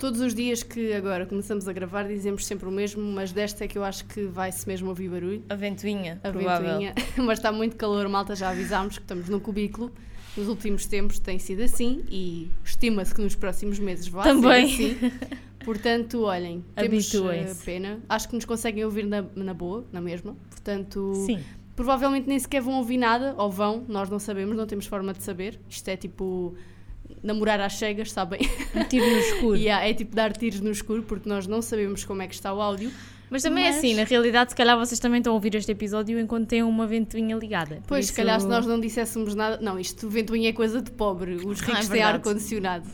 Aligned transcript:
Todos 0.00 0.22
os 0.22 0.34
dias 0.34 0.62
que 0.62 0.94
agora 0.94 1.26
começamos 1.26 1.68
a 1.68 1.74
gravar 1.74 2.04
dizemos 2.08 2.46
sempre 2.46 2.66
o 2.66 2.70
mesmo, 2.70 3.02
mas 3.02 3.32
desta 3.32 3.64
é 3.66 3.68
que 3.68 3.76
eu 3.76 3.84
acho 3.84 4.06
que 4.06 4.22
vai-se 4.22 4.66
mesmo 4.66 4.88
ouvir 4.88 5.10
barulho. 5.10 5.44
A 5.46 5.54
ventoinha, 5.54 6.18
A 6.24 6.30
provável. 6.30 6.68
ventoinha. 6.70 6.94
mas 7.18 7.38
está 7.38 7.52
muito 7.52 7.76
calor, 7.76 8.08
malta, 8.08 8.34
já 8.34 8.48
avisámos 8.48 8.96
que 8.96 9.04
estamos 9.04 9.28
num 9.28 9.38
cubículo. 9.38 9.92
Nos 10.34 10.48
últimos 10.48 10.86
tempos 10.86 11.18
tem 11.18 11.38
sido 11.38 11.62
assim 11.62 12.02
e 12.08 12.48
estima-se 12.64 13.14
que 13.14 13.20
nos 13.20 13.34
próximos 13.34 13.78
meses 13.78 14.08
vai 14.08 14.24
Também. 14.24 14.74
ser 14.74 14.96
assim. 14.96 15.12
Portanto, 15.66 16.22
olhem, 16.22 16.64
temos 16.74 17.14
eh, 17.14 17.54
pena. 17.62 18.00
Acho 18.08 18.26
que 18.26 18.34
nos 18.36 18.46
conseguem 18.46 18.82
ouvir 18.86 19.04
na, 19.04 19.22
na 19.36 19.52
boa, 19.52 19.84
na 19.92 20.00
mesma. 20.00 20.34
Portanto, 20.48 21.12
Sim. 21.26 21.40
provavelmente 21.76 22.26
nem 22.26 22.38
sequer 22.38 22.62
vão 22.62 22.78
ouvir 22.78 22.96
nada, 22.96 23.34
ou 23.36 23.50
vão, 23.50 23.84
nós 23.86 24.08
não 24.08 24.18
sabemos, 24.18 24.56
não 24.56 24.66
temos 24.66 24.86
forma 24.86 25.12
de 25.12 25.22
saber. 25.22 25.60
Isto 25.68 25.88
é 25.88 25.96
tipo 25.98 26.54
namorar 27.22 27.60
às 27.60 27.74
cegas, 27.74 28.12
sabem? 28.12 28.40
Um 28.74 28.84
tiro 28.84 29.04
no 29.06 29.18
escuro. 29.18 29.56
E 29.56 29.68
há- 29.68 29.86
é 29.86 29.92
tipo 29.94 30.14
dar 30.14 30.32
tiros 30.32 30.60
no 30.60 30.70
escuro, 30.70 31.02
porque 31.02 31.28
nós 31.28 31.46
não 31.46 31.60
sabemos 31.62 32.04
como 32.04 32.22
é 32.22 32.26
que 32.26 32.34
está 32.34 32.52
o 32.54 32.60
áudio. 32.60 32.90
Mas 33.28 33.42
também 33.44 33.62
Mas- 33.64 33.76
é 33.76 33.78
assim, 33.78 33.94
na 33.94 34.02
realidade, 34.04 34.50
se 34.50 34.56
calhar 34.56 34.76
vocês 34.76 34.98
também 34.98 35.18
estão 35.18 35.32
a 35.32 35.34
ouvir 35.34 35.54
este 35.54 35.70
episódio 35.70 36.18
enquanto 36.18 36.48
têm 36.48 36.62
uma 36.64 36.84
ventoinha 36.86 37.36
ligada. 37.36 37.80
Pois, 37.86 38.06
se 38.06 38.10
isso- 38.12 38.16
calhar 38.16 38.40
se 38.40 38.46
nós 38.48 38.66
não 38.66 38.80
disséssemos 38.80 39.34
nada. 39.36 39.58
Não, 39.62 39.78
isto 39.78 40.08
ventoinha 40.08 40.48
é 40.48 40.52
coisa 40.52 40.82
de 40.82 40.90
pobre. 40.90 41.34
Os 41.36 41.60
Ah, 41.62 41.64
é 41.64 41.66
ricos 41.66 41.88
têm 41.88 41.88
verdade. 41.98 42.02
ar-condicionado. 42.16 42.88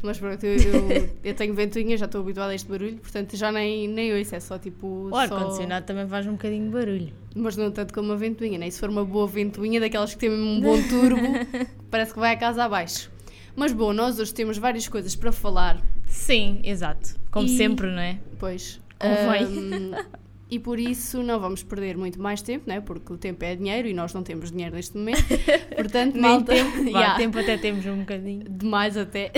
Mas 0.00 0.18
pronto, 0.18 0.44
eu, 0.44 0.52
eu, 0.58 1.10
eu 1.24 1.34
tenho 1.34 1.54
ventoinha, 1.54 1.96
já 1.96 2.04
estou 2.04 2.20
habituada 2.20 2.52
a 2.52 2.54
este 2.54 2.68
barulho, 2.70 2.98
portanto 2.98 3.36
já 3.38 3.50
nem, 3.50 3.88
nem 3.88 4.14
ouço, 4.16 4.34
é 4.36 4.40
só 4.40 4.58
tipo. 4.58 4.86
O 4.86 5.10
só- 5.10 5.16
ar-condicionado 5.16 5.86
também 5.86 6.06
faz 6.06 6.26
um 6.26 6.32
bocadinho 6.32 6.66
de 6.66 6.70
barulho. 6.70 7.12
Mas 7.34 7.56
não 7.56 7.70
tanto 7.70 7.92
como 7.94 8.08
uma 8.10 8.16
ventoinha, 8.16 8.58
né? 8.58 8.68
E 8.68 8.70
se 8.70 8.78
for 8.78 8.90
uma 8.90 9.04
boa 9.04 9.26
ventoinha, 9.26 9.80
daquelas 9.80 10.12
que 10.12 10.20
têm 10.20 10.30
um 10.30 10.60
bom 10.60 10.80
turbo, 10.88 11.16
parece 11.90 12.12
que 12.12 12.20
vai 12.20 12.34
a 12.34 12.36
casa 12.36 12.62
abaixo. 12.64 13.10
Mas 13.56 13.72
bom, 13.72 13.92
nós 13.92 14.18
hoje 14.18 14.34
temos 14.34 14.58
várias 14.58 14.88
coisas 14.88 15.14
para 15.14 15.30
falar, 15.32 15.80
Sim, 16.06 16.60
exato. 16.64 17.16
Como 17.30 17.46
E- 17.46 17.56
sempre, 17.56 17.86
não 17.88 17.98
é? 18.00 18.18
pois. 18.38 18.80
Convém. 18.98 19.42
Ahm, 19.44 20.04
e 20.50 20.58
por 20.58 20.78
isso 20.78 21.22
não 21.22 21.40
vamos 21.40 21.62
perder 21.62 21.96
muito 21.96 22.20
mais 22.20 22.40
tempo, 22.40 22.64
né? 22.68 22.80
Porque 22.80 23.12
o 23.12 23.16
tempo 23.18 23.44
é 23.44 23.56
dinheiro 23.56 23.88
e 23.88 23.92
nós 23.94 24.12
não 24.14 24.22
temos 24.22 24.50
dinheiro 24.52 24.74
neste 24.76 24.96
momento. 24.96 25.24
Portanto, 25.74 26.14
Nem 26.14 26.22
malta. 26.22 26.52
tempo. 26.54 26.70
Vá, 26.92 26.98
Yeah. 27.00 27.16
tempo 27.16 27.38
até 27.38 27.56
temos 27.58 27.84
um 27.86 27.98
bocadinho. 28.00 28.44
Demais 28.48 28.96
até. 28.96 29.32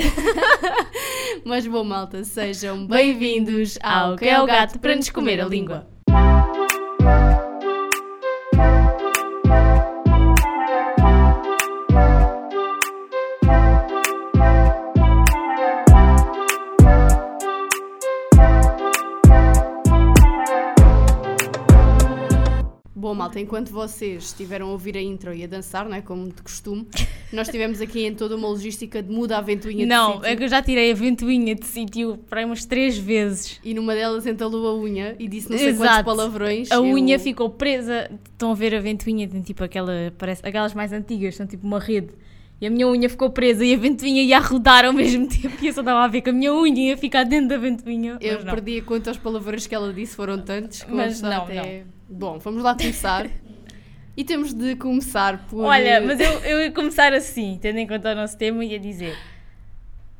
Mas 1.44 1.66
bom, 1.66 1.84
malta, 1.84 2.22
sejam 2.24 2.86
bem-vindos 2.86 3.78
ao 3.82 4.10
ao 4.12 4.16
Que 4.16 4.26
é 4.28 4.40
o 4.40 4.46
Gato 4.46 4.78
para 4.78 4.94
nos 4.96 5.08
comer 5.10 5.40
a 5.40 5.46
língua. 5.46 5.86
Malta, 23.26 23.40
enquanto 23.40 23.70
vocês 23.70 24.24
estiveram 24.24 24.68
a 24.68 24.72
ouvir 24.72 24.96
a 24.96 25.00
intro 25.02 25.34
e 25.34 25.44
a 25.44 25.46
dançar, 25.46 25.88
não 25.88 25.94
é? 25.96 26.00
Como 26.00 26.28
de 26.28 26.42
costume, 26.42 26.86
nós 27.32 27.48
tivemos 27.48 27.80
aqui 27.80 28.04
em 28.06 28.14
toda 28.14 28.36
uma 28.36 28.48
logística 28.48 29.02
de 29.02 29.10
muda 29.12 29.38
a 29.38 29.40
ventoinha 29.40 29.80
de 29.84 29.86
Não, 29.86 30.14
sítio. 30.14 30.26
é 30.26 30.36
que 30.36 30.44
eu 30.44 30.48
já 30.48 30.62
tirei 30.62 30.90
a 30.90 30.94
ventoinha 30.94 31.54
de 31.54 31.66
sítio 31.66 32.18
para 32.28 32.44
umas 32.44 32.64
três 32.64 32.96
vezes. 32.98 33.60
E 33.64 33.74
numa 33.74 33.94
delas 33.94 34.26
entalou 34.26 34.66
a 34.68 34.74
unha 34.76 35.16
e 35.18 35.28
disse 35.28 35.50
não 35.50 35.58
sei 35.58 35.68
quantos 35.74 35.84
Exato. 35.86 36.04
palavrões. 36.04 36.70
A 36.70 36.76
Eu- 36.76 36.84
unha 36.84 37.18
ficou 37.18 37.50
presa. 37.50 38.10
Estão 38.32 38.50
a 38.52 38.54
ver 38.54 38.74
a 38.74 38.80
ventoinha? 38.80 39.26
Tem 39.28 39.42
tipo 39.42 39.62
aquela. 39.64 40.12
Parece, 40.18 40.40
aquelas 40.46 40.74
mais 40.74 40.92
antigas, 40.92 41.34
são 41.36 41.46
tipo 41.46 41.66
uma 41.66 41.78
rede. 41.80 42.08
E 42.58 42.66
a 42.66 42.70
minha 42.70 42.88
unha 42.88 43.06
ficou 43.10 43.28
presa 43.28 43.62
e 43.66 43.74
a 43.74 43.76
ventoinha 43.76 44.22
ia 44.22 44.38
a 44.38 44.40
rodar 44.40 44.84
ao 44.86 44.92
mesmo 44.92 45.26
tempo. 45.28 45.52
E 45.62 45.66
eu 45.66 45.72
só 45.74 45.80
estava 45.80 46.02
a 46.04 46.08
ver 46.08 46.22
que 46.22 46.30
a 46.30 46.32
minha 46.32 46.54
unha 46.54 46.88
ia 46.90 46.96
ficar 46.96 47.24
dentro 47.24 47.48
da 47.48 47.58
ventoinha. 47.58 48.16
Eu 48.20 48.42
não. 48.44 48.54
perdi 48.54 48.78
a 48.78 48.82
conta 48.82 49.10
aos 49.10 49.18
palavrões 49.18 49.66
que 49.66 49.74
ela 49.74 49.92
disse, 49.92 50.16
foram 50.16 50.38
tantos. 50.40 50.84
Mas 50.88 51.20
não, 51.20 51.42
até... 51.42 51.84
Bom, 52.08 52.38
vamos 52.38 52.62
lá 52.62 52.74
começar. 52.76 53.28
e 54.16 54.24
temos 54.24 54.54
de 54.54 54.76
começar 54.76 55.46
por. 55.48 55.64
Olha, 55.64 56.00
mas 56.00 56.20
eu, 56.20 56.30
eu 56.40 56.60
ia 56.60 56.70
começar 56.72 57.12
assim, 57.12 57.58
tendo 57.60 57.78
em 57.78 57.86
conta 57.86 58.12
o 58.12 58.14
nosso 58.14 58.36
tema, 58.38 58.64
ia 58.64 58.78
dizer. 58.78 59.16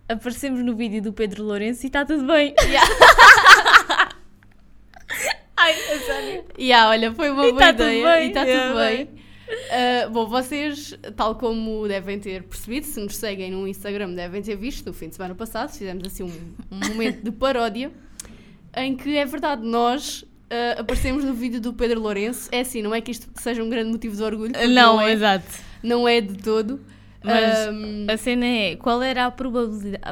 Aparecemos 0.09 0.63
no 0.65 0.75
vídeo 0.77 1.03
do 1.03 1.13
Pedro 1.13 1.43
Lourenço 1.45 1.85
e 1.85 1.89
está 1.89 2.05
tudo 2.05 2.27
bem. 2.27 2.55
Ai, 5.57 5.73
a 5.73 5.99
sério. 5.99 6.45
Yeah, 6.59 6.91
olha, 6.91 7.13
foi 7.15 7.31
uma 7.31 7.47
E 7.47 7.51
boa 7.51 7.61
tá 7.63 7.73
tudo 7.73 7.85
ideia. 7.85 8.05
bem, 8.17 8.25
e 8.25 8.29
está 8.29 8.47
é, 8.47 8.69
tudo 8.69 8.77
bem. 8.79 8.97
bem. 8.97 9.09
Ah, 9.71 10.09
bom, 10.09 10.27
vocês, 10.27 10.95
tal 11.17 11.37
como 11.37 11.87
devem 11.89 12.19
ter 12.19 12.43
percebido, 12.43 12.85
se 12.87 13.01
nos 13.01 13.17
seguem 13.17 13.51
no 13.53 13.67
Instagram, 13.67 14.13
devem 14.13 14.43
ter 14.43 14.57
visto 14.57 14.87
no 14.87 14.93
fim 14.93 15.09
de 15.09 15.15
semana 15.15 15.35
passado, 15.35 15.71
fizemos 15.71 16.07
assim 16.07 16.25
um, 16.25 16.55
um 16.71 16.79
momento 16.89 17.23
de 17.23 17.31
paródia 17.31 17.91
em 18.77 18.95
que 18.97 19.17
é 19.17 19.25
verdade, 19.25 19.65
nós 19.67 20.25
ah, 20.51 20.81
aparecemos 20.81 21.25
no 21.25 21.35
vídeo 21.35 21.61
do 21.61 21.73
Pedro 21.73 22.01
Lourenço. 22.01 22.49
É 22.53 22.61
assim, 22.61 22.83
não 22.83 22.95
é 22.95 23.01
que 23.01 23.11
isto 23.11 23.29
seja 23.37 23.63
um 23.63 23.69
grande 23.69 23.91
motivo 23.91 24.17
de 24.17 24.23
orgulho, 24.23 24.53
porque 24.53 24.67
Não, 24.67 25.01
é, 25.01 25.13
exato. 25.13 25.47
não 25.83 26.07
é 26.07 26.21
de 26.21 26.35
todo. 26.35 26.81
Mas 27.27 27.67
Ahm, 27.67 28.07
a 28.09 28.17
cena 28.17 28.47
é, 28.47 28.77
qual 28.77 29.03
era 29.03 29.27
a 29.27 29.31
probabilidade, 29.33 30.05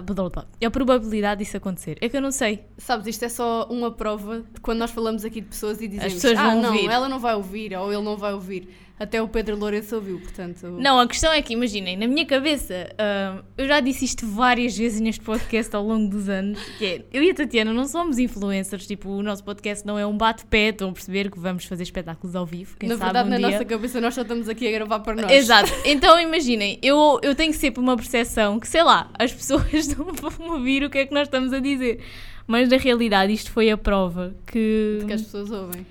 a 0.65 0.71
probabilidade 0.71 1.45
disso 1.45 1.57
acontecer? 1.57 1.97
É 2.01 2.09
que 2.09 2.17
eu 2.17 2.21
não 2.21 2.33
sei. 2.33 2.65
Sabes, 2.77 3.07
isto 3.07 3.25
é 3.25 3.29
só 3.29 3.69
uma 3.71 3.93
prova 3.93 4.43
de 4.53 4.61
quando 4.61 4.79
nós 4.81 4.91
falamos 4.91 5.25
aqui 5.25 5.41
de 5.41 5.47
pessoas 5.47 5.81
e 5.81 5.87
dizemos 5.87 6.15
pessoas 6.15 6.37
ah, 6.37 6.43
vão 6.51 6.63
não, 6.63 6.73
ouvir." 6.75 6.91
ela 6.91 7.09
não 7.09 7.21
vai 7.21 7.37
ouvir 7.37 7.77
ou 7.77 7.93
ele 7.93 8.03
não 8.03 8.17
vai 8.17 8.35
ouvir. 8.35 8.69
Até 8.99 9.21
o 9.21 9.27
Pedro 9.27 9.57
Lourenço 9.57 9.97
ouviu, 9.97 10.21
portanto... 10.21 10.67
Não, 10.79 11.01
a 11.01 11.09
questão 11.09 11.33
é 11.33 11.43
que, 11.43 11.53
imaginem, 11.53 11.97
na 11.97 12.07
minha 12.07 12.25
cabeça, 12.25 12.89
ah, 12.97 13.43
eu 13.59 13.67
já 13.67 13.81
disse 13.81 14.05
isto 14.05 14.25
várias 14.25 14.79
vezes 14.79 15.01
neste 15.01 15.21
podcast 15.21 15.75
ao 15.75 15.85
longo 15.85 16.09
dos 16.09 16.29
anos, 16.29 16.63
que 16.79 16.87
é, 16.87 17.05
eu 17.13 17.21
e 17.23 17.31
a 17.31 17.35
Tatiana 17.35 17.73
não 17.73 17.89
somos 17.89 18.19
influencers, 18.19 18.87
tipo, 18.87 19.09
o 19.11 19.21
nosso 19.21 19.43
podcast 19.43 19.85
não 19.85 19.99
é 19.99 20.07
um 20.07 20.17
bate-pé, 20.17 20.69
estão 20.69 20.91
a 20.91 20.93
perceber 20.93 21.29
que 21.29 21.41
vamos 21.41 21.65
fazer 21.65 21.83
espetáculos 21.83 22.37
ao 22.37 22.47
vivo, 22.47 22.77
quem 22.79 22.89
Na 22.89 22.97
sabe 22.97 23.13
verdade, 23.13 23.29
um 23.29 23.31
na 23.33 23.37
dia. 23.39 23.51
nossa 23.51 23.65
cabeça 23.65 24.01
nós 24.01 24.15
só 24.15 24.23
estamos 24.23 24.49
aqui 24.49 24.69
a 24.69 24.71
gravar 24.71 25.01
para 25.01 25.23
nós. 25.23 25.31
Exato. 25.31 25.73
Então 25.85 26.19
imaginem, 26.21 26.79
eu, 26.83 27.19
eu 27.23 27.35
tenho 27.35 27.53
sempre 27.53 27.81
uma 27.81 27.97
percepção 27.97 28.59
que, 28.61 28.69
sei 28.69 28.83
lá, 28.83 29.11
as 29.19 29.33
pessoas 29.33 29.89
não 29.99 30.13
vão 30.13 30.53
ouvir 30.53 30.85
o 30.85 30.91
que 30.91 30.99
é 30.99 31.07
que 31.07 31.13
nós 31.13 31.27
estamos 31.27 31.53
a 31.53 31.59
dizer. 31.59 32.01
Mas 32.47 32.69
na 32.69 32.77
realidade 32.77 33.33
isto 33.33 33.51
foi 33.51 33.71
a 33.71 33.77
prova 33.77 34.35
que. 34.47 34.99
De 35.01 35.07
que 35.07 35.13
as 35.13 35.23
pessoas 35.23 35.51
ouvem. 35.51 35.87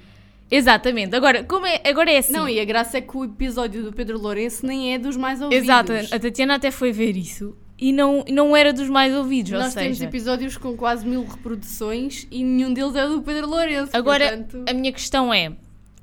Exatamente. 0.50 1.16
Agora, 1.16 1.44
como 1.44 1.66
é, 1.66 1.82
agora 1.86 2.12
é 2.12 2.18
assim. 2.18 2.34
Não, 2.34 2.48
e 2.48 2.60
a 2.60 2.66
graça 2.66 2.98
é 2.98 3.02
que 3.02 3.16
o 3.18 3.24
episódio 3.26 3.84
do 3.84 3.94
Pedro 3.94 4.20
Lourenço 4.20 4.66
nem 4.66 4.94
é 4.94 5.00
dos 5.00 5.18
mais 5.18 5.42
ouvidos. 5.42 5.64
Exato, 5.64 5.92
a 6.12 6.20
Tatiana 6.20 6.56
até 6.56 6.70
foi 6.72 6.92
ver 6.92 7.16
isso 7.18 7.56
e 7.80 7.92
não, 7.92 8.24
não 8.30 8.56
era 8.56 8.72
dos 8.72 8.88
mais 8.88 9.14
ouvidos. 9.14 9.52
ou 9.52 9.60
Nós 9.60 9.74
temos 9.74 9.98
seja, 9.98 10.10
episódios 10.10 10.58
com 10.58 10.76
quase 10.78 11.06
mil 11.08 11.26
reproduções 11.26 12.28
e 12.32 12.44
nenhum 12.44 12.74
deles 12.74 12.96
é 12.96 13.08
do 13.08 13.22
Pedro 13.22 13.48
Lourenço. 13.50 13.90
Agora, 13.96 14.38
portanto... 14.38 14.66
a 14.70 14.74
minha 14.74 14.92
questão 14.94 15.34
é: 15.34 15.54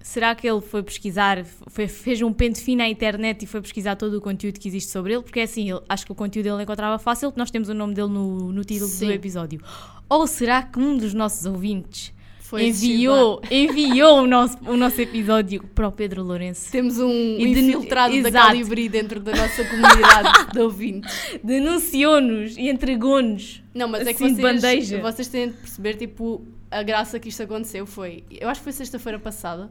será 0.02 0.34
que 0.34 0.48
ele 0.48 0.60
foi 0.60 0.82
pesquisar, 0.82 1.44
foi- 1.68 1.86
fez 1.86 2.20
um 2.20 2.32
pente 2.32 2.60
fino 2.60 2.82
à 2.82 2.88
internet 2.88 3.44
e 3.44 3.46
foi 3.46 3.60
pesquisar 3.60 3.94
todo 3.96 4.14
o 4.18 4.20
conteúdo 4.20 4.58
que 4.58 4.68
existe 4.68 4.90
sobre 4.90 5.14
ele? 5.14 5.22
Porque 5.22 5.40
é 5.40 5.44
assim, 5.44 5.70
ele- 5.70 5.80
acho 5.88 6.04
que 6.04 6.12
o 6.12 6.14
conteúdo 6.14 6.48
ele 6.48 6.62
encontrava 6.64 6.98
fácil, 6.98 7.28
porque 7.30 7.40
nós 7.40 7.50
temos 7.52 7.68
o 7.68 7.74
nome 7.74 7.94
dele 7.94 8.08
no, 8.08 8.52
no 8.52 8.64
título 8.64 8.90
Sim. 8.90 9.06
do 9.06 9.12
episódio. 9.12 9.60
Ou 10.08 10.26
será 10.26 10.62
que 10.64 10.78
um 10.78 10.96
dos 10.98 11.14
nossos 11.14 11.46
ouvintes 11.46 12.12
Foi 12.50 12.66
enviou, 12.66 13.40
enviou 13.48 14.22
o, 14.24 14.26
nosso, 14.26 14.58
o 14.66 14.76
nosso 14.76 15.00
episódio 15.00 15.62
para 15.72 15.86
o 15.86 15.92
Pedro 15.92 16.24
Lourenço? 16.24 16.68
Temos 16.72 16.98
um 16.98 17.08
E 17.38 17.54
de- 17.54 17.60
infiltrado 17.60 18.20
da. 18.22 18.32
Calibri 18.32 18.88
dentro 18.88 19.20
da 19.20 19.30
nossa 19.36 19.64
comunidade 19.64 20.52
de 20.52 20.58
ouvintes. 20.58 21.14
Denunciou-nos 21.44 22.56
e 22.56 22.68
entregou-nos. 22.68 23.62
Não, 23.72 23.86
mas 23.86 24.04
é 24.04 24.12
que 24.12 24.24
Assim, 24.24 24.34
vocês, 24.34 24.90
vocês 24.90 25.28
têm 25.28 25.48
de 25.50 25.54
perceber, 25.54 25.94
tipo, 25.94 26.44
a 26.68 26.82
graça 26.82 27.20
que 27.20 27.28
isto 27.28 27.40
aconteceu 27.44 27.86
foi... 27.86 28.24
Eu 28.28 28.48
acho 28.48 28.58
que 28.60 28.64
foi 28.64 28.72
sexta-feira 28.72 29.20
passada, 29.20 29.70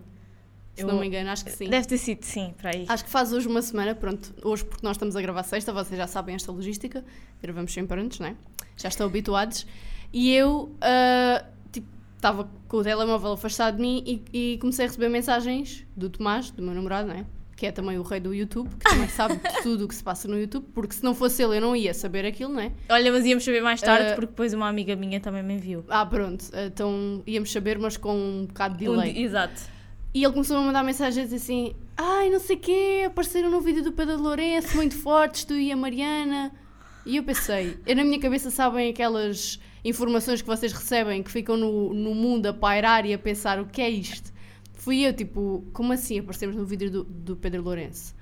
se 0.74 0.84
Eu- 0.84 0.88
não 0.88 1.02
me 1.02 1.08
engano, 1.08 1.30
acho 1.32 1.44
que 1.44 1.52
sim. 1.52 1.68
Deve 1.68 1.86
ter 1.86 1.98
sido, 1.98 2.24
sim, 2.24 2.54
para 2.58 2.70
aí. 2.74 2.86
Acho 2.88 3.04
que 3.04 3.10
faz 3.10 3.34
hoje 3.34 3.46
uma 3.46 3.62
semana, 3.62 3.94
pronto, 3.94 4.34
hoje 4.42 4.64
porque 4.64 4.86
nós 4.86 4.96
estamos 4.96 5.18
a 5.18 5.22
gravar 5.22 5.44
sexta, 5.44 5.74
vocês 5.74 5.98
já 5.98 6.08
sabem 6.08 6.34
esta 6.34 6.50
logística, 6.50 7.04
gravamos 7.44 7.74
sempre 7.74 8.00
antes, 8.00 8.20
né? 8.20 8.38
Já 8.78 8.88
estão 8.88 9.06
habituados. 9.06 9.68
E 10.14 10.34
eu, 10.34 10.72
tipo, 10.82 11.59
estava 12.20 12.50
com 12.68 12.78
o 12.78 12.84
telemóvel 12.84 13.32
afastado 13.32 13.78
de 13.78 13.82
mim 13.82 14.04
e, 14.06 14.54
e 14.54 14.58
comecei 14.58 14.84
a 14.86 14.88
receber 14.90 15.08
mensagens 15.10 15.86
do 15.96 16.10
Tomás, 16.10 16.52
do 16.52 16.62
meu 16.62 16.74
namorado, 16.74 17.08
né? 17.08 17.26
Que 17.56 17.66
é 17.68 17.72
também 17.72 17.98
o 17.98 18.04
rei 18.04 18.20
do 18.20 18.34
YouTube, 18.34 18.70
que 18.76 18.90
também 18.90 19.08
sabe 19.10 19.40
tudo 19.64 19.86
o 19.86 19.88
que 19.88 19.96
se 19.96 20.04
passa 20.04 20.28
no 20.28 20.40
YouTube, 20.40 20.66
porque 20.74 20.94
se 20.96 21.04
não 21.04 21.14
fosse 21.16 21.42
ele 21.44 21.58
eu 21.58 21.62
não 21.62 21.76
ia 21.76 21.94
saber 21.94 22.26
aquilo, 22.26 22.54
né? 22.54 22.72
Olha, 22.90 23.12
mas 23.12 23.26
íamos 23.26 23.44
saber 23.44 23.62
mais 23.62 23.82
tarde, 23.82 24.10
Ah, 24.12 24.16
porque 24.16 24.28
depois 24.28 24.54
uma 24.54 24.68
amiga 24.68 24.96
minha 24.96 25.20
também 25.20 25.44
me 25.44 25.54
enviou. 25.56 25.84
Ah, 25.90 26.06
pronto, 26.06 26.46
então 26.68 27.24
íamos 27.26 27.52
saber, 27.52 27.78
mas 27.80 27.96
com 27.98 28.16
um 28.16 28.46
bocado 28.46 28.78
de 28.78 28.88
Um 28.88 28.92
delay. 28.94 29.14
di- 29.14 29.24
Exato. 29.24 29.62
E 30.14 30.24
ele 30.24 30.34
começou 30.34 30.58
a 30.58 30.62
mandar 30.62 30.84
mensagens 30.84 31.32
assim: 31.32 31.74
Ai, 31.96 32.30
não 32.30 32.40
sei 32.40 32.56
o 32.56 32.60
quê, 32.60 33.04
apareceram 33.06 33.50
no 33.52 33.62
vídeo 33.62 33.84
do 33.84 33.92
Pedro 33.92 34.18
Lourenço, 34.22 34.76
muito 34.76 34.96
fortes, 34.98 35.44
tu 35.46 35.54
e 35.54 35.72
a 35.72 35.78
Mariana. 35.78 36.52
E 37.06 37.16
eu 37.18 37.24
pensei, 37.24 37.78
eu 37.86 37.96
na 37.96 38.04
minha 38.04 38.20
cabeça 38.20 38.50
sabem 38.52 38.90
aquelas 38.90 39.60
informações 39.84 40.42
que 40.42 40.48
vocês 40.48 40.72
recebem 40.72 41.24
que 41.24 41.32
ficam 41.32 41.56
no, 41.58 41.94
no 41.94 42.14
mundo 42.14 42.48
a 42.48 42.54
pairar 42.54 43.06
e 43.06 43.14
a 43.14 43.18
pensar 43.18 43.60
o 43.60 43.66
que 43.66 43.82
é 43.82 43.90
isto? 43.90 44.32
Fui 44.74 45.06
eu, 45.06 45.14
tipo, 45.14 45.66
como 45.74 45.92
assim 45.94 46.20
aparecemos 46.20 46.56
no 46.56 46.66
vídeo 46.66 46.90
do, 46.90 47.04
do 47.04 47.36
Pedro 47.36 47.62
Lourenço? 47.62 48.18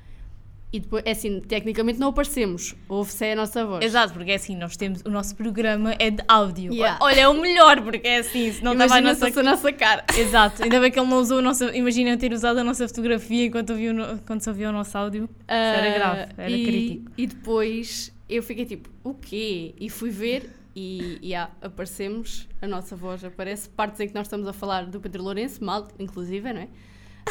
E 0.71 0.81
depois, 0.81 1.01
é 1.05 1.11
assim, 1.11 1.39
tecnicamente 1.39 1.97
não 1.97 2.09
aparecemos. 2.09 2.75
Ouve-se 2.89 3.25
é 3.25 3.33
a 3.33 3.35
nossa 3.37 3.65
voz. 3.65 3.85
Exato, 3.85 4.13
porque 4.13 4.31
é 4.31 4.35
assim, 4.35 4.53
nós 4.55 4.75
temos, 4.75 5.01
o 5.05 5.09
nosso 5.09 5.33
programa 5.33 5.95
é 5.97 6.09
de 6.11 6.21
áudio. 6.27 6.73
Yeah. 6.73 6.99
Olha, 7.01 7.21
é 7.21 7.27
o 7.27 7.39
melhor, 7.39 7.81
porque 7.81 8.05
é 8.05 8.17
assim, 8.17 8.51
se 8.51 8.61
não 8.61 8.73
estava 8.73 8.95
a 8.95 9.01
nossa... 9.01 9.27
a 9.27 9.43
nossa 9.43 9.71
cara. 9.71 10.03
Exato, 10.17 10.63
ainda 10.63 10.79
bem 10.81 10.91
que 10.91 10.99
ele 10.99 11.07
não 11.07 11.19
usou 11.19 11.39
a 11.39 11.41
nossa... 11.41 11.73
Imagina 11.75 12.17
ter 12.17 12.33
usado 12.33 12.59
a 12.59 12.63
nossa 12.65 12.85
fotografia 12.85 13.45
enquanto, 13.45 13.69
ouviu 13.69 13.93
se 14.39 14.49
ouvia 14.49 14.69
o 14.69 14.73
nosso 14.73 14.97
áudio. 14.97 15.23
Isso 15.23 15.45
era 15.47 15.89
Ah, 15.89 15.93
grave, 15.93 16.31
era 16.37 16.51
e, 16.51 16.65
crítico. 16.65 17.11
E 17.17 17.27
depois 17.27 18.13
eu 18.27 18.43
fiquei 18.43 18.65
tipo, 18.65 18.89
o 19.05 19.13
quê? 19.13 19.73
E 19.79 19.89
fui 19.89 20.09
ver 20.09 20.49
e 20.79 21.17
yeah, 21.23 21.51
aparecemos, 21.59 22.47
a 22.61 22.67
nossa 22.67 22.95
voz 22.95 23.23
aparece, 23.23 23.67
partes 23.67 23.99
em 23.99 24.07
que 24.07 24.13
nós 24.13 24.27
estamos 24.27 24.47
a 24.47 24.53
falar 24.53 24.85
do 24.85 24.99
Pedro 24.99 25.23
Lourenço, 25.23 25.63
mal, 25.63 25.87
inclusive, 25.97 26.53
não 26.53 26.61
é? 26.61 26.67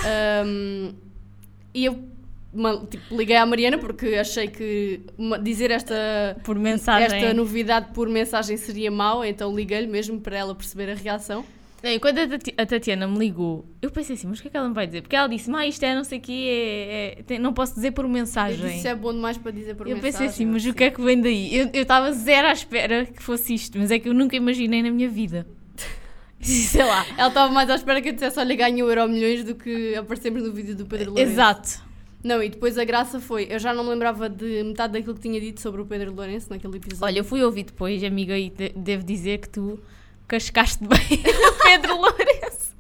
Ahm, 0.05 0.93
e 1.73 1.85
eu 1.85 2.03
tipo, 2.91 3.17
liguei 3.17 3.37
à 3.37 3.47
Mariana 3.47 3.79
porque 3.79 4.15
achei 4.17 4.49
que 4.49 5.01
uma- 5.17 5.39
dizer 5.39 5.71
esta, 5.71 5.95
Por 6.43 6.59
mensagem. 6.59 7.19
esta 7.21 7.33
novidade 7.35 7.93
por 7.95 8.09
mensagem 8.09 8.57
seria 8.57 8.91
mau, 8.91 9.25
então 9.25 9.55
liguei-lhe 9.55 9.87
mesmo 9.87 10.21
para 10.21 10.37
ela 10.37 10.53
perceber 10.55 10.91
a 10.91 10.95
reação. 10.95 11.45
Não, 11.93 11.99
quando 12.01 12.19
a, 12.19 12.27
Tati- 12.29 12.55
a 12.59 12.67
Tatiana 12.67 13.07
me 13.07 13.19
ligou, 13.19 13.65
eu 13.81 13.91
pensei 13.91 14.17
assim, 14.17 14.27
mas 14.27 14.39
o 14.39 14.43
que 14.43 14.49
é 14.49 14.51
que 14.51 14.57
ela 14.57 14.69
me 14.69 14.75
vai 14.75 14.87
dizer? 14.87 15.03
Porque 15.03 15.15
ela 15.15 15.29
disse, 15.29 15.49
mas 15.51 15.69
isto 15.75 15.83
é 15.85 15.95
não 15.95 16.03
sei 16.05 16.19
o 16.19 16.21
quê, 16.21 16.33
é, 16.33 17.19
é- 17.19 17.23
tem- 17.23 17.39
não 17.39 17.53
posso 17.53 17.75
dizer 17.75 17.93
por 17.93 18.05
Eu 18.05 18.09
mensagem. 18.11 18.61
disse, 18.61 18.79
"Isso 18.79 18.89
é 18.89 18.95
bom 18.95 19.13
demais 19.13 19.39
para 19.39 19.53
dizer 19.53 19.75
por 19.77 19.87
Eu 19.87 19.95
mensagem. 19.97 20.13
pensei 20.13 20.27
assim, 20.27 20.47
mas 20.47 20.67
o 20.67 20.75
que 20.75 20.85
é 20.85 20.91
que 20.91 21.01
vem 21.01 21.21
daí? 21.21 21.55
Eu 21.57 21.71
eu 21.73 21.83
estava 21.83 22.11
zero 22.13 22.49
à 22.49 22.53
espera 22.53 23.07
que 23.07 23.23
fosse 23.23 23.55
isto, 23.55 23.79
mas 23.79 23.91
é 23.91 23.99
que 23.99 24.09
eu 24.09 24.15
nunca 24.15 24.35
imaginei 24.37 24.83
na 24.83 24.91
minha 24.91 25.09
vida. 25.09 25.47
Sei 26.41 26.83
lá. 26.85 27.05
Ela 27.17 27.29
estava 27.29 27.53
mais 27.53 27.69
à 27.71 27.75
espera 27.77 28.01
que 28.03 28.09
eu 28.09 28.13
dissesse, 28.13 28.39
olha, 28.39 28.55
ganho 28.55 28.89
euro 28.89 29.09
milhões 29.09 29.43
do 29.45 29.55
que 29.55 29.95
aparecemos 29.95 30.43
no 30.43 30.53
vídeo 30.53 30.75
do 30.77 30.87
Pedro 30.87 31.11
Lourenço. 31.11 31.31
Exato. 31.33 31.87
Não, 32.23 32.43
e 32.43 32.49
depois 32.49 32.77
a 32.77 32.85
graça 32.85 33.21
foi, 33.21 33.47
eu 33.49 33.59
já 33.59 33.73
não 33.73 33.85
me 33.85 33.91
lembrava 33.91 34.29
de 34.29 34.63
metade 34.65 34.95
daquilo 34.95 35.15
que 35.15 35.21
tinha 35.21 35.41
dito 35.41 35.61
sobre 35.61 35.81
o 35.81 35.87
Pedro 35.87 36.13
Lourenço 36.13 36.49
naquele 36.51 36.77
episódio. 36.79 37.05
Olha, 37.05 37.19
eu 37.21 37.25
fui 37.25 37.43
ouvir 37.45 37.63
depois, 37.65 38.03
amiga, 38.03 38.37
e 38.37 38.51
de- 38.51 38.71
devo 38.71 39.05
dizer 39.05 39.39
que 39.39 39.49
tu 39.49 39.79
cascaste 40.27 40.85
bem 40.85 40.99
o 41.49 41.63
Pedro 41.63 41.97
Lourenço. 41.97 42.75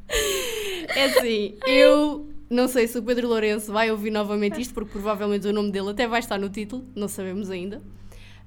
é 0.88 1.04
assim, 1.04 1.54
eu 1.66 2.28
não 2.48 2.68
sei 2.68 2.86
se 2.86 2.98
o 2.98 3.02
Pedro 3.02 3.28
Lourenço 3.28 3.72
vai 3.72 3.90
ouvir 3.90 4.10
novamente 4.10 4.60
isto, 4.60 4.74
porque 4.74 4.90
provavelmente 4.90 5.46
o 5.46 5.52
nome 5.52 5.70
dele 5.70 5.90
até 5.90 6.06
vai 6.06 6.20
estar 6.20 6.38
no 6.38 6.48
título, 6.48 6.84
não 6.94 7.08
sabemos 7.08 7.50
ainda. 7.50 7.82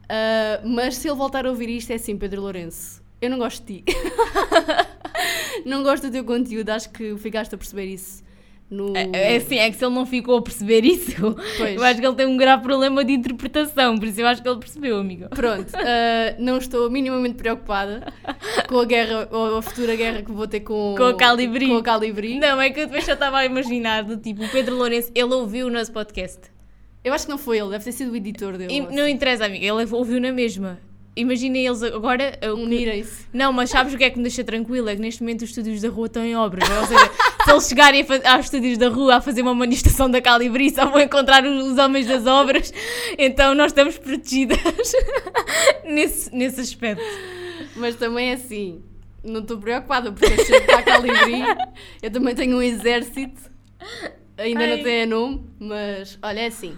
Ah, 0.09 0.61
mas 0.65 0.97
se 0.97 1.07
ele 1.07 1.15
voltar 1.15 1.45
a 1.45 1.49
ouvir 1.49 1.69
isto, 1.69 1.91
é 1.91 1.95
assim, 1.95 2.17
Pedro 2.17 2.41
Lourenço, 2.41 3.01
eu 3.21 3.29
não 3.29 3.37
gosto 3.37 3.63
de 3.63 3.81
ti. 3.81 3.85
não 5.65 5.83
gosto 5.83 6.07
do 6.07 6.11
teu 6.11 6.23
conteúdo, 6.23 6.69
acho 6.69 6.89
que 6.89 7.15
ficaste 7.17 7.53
a 7.53 7.57
perceber 7.57 7.85
isso. 7.85 8.23
No... 8.69 8.95
É, 8.95 9.33
é 9.33 9.35
assim, 9.37 9.57
é 9.57 9.71
que 9.71 9.77
se 9.77 9.83
ele 9.83 9.95
não 9.95 10.05
ficou 10.05 10.37
a 10.37 10.41
perceber 10.43 10.85
isso, 10.85 11.35
Pois. 11.57 11.75
eu 11.75 11.83
acho 11.83 11.99
que 11.99 12.05
ele 12.05 12.15
tem 12.15 12.27
um 12.27 12.37
grave 12.37 12.61
problema 12.61 13.03
de 13.03 13.13
interpretação, 13.13 13.97
por 13.97 14.07
isso 14.07 14.21
eu 14.21 14.27
acho 14.27 14.43
que 14.43 14.47
ele 14.47 14.59
percebeu, 14.59 14.97
amiga. 14.97 15.27
Pronto, 15.29 15.71
ah, 15.75 16.35
não 16.37 16.57
estou 16.57 16.87
minimamente 16.89 17.35
preocupada 17.35 18.13
com 18.67 18.77
a 18.79 18.85
guerra, 18.85 19.27
ou 19.31 19.57
a 19.57 19.61
futura 19.63 19.95
guerra 19.95 20.21
que 20.21 20.31
vou 20.31 20.47
ter 20.47 20.59
com, 20.59 20.93
Com 20.95 21.09
o 21.09 21.17
Calibri. 21.17 21.67
Com 21.67 21.81
Calibri. 21.81 22.39
Não, 22.39 22.61
é 22.61 22.69
que 22.69 22.81
eu 22.81 22.85
depois 22.85 23.05
já 23.05 23.13
estava 23.13 23.39
a 23.39 23.45
imaginar, 23.45 24.03
do 24.03 24.17
tipo, 24.17 24.43
o 24.43 24.49
Pedro 24.49 24.75
Lourenço, 24.75 25.11
ele 25.15 25.33
ouviu 25.33 25.65
o 25.65 25.69
nosso 25.71 25.91
podcast. 25.91 26.39
Eu 27.03 27.13
acho 27.13 27.25
que 27.25 27.31
não 27.31 27.37
foi 27.39 27.57
ele, 27.57 27.69
deve 27.69 27.83
ter 27.83 27.91
sido 27.91 28.11
o 28.11 28.15
editor 28.15 28.55
dele. 28.55 28.71
E 28.71 28.81
ou 28.81 28.91
não 28.91 29.03
assim. 29.03 29.11
interessa, 29.13 29.45
amiga, 29.45 29.65
ele 29.65 29.87
ouviu 29.91 30.21
na 30.21 30.31
mesma. 30.31 30.77
Imagina 31.15 31.57
eles 31.57 31.81
agora. 31.83 32.37
Unirem-se. 32.53 33.25
Não, 33.33 33.51
mas 33.51 33.69
sabes 33.69 33.93
o 33.93 33.97
que 33.97 34.03
é 34.03 34.09
que 34.09 34.17
me 34.17 34.23
deixa 34.23 34.43
tranquila? 34.43 34.91
É 34.91 34.95
que 34.95 35.01
neste 35.01 35.21
momento 35.21 35.41
os 35.41 35.49
estúdios 35.49 35.81
da 35.81 35.89
rua 35.89 36.05
estão 36.05 36.23
em 36.23 36.35
obras. 36.35 36.67
não 36.69 36.75
é? 36.75 36.79
Ou 36.79 36.85
seja, 36.85 37.11
se 37.49 37.53
eles 37.53 37.67
chegarem 37.67 38.05
a 38.23 38.35
aos 38.35 38.45
estúdios 38.45 38.77
da 38.77 38.89
rua 38.89 39.15
a 39.15 39.21
fazer 39.21 39.41
uma 39.41 39.55
manifestação 39.55 40.09
da 40.09 40.21
Calibri, 40.21 40.69
só 40.69 40.85
vão 40.85 41.01
encontrar 41.01 41.43
os, 41.43 41.71
os 41.71 41.77
homens 41.77 42.05
das 42.05 42.25
obras. 42.27 42.71
Então 43.17 43.55
nós 43.55 43.71
estamos 43.71 43.97
protegidas 43.97 44.59
nesse, 45.83 46.33
nesse 46.35 46.61
aspecto. 46.61 47.03
Mas 47.75 47.95
também 47.95 48.29
é 48.29 48.33
assim, 48.33 48.83
não 49.23 49.41
estou 49.41 49.57
preocupada 49.57 50.11
porque 50.11 50.33
eu 50.33 50.45
chego 50.45 50.65
para 50.65 50.79
a 50.79 50.83
Calibri, 50.83 51.43
eu 52.01 52.11
também 52.11 52.35
tenho 52.35 52.57
um 52.57 52.61
exército, 52.61 53.41
ainda 54.37 54.61
Ai. 54.61 54.75
não 54.75 54.83
tem 54.83 55.05
nome, 55.05 55.43
mas 55.59 56.19
olha, 56.21 56.41
é 56.41 56.47
assim. 56.47 56.77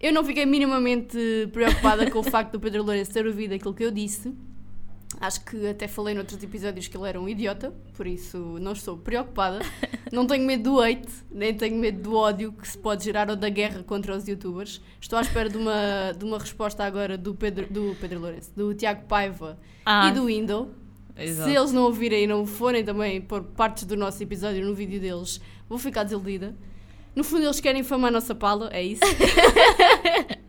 Eu 0.00 0.12
não 0.12 0.24
fiquei 0.24 0.44
minimamente 0.44 1.16
preocupada 1.52 2.10
com 2.10 2.18
o 2.18 2.24
facto 2.24 2.52
do 2.52 2.60
Pedro 2.60 2.82
Lourenço 2.82 3.12
ter 3.12 3.24
ouvido 3.24 3.54
aquilo 3.54 3.72
que 3.72 3.84
eu 3.84 3.90
disse. 3.90 4.34
Acho 5.22 5.44
que 5.44 5.68
até 5.68 5.86
falei 5.86 6.14
noutros 6.14 6.42
episódios 6.42 6.88
que 6.88 6.96
ele 6.96 7.08
era 7.08 7.20
um 7.20 7.28
idiota, 7.28 7.72
por 7.94 8.06
isso 8.08 8.58
não 8.60 8.72
estou 8.72 8.96
preocupada. 8.96 9.60
Não 10.12 10.26
tenho 10.26 10.44
medo 10.44 10.64
do 10.64 10.80
hate, 10.82 11.08
nem 11.30 11.54
tenho 11.54 11.74
medo 11.76 12.02
do 12.02 12.14
ódio 12.16 12.52
que 12.52 12.68
se 12.68 12.76
pode 12.76 13.02
gerar 13.02 13.30
ou 13.30 13.36
da 13.36 13.48
guerra 13.48 13.82
contra 13.82 14.14
os 14.14 14.28
youtubers. 14.28 14.78
Estou 15.00 15.18
à 15.18 15.22
espera 15.22 15.48
de 15.48 15.56
uma, 15.56 16.12
de 16.14 16.22
uma 16.22 16.38
resposta 16.38 16.84
agora 16.84 17.16
do 17.16 17.34
Pedro, 17.34 17.66
do 17.72 17.96
Pedro 17.98 18.20
Lourenço, 18.20 18.50
do 18.54 18.74
Tiago 18.74 19.06
Paiva 19.06 19.58
Ah, 19.86 20.10
e 20.10 20.12
do 20.12 20.26
Window. 20.26 20.70
exato. 21.16 21.48
Se 21.48 21.56
eles 21.56 21.72
não 21.72 21.84
ouvirem 21.84 22.24
e 22.24 22.26
não 22.26 22.44
forem 22.44 22.84
também 22.84 23.22
pôr 23.22 23.42
partes 23.42 23.84
do 23.84 23.96
nosso 23.96 24.22
episódio 24.22 24.62
no 24.66 24.74
vídeo 24.74 25.00
deles, 25.00 25.40
vou 25.66 25.78
ficar 25.78 26.02
desiludida. 26.02 26.54
No 27.16 27.24
fundo, 27.24 27.44
eles 27.44 27.58
querem 27.58 27.82
famar 27.82 28.08
a 28.08 28.12
nossa 28.12 28.34
pala, 28.34 28.68
é 28.70 28.82
isso. 28.82 29.00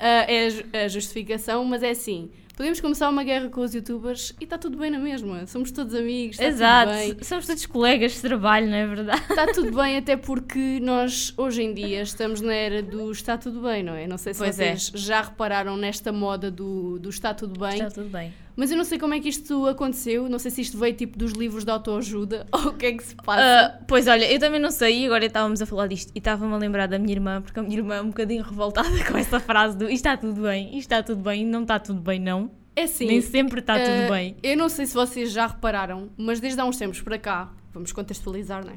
Ah, 0.00 0.24
é 0.30 0.84
a 0.84 0.88
justificação, 0.88 1.64
mas 1.64 1.82
é 1.82 1.90
assim: 1.90 2.30
podemos 2.58 2.80
começar 2.80 3.08
uma 3.08 3.22
guerra 3.22 3.48
com 3.48 3.60
os 3.60 3.72
youtubers 3.72 4.34
e 4.40 4.42
está 4.42 4.58
tudo 4.58 4.76
bem 4.76 4.90
na 4.90 4.98
mesma. 4.98 5.46
Somos 5.46 5.70
todos 5.70 5.94
amigos, 5.94 6.34
está 6.34 6.46
Exato. 6.46 6.90
tudo 6.90 7.14
bem. 7.14 7.24
Somos 7.24 7.46
todos 7.46 7.66
colegas 7.66 8.14
de 8.14 8.20
trabalho, 8.20 8.66
não 8.66 8.74
é 8.74 8.84
verdade? 8.84 9.22
Está 9.30 9.46
tudo 9.46 9.76
bem, 9.76 9.96
até 9.96 10.16
porque 10.16 10.80
nós 10.82 11.32
hoje 11.36 11.62
em 11.62 11.72
dia 11.72 12.02
estamos 12.02 12.40
na 12.40 12.52
era 12.52 12.82
do 12.82 13.12
está 13.12 13.38
tudo 13.38 13.62
bem, 13.62 13.84
não 13.84 13.94
é? 13.94 14.08
Não 14.08 14.18
sei 14.18 14.34
se 14.34 14.40
Pois 14.40 14.58
é. 14.58 14.74
vocês 14.74 14.90
já 15.00 15.22
repararam 15.22 15.76
nesta 15.76 16.10
moda 16.10 16.50
do, 16.50 16.98
do 16.98 17.10
está 17.10 17.32
tudo 17.32 17.60
bem. 17.60 17.74
Está 17.74 17.92
tudo 17.92 18.08
bem. 18.10 18.34
Mas 18.58 18.72
eu 18.72 18.76
não 18.76 18.82
sei 18.82 18.98
como 18.98 19.14
é 19.14 19.20
que 19.20 19.28
isto 19.28 19.68
aconteceu, 19.68 20.28
não 20.28 20.36
sei 20.36 20.50
se 20.50 20.62
isto 20.62 20.76
veio 20.76 20.92
tipo 20.92 21.16
dos 21.16 21.30
livros 21.30 21.64
de 21.64 21.70
autoajuda 21.70 22.44
ou 22.50 22.70
o 22.70 22.72
que 22.74 22.86
é 22.86 22.92
que 22.92 23.04
se 23.04 23.14
passa. 23.14 23.40
Ah, 23.40 23.84
pois 23.86 24.08
olha, 24.08 24.28
eu 24.28 24.36
também 24.40 24.60
não 24.60 24.72
sei, 24.72 25.02
e 25.02 25.06
agora 25.06 25.24
estávamos 25.24 25.62
a 25.62 25.66
falar 25.66 25.86
disto 25.86 26.10
e 26.12 26.18
estava-me 26.18 26.52
a 26.52 26.56
lembrar 26.56 26.88
da 26.88 26.98
minha 26.98 27.12
irmã, 27.12 27.40
porque 27.40 27.56
a 27.60 27.62
minha 27.62 27.76
irmã 27.76 27.94
é 27.94 28.02
um 28.02 28.08
bocadinho 28.08 28.42
revoltada 28.42 28.90
com 29.08 29.16
essa 29.16 29.38
frase 29.38 29.76
do 29.76 29.84
isto 29.84 29.94
está 29.94 30.16
tudo 30.16 30.42
bem, 30.42 30.70
isto 30.70 30.78
está 30.78 31.04
tudo 31.04 31.22
bem, 31.22 31.46
não 31.46 31.62
está 31.62 31.78
tudo 31.78 32.00
bem, 32.00 32.18
não. 32.18 32.50
é 32.74 32.82
assim, 32.82 33.06
Nem 33.06 33.20
sempre 33.20 33.60
está 33.60 33.76
ah, 33.76 33.78
tudo 33.78 34.12
bem. 34.12 34.36
Eu 34.42 34.56
não 34.56 34.68
sei 34.68 34.86
se 34.86 34.94
vocês 34.94 35.30
já 35.30 35.46
repararam, 35.46 36.08
mas 36.16 36.40
desde 36.40 36.60
há 36.60 36.64
uns 36.64 36.76
tempos 36.76 37.00
para 37.00 37.16
cá, 37.16 37.52
vamos 37.72 37.92
contextualizar, 37.92 38.66
não 38.66 38.72
é? 38.72 38.76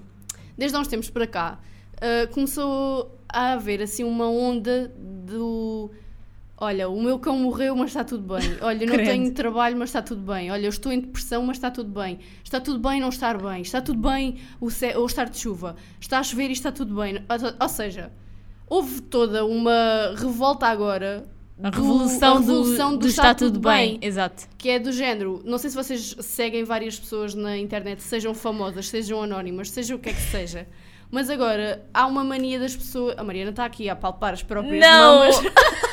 Desde 0.56 0.78
há 0.78 0.80
uns 0.80 0.90
tempos 0.90 1.10
para 1.10 1.26
cá, 1.26 1.60
ah, 2.00 2.28
começou 2.28 3.18
a 3.28 3.54
haver 3.54 3.82
assim 3.82 4.04
uma 4.04 4.30
onda 4.30 4.94
do. 4.96 5.90
Olha, 6.64 6.88
o 6.88 7.02
meu 7.02 7.18
cão 7.18 7.36
morreu, 7.38 7.76
mas 7.76 7.88
está 7.88 8.04
tudo 8.04 8.36
bem. 8.36 8.56
Olha, 8.62 8.86
não 8.86 8.94
tenho 9.04 9.34
trabalho, 9.34 9.76
mas 9.76 9.90
está 9.90 10.00
tudo 10.00 10.22
bem. 10.22 10.52
Olha, 10.52 10.66
eu 10.66 10.70
estou 10.70 10.92
em 10.92 11.00
depressão, 11.00 11.44
mas 11.44 11.58
está 11.58 11.72
tudo 11.72 11.90
bem. 12.00 12.20
Está 12.44 12.60
tudo 12.60 12.78
bem 12.88 13.02
não 13.02 13.10
estar 13.10 13.36
bem. 13.42 13.64
Está 13.64 13.82
tudo 13.82 14.00
bem 14.08 14.38
o 14.62 14.68
ou 15.00 15.06
estar 15.08 15.28
de 15.28 15.40
chuva. 15.40 15.76
Está 16.00 16.20
a 16.20 16.24
chover 16.24 16.50
e 16.50 16.54
está 16.54 16.72
tudo 16.72 16.94
bem. 17.02 17.16
Ou- 17.28 17.54
Ou 17.60 17.68
seja, 17.70 18.12
houve 18.70 19.02
toda 19.02 19.44
uma 19.44 20.14
revolta 20.16 20.68
agora. 20.68 21.26
A 21.64 21.70
do- 21.72 21.82
revolução, 21.82 22.36
a 22.36 22.40
revolução 22.40 22.92
do, 22.94 22.98
do, 23.00 23.08
está, 23.08 23.34
tudo 23.34 23.60
bem. 23.60 23.98
Exato. 24.00 24.48
que 24.58 24.70
é 24.70 24.78
do 24.80 24.92
género, 24.92 25.42
não 25.44 25.58
sei 25.58 25.70
se 25.72 25.76
vocês 25.76 26.16
seguem 26.20 26.64
várias 26.64 27.00
pessoas 27.00 27.34
na 27.36 27.58
internet, 27.58 28.02
sejam 28.04 28.34
famosas, 28.36 28.88
sejam 28.88 29.22
anónimas, 29.24 29.70
seja 29.72 29.96
o 29.96 30.00
que 30.00 30.10
é 30.10 30.14
que 30.14 30.22
seja. 30.22 30.68
Mas 31.12 31.30
agora 31.30 31.84
há 31.94 32.08
uma 32.08 32.24
mania 32.24 32.58
das 32.60 32.76
pessoas. 32.76 33.16
A 33.18 33.24
Mariana 33.24 33.50
está 33.50 33.66
aqui 33.66 33.90
a 33.90 33.96
palpar 33.96 34.34
as 34.34 34.42
próprias 34.42 34.80
Não! 34.80 35.20
mamas. 35.20 35.36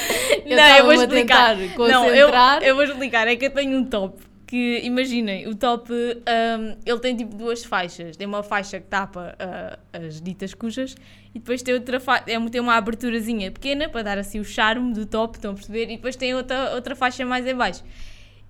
Eu 0.46 0.56
não, 0.56 0.76
eu 0.78 0.84
vou 0.84 0.92
explicar. 0.94 1.56
Não, 1.56 2.06
eu, 2.06 2.28
eu 2.62 2.74
vou 2.74 2.84
explicar. 2.84 3.28
É 3.28 3.36
que 3.36 3.46
eu 3.46 3.50
tenho 3.50 3.78
um 3.78 3.84
top. 3.84 4.20
Que 4.46 4.80
imaginem, 4.82 5.46
o 5.46 5.54
top 5.54 5.92
ahm, 5.92 6.74
ele 6.84 6.98
tem 6.98 7.16
tipo 7.16 7.36
duas 7.36 7.64
faixas. 7.64 8.16
Tem 8.16 8.26
uma 8.26 8.42
faixa 8.42 8.80
que 8.80 8.86
tapa 8.86 9.36
ah, 9.38 9.78
as 9.92 10.20
ditas 10.20 10.54
cujas 10.54 10.96
e 11.32 11.38
depois 11.38 11.62
tem 11.62 11.74
outra 11.74 12.00
fa 12.00 12.24
é, 12.26 12.40
tem 12.48 12.60
uma 12.60 12.74
aberturazinha 12.74 13.50
pequena 13.52 13.88
para 13.88 14.02
dar 14.02 14.18
assim 14.18 14.40
o 14.40 14.44
charme 14.44 14.92
do 14.92 15.06
top, 15.06 15.36
estão 15.36 15.52
a 15.52 15.54
perceber? 15.54 15.84
E 15.84 15.96
depois 15.96 16.16
tem 16.16 16.34
outra, 16.34 16.74
outra 16.74 16.96
faixa 16.96 17.24
mais 17.24 17.46
em 17.46 17.54
baixo. 17.54 17.84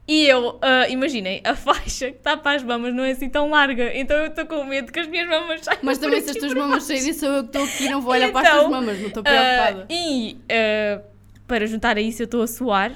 E 0.09 0.27
eu, 0.27 0.59
ah, 0.63 0.89
imaginem, 0.89 1.41
a 1.45 1.55
faixa 1.55 2.11
que 2.11 2.19
tapa 2.19 2.53
as 2.53 2.63
mamas 2.63 2.95
não 2.95 3.05
é 3.05 3.11
assim 3.11 3.29
tão 3.29 3.51
larga, 3.51 3.97
então 3.97 4.17
eu 4.17 4.27
estou 4.27 4.47
com 4.47 4.65
medo 4.65 4.91
que 4.91 4.99
as 4.99 5.07
minhas 5.07 5.29
mamas 5.29 5.61
saiam 5.61 5.81
Mas 5.83 5.99
também 5.99 6.21
se 6.21 6.31
as 6.31 6.37
tuas 6.37 6.55
mamas 6.55 6.85
saírem, 6.85 7.13
sou 7.13 7.29
eu 7.29 7.43
que 7.43 7.49
estou 7.51 7.65
aqui 7.65 7.85
e 7.85 7.91
não 7.91 8.01
vou 8.01 8.13
olhar 8.13 8.33
para 8.33 8.41
as 8.41 8.49
Então, 8.49 8.61
tuas 8.61 8.71
mamas, 8.73 8.99
não 8.99 9.07
estou 9.09 9.23
preocupada. 9.23 9.87
Ah, 9.89 9.93
e 9.93 10.39
ah, 10.51 11.03
para 11.51 11.67
juntar 11.67 11.97
a 11.97 12.01
isso, 12.01 12.23
eu 12.23 12.27
estou 12.27 12.43
a 12.43 12.47
suar 12.47 12.93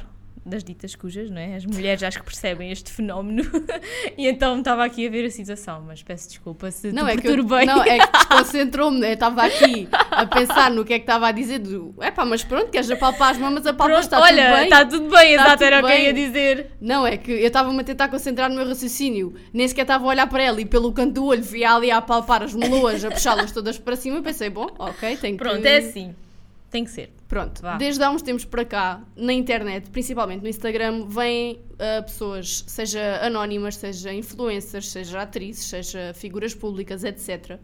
das 0.47 0.63
ditas 0.63 0.95
cujas, 0.95 1.29
não 1.29 1.41
é? 1.41 1.57
As 1.57 1.67
mulheres 1.67 2.05
acho 2.05 2.21
que 2.21 2.25
percebem 2.25 2.71
este 2.71 2.93
fenómeno 2.93 3.43
e 4.17 4.29
então 4.29 4.59
estava 4.59 4.85
aqui 4.85 5.09
a 5.09 5.11
ver 5.11 5.25
a 5.25 5.31
situação, 5.31 5.83
mas 5.85 6.05
peço 6.05 6.29
desculpa 6.29 6.71
se 6.71 6.93
Não, 6.93 7.09
é 7.09 7.17
que 7.17 7.27
eu, 7.27 7.33
perturbei. 7.35 7.67
não, 7.67 7.83
é 7.83 7.99
que 7.99 8.13
desconcentrou-me, 8.13 9.01
né? 9.01 9.09
eu 9.09 9.15
estava 9.15 9.43
aqui 9.43 9.89
a 9.91 10.25
pensar 10.27 10.71
no 10.71 10.85
que 10.85 10.93
é 10.93 10.99
que 11.01 11.03
estava 11.03 11.27
a 11.27 11.33
dizer 11.33 11.59
do. 11.59 11.95
É 12.01 12.13
pá, 12.13 12.25
mas 12.25 12.45
pronto, 12.45 12.71
queres 12.71 12.89
apalpar 12.91 13.31
as 13.31 13.39
mamas, 13.39 13.67
apalpas, 13.67 14.07
Pronto, 14.07 14.15
está 14.15 14.21
olha, 14.21 14.45
tudo 14.45 14.55
bem. 14.55 14.65
está 14.65 14.87
tudo 14.87 15.09
bem, 15.09 15.31
Está 15.31 15.43
exato, 15.43 15.53
tudo 15.53 15.65
era 15.65 15.81
o 15.83 15.87
que 15.89 15.93
eu 15.93 15.99
ia 15.99 16.13
dizer. 16.13 16.71
Não, 16.81 17.05
é 17.05 17.17
que 17.17 17.33
eu 17.33 17.47
estava-me 17.47 17.81
a 17.81 17.85
tentar 17.85 18.09
concentrar 18.09 18.49
no 18.49 18.55
meu 18.55 18.69
raciocínio. 18.69 19.35
Nem 19.53 19.67
sequer 19.67 19.83
estava 19.83 20.05
a 20.05 20.09
olhar 20.09 20.29
para 20.29 20.45
ela 20.45 20.61
e 20.61 20.65
pelo 20.65 20.93
canto 20.93 21.15
do 21.15 21.25
olho 21.25 21.43
via 21.43 21.73
ali 21.73 21.91
a 21.91 21.97
apalpar 21.97 22.45
as 22.45 22.55
meloas, 22.55 23.05
a 23.05 23.11
puxá-las 23.11 23.51
todas 23.51 23.79
para 23.79 23.97
cima 23.97 24.19
e 24.19 24.23
pensei, 24.23 24.51
bom, 24.51 24.69
ok, 24.79 25.17
tenho 25.17 25.37
Pronto, 25.37 25.63
que... 25.63 25.69
é 25.69 25.79
assim. 25.79 26.15
Tem 26.71 26.85
que 26.85 26.91
ser. 26.91 27.11
Pronto, 27.35 27.63
Vá. 27.63 27.77
desde 27.77 28.01
há 28.01 28.11
uns 28.13 28.23
tempos 28.23 28.45
para 28.45 28.65
cá, 28.65 29.03
na 29.17 29.33
internet, 29.33 29.91
principalmente 29.91 30.41
no 30.43 30.49
Instagram, 30.49 31.05
vêm 31.09 31.59
ah, 31.81 32.01
pessoas, 32.01 32.63
seja 32.65 33.19
anónimas, 33.27 33.75
seja 33.75 34.15
influencers, 34.15 34.89
seja 34.89 35.21
atrizes, 35.21 35.65
seja 35.65 36.13
figuras 36.15 36.55
públicas, 36.55 37.03
etc. 37.03 37.59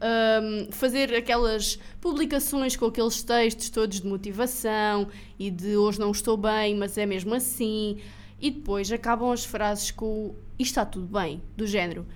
ahm, 0.00 0.70
fazer 0.70 1.14
aquelas 1.14 1.78
publicações 2.00 2.76
com 2.76 2.86
aqueles 2.86 3.22
textos 3.22 3.68
todos 3.68 4.00
de 4.00 4.06
motivação 4.06 5.08
e 5.38 5.50
de 5.50 5.76
hoje 5.76 6.00
não 6.00 6.12
estou 6.12 6.38
bem, 6.38 6.74
mas 6.74 6.96
é 6.96 7.04
mesmo 7.04 7.34
assim. 7.34 7.98
E 8.40 8.50
depois 8.50 8.90
acabam 8.90 9.32
as 9.32 9.44
frases 9.44 9.90
com 9.90 10.34
isto 10.58 10.70
está 10.70 10.86
tudo 10.86 11.06
bem, 11.06 11.42
do 11.54 11.66
género. 11.66 12.06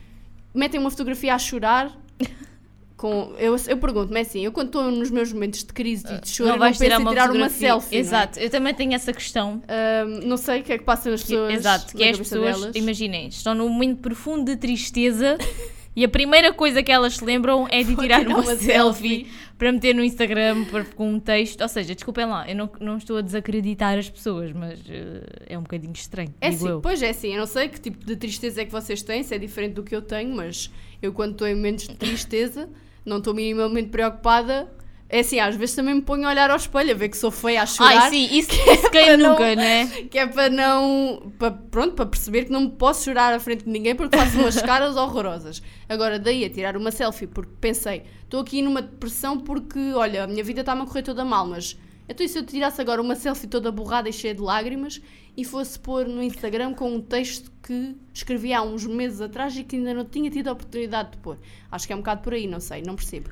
Metem 0.54 0.80
uma 0.80 0.90
fotografia 0.90 1.34
a 1.34 1.38
chorar. 1.38 1.94
Com, 2.96 3.32
eu, 3.38 3.56
eu 3.66 3.76
pergunto-me 3.78 4.18
é 4.20 4.22
assim, 4.22 4.44
eu 4.44 4.52
quando 4.52 4.68
estou 4.68 4.88
nos 4.90 5.10
meus 5.10 5.32
momentos 5.32 5.64
de 5.64 5.72
crise 5.72 6.04
e 6.06 6.20
de 6.20 6.28
choro, 6.30 6.50
não 6.50 6.58
vais 6.58 6.78
não 6.78 6.86
penso 6.86 6.90
tirar 6.90 7.00
em 7.00 7.02
uma 7.02 7.10
tirar 7.10 7.30
uma 7.32 7.48
selfie. 7.50 7.96
é? 7.96 7.98
Exato, 7.98 8.38
eu 8.38 8.48
também 8.50 8.72
tenho 8.72 8.94
essa 8.94 9.12
questão. 9.12 9.60
Ahm, 9.66 10.20
não 10.26 10.36
sei 10.36 10.60
o 10.60 10.62
que 10.62 10.72
é 10.72 10.78
que 10.78 10.84
passa 10.84 11.10
nas 11.10 11.22
Que- 11.22 11.28
pessoas. 11.32 11.54
exato, 11.54 11.96
que 11.96 12.02
é 12.04 12.10
as 12.10 12.18
pessoas, 12.18 12.56
delas. 12.60 12.76
imaginem, 12.76 13.26
estão 13.26 13.52
num 13.54 13.68
momento 13.68 13.98
profundo 13.98 14.44
de 14.44 14.56
tristeza 14.56 15.36
e 15.96 16.04
a 16.04 16.08
primeira 16.08 16.52
coisa 16.52 16.84
que 16.84 16.92
elas 16.92 17.16
se 17.16 17.24
lembram 17.24 17.66
é 17.68 17.82
de 17.82 17.96
tirar 17.96 18.20
tirar 18.20 18.28
uma, 18.28 18.40
uma 18.40 18.56
selfie 18.56 19.26
para 19.64 19.72
meter 19.72 19.94
no 19.94 20.04
Instagram 20.04 20.64
para- 20.66 20.84
com 20.84 21.08
um 21.14 21.18
texto. 21.18 21.62
Ou 21.62 21.68
seja, 21.68 21.94
desculpem 21.94 22.26
lá, 22.26 22.46
eu 22.46 22.54
não, 22.54 22.70
não 22.80 22.96
estou 22.98 23.16
a 23.16 23.22
desacreditar 23.22 23.96
as 23.98 24.10
pessoas, 24.10 24.52
mas 24.52 24.78
eh, 24.90 25.22
é 25.48 25.58
um 25.58 25.62
bocadinho 25.62 25.94
estranho, 25.94 26.34
É 26.38 26.52
sim, 26.52 26.68
eu. 26.68 26.82
pois 26.82 27.02
é 27.02 27.14
sim, 27.14 27.32
eu 27.32 27.38
não 27.38 27.46
sei 27.46 27.70
que 27.70 27.80
tipo 27.80 28.04
de 28.04 28.14
tristeza 28.14 28.60
é 28.60 28.66
que 28.66 28.70
vocês 28.70 29.00
têm, 29.02 29.22
se 29.22 29.34
é 29.34 29.38
diferente 29.38 29.72
do 29.72 29.82
que 29.82 29.96
eu 29.96 30.02
tenho, 30.02 30.36
mas 30.36 30.70
eu 31.00 31.14
quando 31.14 31.32
estou 31.32 31.48
em 31.48 31.54
momentos 31.54 31.88
de 31.88 31.94
tristeza, 31.96 32.68
não 33.06 33.16
estou 33.18 33.32
minimamente 33.32 33.88
preocupada. 33.88 34.70
É 35.08 35.20
assim, 35.20 35.38
às 35.38 35.54
vezes 35.54 35.74
também 35.76 35.94
me 35.94 36.02
ponho 36.02 36.26
a 36.26 36.30
olhar 36.30 36.50
ao 36.50 36.56
espelho, 36.56 36.90
a 36.90 36.94
ver 36.94 37.08
que 37.08 37.16
sou 37.16 37.30
feia 37.30 37.62
a 37.62 37.66
chorar, 37.66 38.04
Ai, 38.04 38.10
sim, 38.10 38.28
isso, 38.32 38.50
isso 38.72 38.90
quem 38.90 39.04
para 39.06 39.16
não- 39.16 39.30
nunca, 39.30 39.54
né? 39.54 39.86
que 40.10 40.18
é 40.18 40.26
para 40.26 40.48
não. 40.50 41.32
Para, 41.38 41.50
pronto, 41.52 41.94
para 41.94 42.06
perceber 42.06 42.44
que 42.46 42.50
não 42.50 42.62
me 42.62 42.70
posso 42.70 43.04
chorar 43.04 43.32
à 43.32 43.38
frente 43.38 43.64
de 43.64 43.70
ninguém 43.70 43.94
porque 43.94 44.16
faço 44.16 44.38
umas 44.38 44.60
caras 44.62 44.96
horrorosas. 44.96 45.62
Agora, 45.88 46.18
daí 46.18 46.44
a 46.44 46.50
tirar 46.50 46.76
uma 46.76 46.90
selfie, 46.90 47.26
porque 47.26 47.52
pensei, 47.60 48.02
estou 48.24 48.40
aqui 48.40 48.62
numa 48.62 48.82
depressão 48.82 49.38
porque, 49.38 49.78
olha, 49.94 50.24
a 50.24 50.26
minha 50.26 50.42
vida 50.42 50.60
está-me 50.60 50.82
a 50.82 50.86
correr 50.86 51.02
toda 51.02 51.24
mal, 51.24 51.46
mas 51.46 51.78
então 52.08 52.24
e 52.24 52.28
se 52.28 52.38
eu 52.38 52.44
tirasse 52.44 52.80
agora 52.80 53.00
uma 53.00 53.14
selfie 53.14 53.46
toda 53.46 53.70
borrada 53.72 54.08
e 54.08 54.12
cheia 54.12 54.34
de 54.34 54.40
lágrimas 54.42 55.00
e 55.36 55.42
fosse 55.44 55.78
pôr 55.78 56.06
no 56.06 56.22
Instagram 56.22 56.74
com 56.74 56.92
um 56.92 57.00
texto 57.00 57.50
que 57.62 57.96
escrevi 58.12 58.52
há 58.52 58.62
uns 58.62 58.84
meses 58.86 59.20
atrás 59.22 59.56
e 59.56 59.64
que 59.64 59.76
ainda 59.76 59.94
não 59.94 60.04
tinha 60.04 60.30
tido 60.30 60.48
a 60.48 60.52
oportunidade 60.52 61.12
de 61.12 61.16
pôr? 61.18 61.38
Acho 61.70 61.86
que 61.86 61.92
é 61.92 61.96
um 61.96 62.00
bocado 62.00 62.20
por 62.22 62.34
aí, 62.34 62.46
não 62.46 62.60
sei, 62.60 62.82
não 62.82 62.94
percebo. 62.94 63.30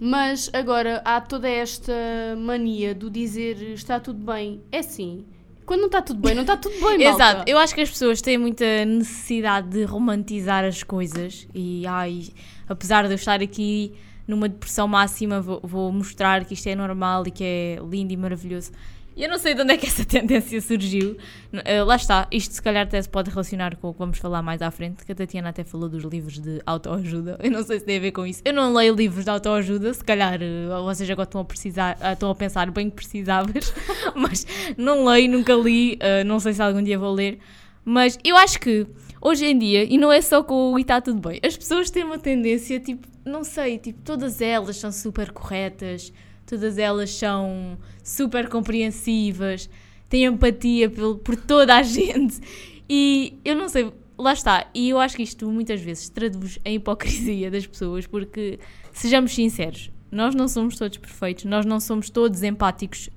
Mas 0.00 0.48
agora 0.52 1.02
há 1.04 1.20
toda 1.20 1.48
esta 1.48 1.92
mania 2.38 2.94
do 2.94 3.10
dizer 3.10 3.56
está 3.72 4.00
tudo 4.00 4.24
bem. 4.24 4.62
É 4.72 4.78
assim. 4.78 5.26
Quando 5.66 5.80
não 5.80 5.86
está 5.86 6.02
tudo 6.02 6.20
bem, 6.20 6.34
não 6.34 6.42
está 6.42 6.56
tudo 6.56 6.72
bem, 6.72 6.98
malta. 7.04 7.22
Exato, 7.22 7.44
eu 7.46 7.58
acho 7.58 7.74
que 7.74 7.80
as 7.80 7.90
pessoas 7.90 8.20
têm 8.20 8.38
muita 8.38 8.84
necessidade 8.84 9.68
de 9.68 9.84
romantizar 9.84 10.64
as 10.64 10.82
coisas 10.82 11.46
e 11.54 11.86
ai, 11.86 12.28
apesar 12.68 13.06
de 13.06 13.12
eu 13.12 13.14
estar 13.14 13.40
aqui 13.40 13.92
numa 14.26 14.48
depressão 14.48 14.88
máxima, 14.88 15.40
vou, 15.40 15.60
vou 15.62 15.92
mostrar 15.92 16.44
que 16.44 16.54
isto 16.54 16.68
é 16.68 16.74
normal 16.74 17.24
e 17.26 17.30
que 17.30 17.44
é 17.44 17.78
lindo 17.88 18.12
e 18.12 18.16
maravilhoso. 18.16 18.72
E 19.16 19.24
eu 19.24 19.28
não 19.28 19.38
sei 19.38 19.54
de 19.54 19.62
onde 19.62 19.74
é 19.74 19.76
que 19.76 19.86
essa 19.86 20.04
tendência 20.06 20.60
surgiu. 20.60 21.16
Eh, 21.64 21.82
lá 21.82 21.96
está, 21.96 22.28
isto 22.30 22.54
se 22.54 22.62
calhar 22.62 22.84
até 22.84 23.00
se 23.00 23.08
pode 23.08 23.30
relacionar 23.30 23.76
com 23.76 23.88
o 23.88 23.92
que 23.92 23.98
vamos 23.98 24.18
falar 24.18 24.42
mais 24.42 24.62
à 24.62 24.70
frente, 24.70 25.04
que 25.04 25.12
a 25.12 25.14
Tatiana 25.14 25.50
até 25.50 25.64
falou 25.64 25.88
dos 25.88 26.04
livros 26.04 26.38
de 26.38 26.60
autoajuda. 26.64 27.38
Eu 27.42 27.50
não 27.50 27.62
sei 27.62 27.80
se 27.80 27.84
tem 27.84 27.96
a 27.96 28.00
ver 28.00 28.12
com 28.12 28.24
isso. 28.24 28.40
Eu 28.44 28.52
não 28.52 28.72
leio 28.72 28.94
livros 28.94 29.24
de 29.24 29.30
autoajuda, 29.30 29.92
se 29.92 30.04
calhar 30.04 30.40
eh, 30.40 30.68
vocês 30.84 31.10
agora 31.10 31.28
estão 31.28 31.40
a, 31.40 31.44
precisar, 31.44 31.98
ah, 32.00 32.12
estão 32.12 32.30
a 32.30 32.34
pensar 32.34 32.70
bem 32.70 32.88
que 32.88 32.96
precisavas, 32.96 33.74
mas 34.14 34.46
não 34.76 35.04
leio, 35.04 35.30
nunca 35.30 35.54
li, 35.54 35.96
eh, 36.00 36.24
não 36.24 36.38
sei 36.38 36.52
se 36.52 36.62
algum 36.62 36.82
dia 36.82 36.98
vou 36.98 37.12
ler. 37.12 37.38
Mas 37.84 38.18
eu 38.24 38.36
acho 38.36 38.60
que 38.60 38.86
hoje 39.20 39.44
em 39.44 39.58
dia, 39.58 39.84
e 39.84 39.98
não 39.98 40.12
é 40.12 40.20
só 40.20 40.42
com 40.42 40.72
o 40.72 40.78
e 40.78 40.82
está 40.82 41.00
tudo 41.00 41.28
bem, 41.28 41.40
as 41.44 41.56
pessoas 41.56 41.90
têm 41.90 42.04
uma 42.04 42.18
tendência, 42.18 42.78
tipo, 42.80 43.06
não 43.24 43.44
sei, 43.44 43.78
tipo, 43.78 44.00
todas 44.02 44.40
elas 44.40 44.76
são 44.76 44.90
super 44.90 45.30
corretas, 45.30 46.12
todas 46.50 46.78
elas 46.78 47.10
são 47.10 47.78
super 48.02 48.48
compreensivas, 48.48 49.70
têm 50.08 50.24
empatia 50.24 50.90
por, 50.90 51.18
por 51.18 51.36
toda 51.36 51.76
a 51.76 51.82
gente. 51.84 52.40
E 52.88 53.38
eu 53.44 53.54
não 53.54 53.68
sei, 53.68 53.92
lá 54.18 54.32
está. 54.32 54.66
E 54.74 54.90
eu 54.90 54.98
acho 54.98 55.16
que 55.16 55.22
isto 55.22 55.48
muitas 55.48 55.80
vezes 55.80 56.08
traduz 56.08 56.58
a 56.64 56.70
hipocrisia 56.70 57.52
das 57.52 57.64
pessoas, 57.68 58.04
porque 58.04 58.58
sejamos 58.92 59.32
sinceros, 59.32 59.92
nós 60.10 60.34
não 60.34 60.48
somos 60.48 60.76
todos 60.76 60.98
perfeitos, 60.98 61.44
nós 61.44 61.64
não 61.64 61.78
somos 61.78 62.10
todos 62.10 62.42
empáticos 62.42 63.08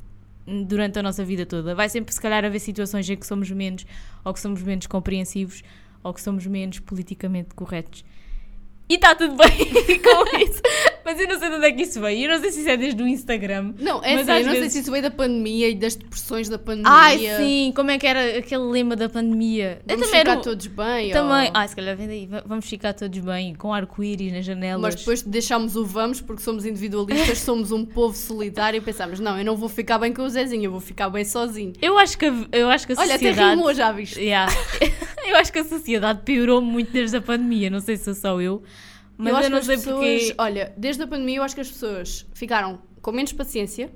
durante 0.45 0.99
a 0.99 1.03
nossa 1.03 1.25
vida 1.25 1.43
toda. 1.43 1.73
Vai 1.73 1.89
sempre, 1.89 2.13
se 2.13 2.21
calhar, 2.21 2.45
haver 2.45 2.59
situações 2.59 3.09
em 3.09 3.17
que 3.17 3.25
somos 3.25 3.49
menos, 3.49 3.83
ou 4.23 4.31
que 4.31 4.39
somos 4.39 4.61
menos 4.61 4.85
compreensivos, 4.85 5.63
ou 6.03 6.13
que 6.13 6.21
somos 6.21 6.45
menos 6.45 6.77
politicamente 6.77 7.55
corretos. 7.55 8.05
E 8.87 8.95
está 8.95 9.15
tudo 9.15 9.35
bem 9.35 9.57
com 10.03 10.37
isso. 10.37 10.61
Mas 11.05 11.19
eu 11.19 11.27
não 11.27 11.37
sei 11.39 11.49
de 11.49 11.55
onde 11.55 11.65
é 11.65 11.71
que 11.71 11.81
isso 11.83 11.99
veio. 12.01 12.25
Eu 12.25 12.33
não 12.35 12.39
sei 12.41 12.51
se 12.51 12.59
isso 12.61 12.69
é 12.69 12.77
desde 12.77 13.03
o 13.03 13.07
Instagram. 13.07 13.73
Não, 13.79 14.01
é 14.03 14.15
Mas 14.15 14.29
assim, 14.29 14.39
eu 14.39 14.45
não 14.45 14.51
sei 14.51 14.61
vezes- 14.61 14.73
se 14.73 14.79
isso 14.79 14.91
veio 14.91 15.03
da 15.03 15.11
pandemia 15.11 15.69
e 15.69 15.75
das 15.75 15.95
depressões 15.95 16.47
da 16.49 16.57
pandemia. 16.57 16.91
Ai, 16.91 17.19
sim, 17.37 17.73
como 17.75 17.91
é 17.91 17.97
que 17.97 18.07
era 18.07 18.37
aquele 18.37 18.63
lema 18.63 18.95
da 18.95 19.09
pandemia? 19.09 19.81
Vamos 19.85 20.09
ficar 20.09 20.37
todos 20.37 20.67
bem. 20.67 21.11
Também, 21.11 21.47
ou- 21.47 21.51
ah, 21.53 21.67
se 21.67 21.75
calhar 21.75 21.95
vem 21.97 22.07
daí, 22.07 22.25
Va- 22.27 22.43
vamos 22.45 22.65
ficar 22.67 22.93
todos 22.93 23.19
bem, 23.19 23.53
com 23.55 23.73
arco-íris 23.73 24.31
nas 24.31 24.45
janelas. 24.45 24.81
Mas 24.81 24.95
depois 24.95 25.21
deixámos 25.21 25.75
o 25.75 25.85
vamos 25.85 26.21
porque 26.21 26.41
somos 26.41 26.65
individualistas, 26.65 27.39
somos 27.39 27.71
um 27.71 27.83
povo 27.85 28.15
solitário 28.15 28.77
e 28.77 28.81
pensámos, 28.81 29.19
não, 29.19 29.37
eu 29.37 29.43
não 29.45 29.55
vou 29.57 29.69
ficar 29.69 29.97
bem 29.99 30.13
com 30.13 30.21
o 30.23 30.29
Zezinho, 30.29 30.65
eu 30.65 30.71
vou 30.71 30.79
ficar 30.81 31.09
bem 31.09 31.25
sozinho. 31.25 31.73
Eu 31.81 31.97
acho 31.97 32.17
que 32.17 32.25
a, 32.25 32.33
eu 32.51 32.69
acho 32.69 32.87
que 32.87 32.93
a 32.93 32.95
Olha, 32.97 33.15
até 33.15 33.27
sociedade. 33.29 33.55
rimou, 33.55 33.73
já 33.73 33.91
viste? 33.91 34.19
Yeah. 34.19 34.51
eu 35.27 35.35
acho 35.35 35.51
que 35.51 35.59
a 35.59 35.63
sociedade 35.65 36.21
piorou 36.23 36.61
muito 36.61 36.91
desde 36.91 37.17
a 37.17 37.21
pandemia, 37.21 37.69
não 37.69 37.79
sei 37.79 37.97
se 37.97 38.05
sou 38.05 38.13
só 38.15 38.41
eu, 38.41 38.63
mas 39.17 39.29
eu, 39.29 39.37
acho 39.37 39.49
não 39.49 39.59
que 39.59 39.65
sei 39.65 39.75
as 39.75 39.83
porque. 39.83 40.05
pessoas, 40.05 40.35
olha, 40.37 40.73
desde 40.77 41.03
a 41.03 41.07
pandemia 41.07 41.37
eu 41.37 41.43
acho 41.43 41.55
que 41.55 41.61
as 41.61 41.69
pessoas 41.69 42.25
ficaram 42.33 42.79
com 43.01 43.11
menos 43.11 43.33
paciência, 43.33 43.91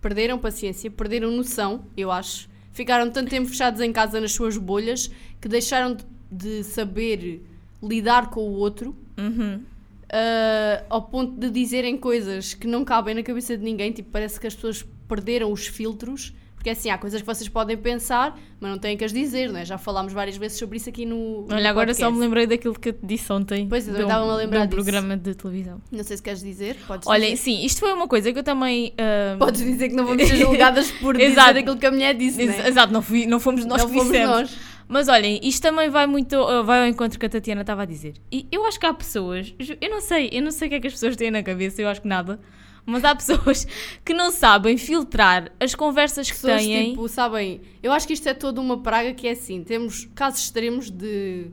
perderam 0.00 0.38
paciência, 0.38 0.90
perderam 0.90 1.30
noção, 1.30 1.86
eu 1.96 2.10
acho. 2.10 2.48
Ficaram 2.72 3.10
tanto 3.10 3.30
tempo 3.30 3.48
fechados 3.48 3.80
em 3.80 3.92
casa 3.92 4.20
nas 4.20 4.32
suas 4.32 4.56
bolhas 4.58 5.10
que 5.40 5.48
deixaram 5.48 5.94
de, 5.94 6.04
de 6.30 6.64
saber 6.64 7.42
lidar 7.82 8.30
com 8.30 8.40
o 8.40 8.52
outro 8.52 8.94
Uhum. 9.18 9.62
ah, 10.10 10.84
ao 10.90 11.02
ponto 11.02 11.38
de 11.40 11.50
dizerem 11.50 11.96
coisas 11.96 12.52
que 12.54 12.66
não 12.66 12.84
cabem 12.84 13.14
na 13.14 13.22
cabeça 13.22 13.56
de 13.56 13.64
ninguém. 13.64 13.92
Tipo, 13.92 14.10
parece 14.10 14.38
que 14.38 14.46
as 14.46 14.54
pessoas 14.54 14.84
perderam 15.08 15.50
os 15.52 15.66
filtros. 15.66 16.34
Porque 16.66 16.70
assim, 16.80 16.90
há 16.90 16.98
coisas 16.98 17.20
que 17.20 17.26
vocês 17.26 17.48
podem 17.48 17.76
pensar, 17.76 18.36
mas 18.58 18.68
não 18.72 18.76
têm 18.76 18.96
que 18.96 19.04
as 19.04 19.12
dizer, 19.12 19.52
não 19.52 19.60
é? 19.60 19.64
Já 19.64 19.78
falámos 19.78 20.12
várias 20.12 20.36
vezes 20.36 20.58
sobre 20.58 20.78
isso 20.78 20.88
aqui 20.88 21.06
no. 21.06 21.42
no 21.46 21.54
Olha, 21.54 21.70
agora 21.70 21.94
só 21.94 22.06
me 22.06 22.16
podcast. 22.16 22.20
lembrei 22.20 22.46
daquilo 22.48 22.74
que 22.74 22.88
eu 22.88 22.92
te 22.92 23.06
disse 23.06 23.32
ontem. 23.32 23.68
Pois, 23.68 23.86
eu 23.86 23.94
um- 23.94 24.00
estava-me 24.02 24.32
a 24.32 24.34
lembrar 24.34 24.58
de 24.58 24.64
um 24.64 24.68
disso. 24.70 24.82
programa 24.82 25.16
de 25.16 25.32
televisão. 25.36 25.80
Não 25.92 26.02
sei 26.02 26.16
se 26.16 26.22
queres 26.24 26.42
dizer. 26.42 26.76
Podes 26.84 27.06
Olhem, 27.06 27.34
dizer. 27.34 27.42
sim, 27.44 27.64
isto 27.64 27.78
foi 27.78 27.92
uma 27.92 28.08
coisa 28.08 28.32
que 28.32 28.38
eu 28.40 28.42
também. 28.42 28.92
ah, 28.98 29.36
Podes 29.38 29.62
dizer 29.62 29.90
que 29.90 29.94
não 29.94 30.04
vamos 30.06 30.26
ser 30.26 30.34
julgadas 30.42 30.90
por 30.90 31.16
dizer 31.16 31.30
Exato. 31.30 31.56
aquilo 31.60 31.76
que 31.76 31.86
a 31.86 31.90
mulher 31.92 32.14
disse, 32.16 32.42
ex- 32.42 32.56
né? 32.58 32.68
Exato, 32.68 32.92
não, 32.92 33.00
fui, 33.00 33.26
não 33.26 33.38
fomos 33.38 33.64
nós 33.64 33.82
não 33.82 33.88
que 33.88 33.94
fomos 33.94 34.12
dissemos. 34.12 34.28
nós. 34.36 34.56
Mas 34.88 35.06
olhem, 35.06 35.38
isto 35.44 35.62
também 35.62 35.88
vai 35.88 36.08
muito 36.08 36.34
uh, 36.36 36.64
vai 36.64 36.80
ao 36.80 36.88
encontro 36.88 37.16
que 37.16 37.26
a 37.26 37.28
Tatiana 37.28 37.60
estava 37.60 37.82
a 37.82 37.84
dizer. 37.86 38.14
E 38.32 38.44
eu 38.50 38.64
acho 38.66 38.80
que 38.80 38.86
há 38.86 38.92
pessoas, 38.92 39.54
eu 39.80 39.88
não 39.88 40.00
sei, 40.00 40.30
eu 40.32 40.42
não 40.42 40.50
sei 40.50 40.66
o 40.66 40.70
que 40.70 40.74
é 40.74 40.80
que 40.80 40.86
as 40.88 40.92
pessoas 40.94 41.14
têm 41.14 41.30
na 41.30 41.44
cabeça, 41.44 41.80
eu 41.80 41.88
acho 41.88 42.02
que 42.02 42.08
nada, 42.08 42.40
mas 42.86 43.04
há 43.04 43.14
pessoas 43.14 43.66
que 44.04 44.14
não 44.14 44.30
sabem 44.30 44.78
filtrar 44.78 45.50
as 45.60 45.74
conversas 45.74 46.28
que 46.30 46.34
Pessoas, 46.36 46.62
têm. 46.62 46.90
tipo, 46.90 47.08
sabem, 47.08 47.60
eu 47.82 47.92
acho 47.92 48.06
que 48.06 48.12
isto 48.14 48.28
é 48.28 48.32
toda 48.34 48.60
uma 48.60 48.80
praga 48.80 49.12
que 49.12 49.26
é 49.26 49.32
assim, 49.32 49.62
temos 49.64 50.08
casos 50.14 50.40
extremos 50.44 50.88
de, 50.90 51.48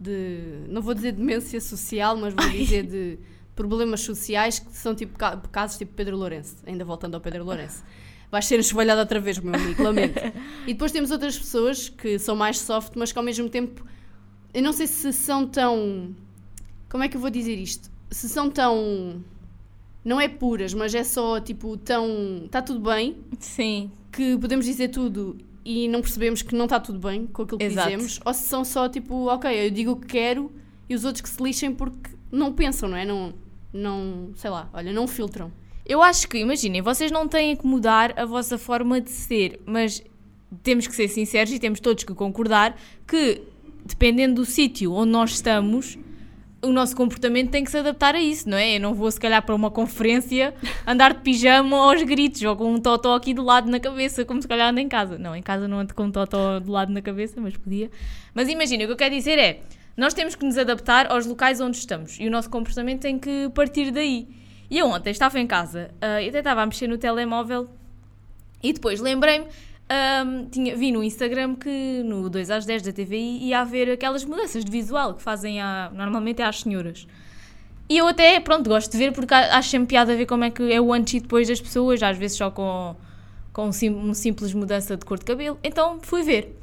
de 0.00 0.64
não 0.68 0.80
vou 0.82 0.94
dizer 0.94 1.12
demência 1.12 1.60
social, 1.60 2.16
mas 2.16 2.32
vou 2.34 2.48
dizer 2.48 2.84
de 2.86 3.18
problemas 3.54 4.00
sociais 4.00 4.58
que 4.58 4.72
são 4.72 4.94
tipo 4.94 5.18
ca- 5.18 5.36
casos 5.52 5.76
tipo 5.76 5.92
Pedro 5.94 6.16
Lourenço, 6.16 6.56
ainda 6.66 6.84
voltando 6.84 7.14
ao 7.14 7.20
Pedro 7.20 7.44
Lourenço. 7.44 7.84
Vais 8.30 8.46
ser 8.46 8.58
esvalhado 8.60 9.00
outra 9.00 9.18
vez, 9.20 9.38
meu 9.40 9.52
amigo, 9.54 9.82
lamento. 9.82 10.14
E 10.66 10.72
depois 10.72 10.92
temos 10.92 11.10
outras 11.10 11.36
pessoas 11.36 11.88
que 11.88 12.18
são 12.18 12.36
mais 12.36 12.58
soft, 12.60 12.92
mas 12.94 13.10
que 13.12 13.18
ao 13.18 13.24
mesmo 13.24 13.48
tempo, 13.50 13.84
eu 14.54 14.62
não 14.62 14.72
sei 14.72 14.86
se 14.86 15.12
são 15.12 15.46
tão, 15.46 16.14
como 16.88 17.02
é 17.02 17.08
que 17.08 17.16
eu 17.16 17.20
vou 17.20 17.28
dizer 17.28 17.56
isto? 17.58 17.90
Se 18.10 18.28
são 18.28 18.48
tão, 18.48 19.22
não 20.04 20.20
é 20.20 20.28
puras, 20.28 20.74
mas 20.74 20.94
é 20.94 21.04
só 21.04 21.40
tipo 21.40 21.76
tão, 21.76 22.42
está 22.44 22.62
tudo 22.62 22.80
bem, 22.80 23.16
Sim, 23.38 23.90
que 24.10 24.36
podemos 24.38 24.64
dizer 24.66 24.88
tudo 24.88 25.36
e 25.64 25.88
não 25.88 26.00
percebemos 26.00 26.42
que 26.42 26.54
não 26.54 26.64
está 26.64 26.80
tudo 26.80 26.98
bem 26.98 27.26
com 27.26 27.42
aquilo 27.42 27.58
que 27.58 27.64
Exato. 27.64 27.90
dizemos, 27.90 28.20
ou 28.24 28.34
se 28.34 28.48
são 28.48 28.64
só 28.64 28.88
tipo, 28.88 29.26
ok, 29.26 29.66
eu 29.66 29.70
digo 29.70 29.92
o 29.92 29.96
que 29.96 30.06
quero 30.06 30.50
e 30.88 30.94
os 30.94 31.04
outros 31.04 31.22
que 31.22 31.28
se 31.28 31.42
lixem 31.42 31.72
porque 31.74 32.10
não 32.30 32.52
pensam, 32.52 32.88
não 32.88 32.96
é? 32.96 33.04
Não, 33.04 33.34
não 33.72 34.30
sei 34.34 34.50
lá, 34.50 34.68
olha, 34.72 34.92
não 34.92 35.06
filtram. 35.06 35.52
Eu 35.84 36.02
acho 36.02 36.28
que, 36.28 36.38
imaginem, 36.38 36.82
vocês 36.82 37.10
não 37.10 37.26
têm 37.26 37.56
que 37.56 37.66
mudar 37.66 38.18
a 38.18 38.24
vossa 38.24 38.56
forma 38.56 39.00
de 39.00 39.10
ser, 39.10 39.60
mas 39.66 40.02
temos 40.62 40.86
que 40.86 40.94
ser 40.94 41.08
sinceros 41.08 41.52
e 41.52 41.58
temos 41.58 41.80
todos 41.80 42.04
que 42.04 42.14
concordar 42.14 42.76
que, 43.06 43.42
dependendo 43.84 44.36
do 44.36 44.44
sítio 44.44 44.92
onde 44.92 45.10
nós 45.10 45.32
estamos, 45.32 45.98
o 46.62 46.72
nosso 46.72 46.94
comportamento 46.94 47.50
tem 47.50 47.64
que 47.64 47.70
se 47.70 47.78
adaptar 47.78 48.14
a 48.14 48.20
isso, 48.20 48.48
não 48.48 48.56
é? 48.56 48.76
Eu 48.76 48.80
não 48.80 48.94
vou, 48.94 49.10
se 49.10 49.18
calhar, 49.18 49.42
para 49.42 49.54
uma 49.54 49.70
conferência 49.70 50.54
andar 50.86 51.14
de 51.14 51.20
pijama 51.20 51.76
aos 51.76 52.02
gritos 52.02 52.42
ou 52.42 52.54
com 52.54 52.74
um 52.74 52.80
totó 52.80 53.14
aqui 53.14 53.32
do 53.32 53.42
lado 53.42 53.70
na 53.70 53.80
cabeça, 53.80 54.24
como 54.24 54.40
se 54.42 54.48
calhar 54.48 54.68
ando 54.68 54.80
em 54.80 54.88
casa. 54.88 55.18
Não, 55.18 55.34
em 55.34 55.42
casa 55.42 55.66
não 55.66 55.78
ando 55.78 55.94
com 55.94 56.04
um 56.04 56.10
totó 56.10 56.60
do 56.60 56.70
lado 56.70 56.92
na 56.92 57.00
cabeça, 57.00 57.40
mas 57.40 57.56
podia. 57.56 57.90
Mas 58.34 58.48
imagina, 58.48 58.84
o 58.84 58.86
que 58.86 58.92
eu 58.92 58.96
quero 58.96 59.14
dizer 59.14 59.38
é, 59.38 59.60
nós 59.96 60.12
temos 60.12 60.34
que 60.34 60.44
nos 60.44 60.58
adaptar 60.58 61.10
aos 61.10 61.26
locais 61.26 61.60
onde 61.60 61.78
estamos 61.78 62.18
e 62.20 62.26
o 62.26 62.30
nosso 62.30 62.50
comportamento 62.50 63.00
tem 63.00 63.18
que 63.18 63.50
partir 63.54 63.90
daí. 63.90 64.28
E 64.70 64.78
eu 64.78 64.86
ontem 64.86 65.10
estava 65.10 65.38
em 65.40 65.46
casa 65.46 65.90
uh, 65.96 66.20
e 66.20 66.28
até 66.28 66.38
estava 66.38 66.62
a 66.62 66.66
mexer 66.66 66.86
no 66.86 66.96
telemóvel 66.96 67.68
e 68.62 68.72
depois 68.72 69.00
lembrei-me 69.00 69.46
um, 69.90 70.46
tinha, 70.46 70.76
vi 70.76 70.92
no 70.92 71.02
Instagram 71.02 71.56
que 71.56 72.02
no 72.04 72.30
2 72.30 72.50
às 72.50 72.64
10 72.64 72.82
da 72.82 72.92
TVI 72.92 73.48
ia 73.48 73.60
haver 73.60 73.90
aquelas 73.90 74.24
mudanças 74.24 74.64
de 74.64 74.70
visual 74.70 75.14
que 75.14 75.22
fazem 75.22 75.60
a, 75.60 75.90
normalmente 75.92 76.40
às 76.40 76.60
senhoras. 76.60 77.06
E 77.88 77.98
eu 77.98 78.06
até, 78.06 78.38
pronto, 78.38 78.68
gosto 78.68 78.92
de 78.92 78.98
ver 78.98 79.12
porque 79.12 79.34
acho 79.34 79.68
sempre 79.68 79.88
piada 79.88 80.14
ver 80.14 80.26
como 80.26 80.44
é 80.44 80.50
que 80.50 80.72
é 80.72 80.80
o 80.80 80.92
antes 80.92 81.14
e 81.14 81.20
depois 81.20 81.48
das 81.48 81.60
pessoas, 81.60 82.00
às 82.02 82.16
vezes 82.16 82.36
só 82.36 82.48
com, 82.48 82.94
com 83.52 83.66
um, 83.66 83.72
sim, 83.72 83.90
um 83.90 84.14
simples 84.14 84.54
mudança 84.54 84.96
de 84.96 85.04
cor 85.04 85.18
de 85.18 85.24
cabelo. 85.24 85.58
Então 85.62 85.98
fui 86.00 86.22
ver. 86.22 86.56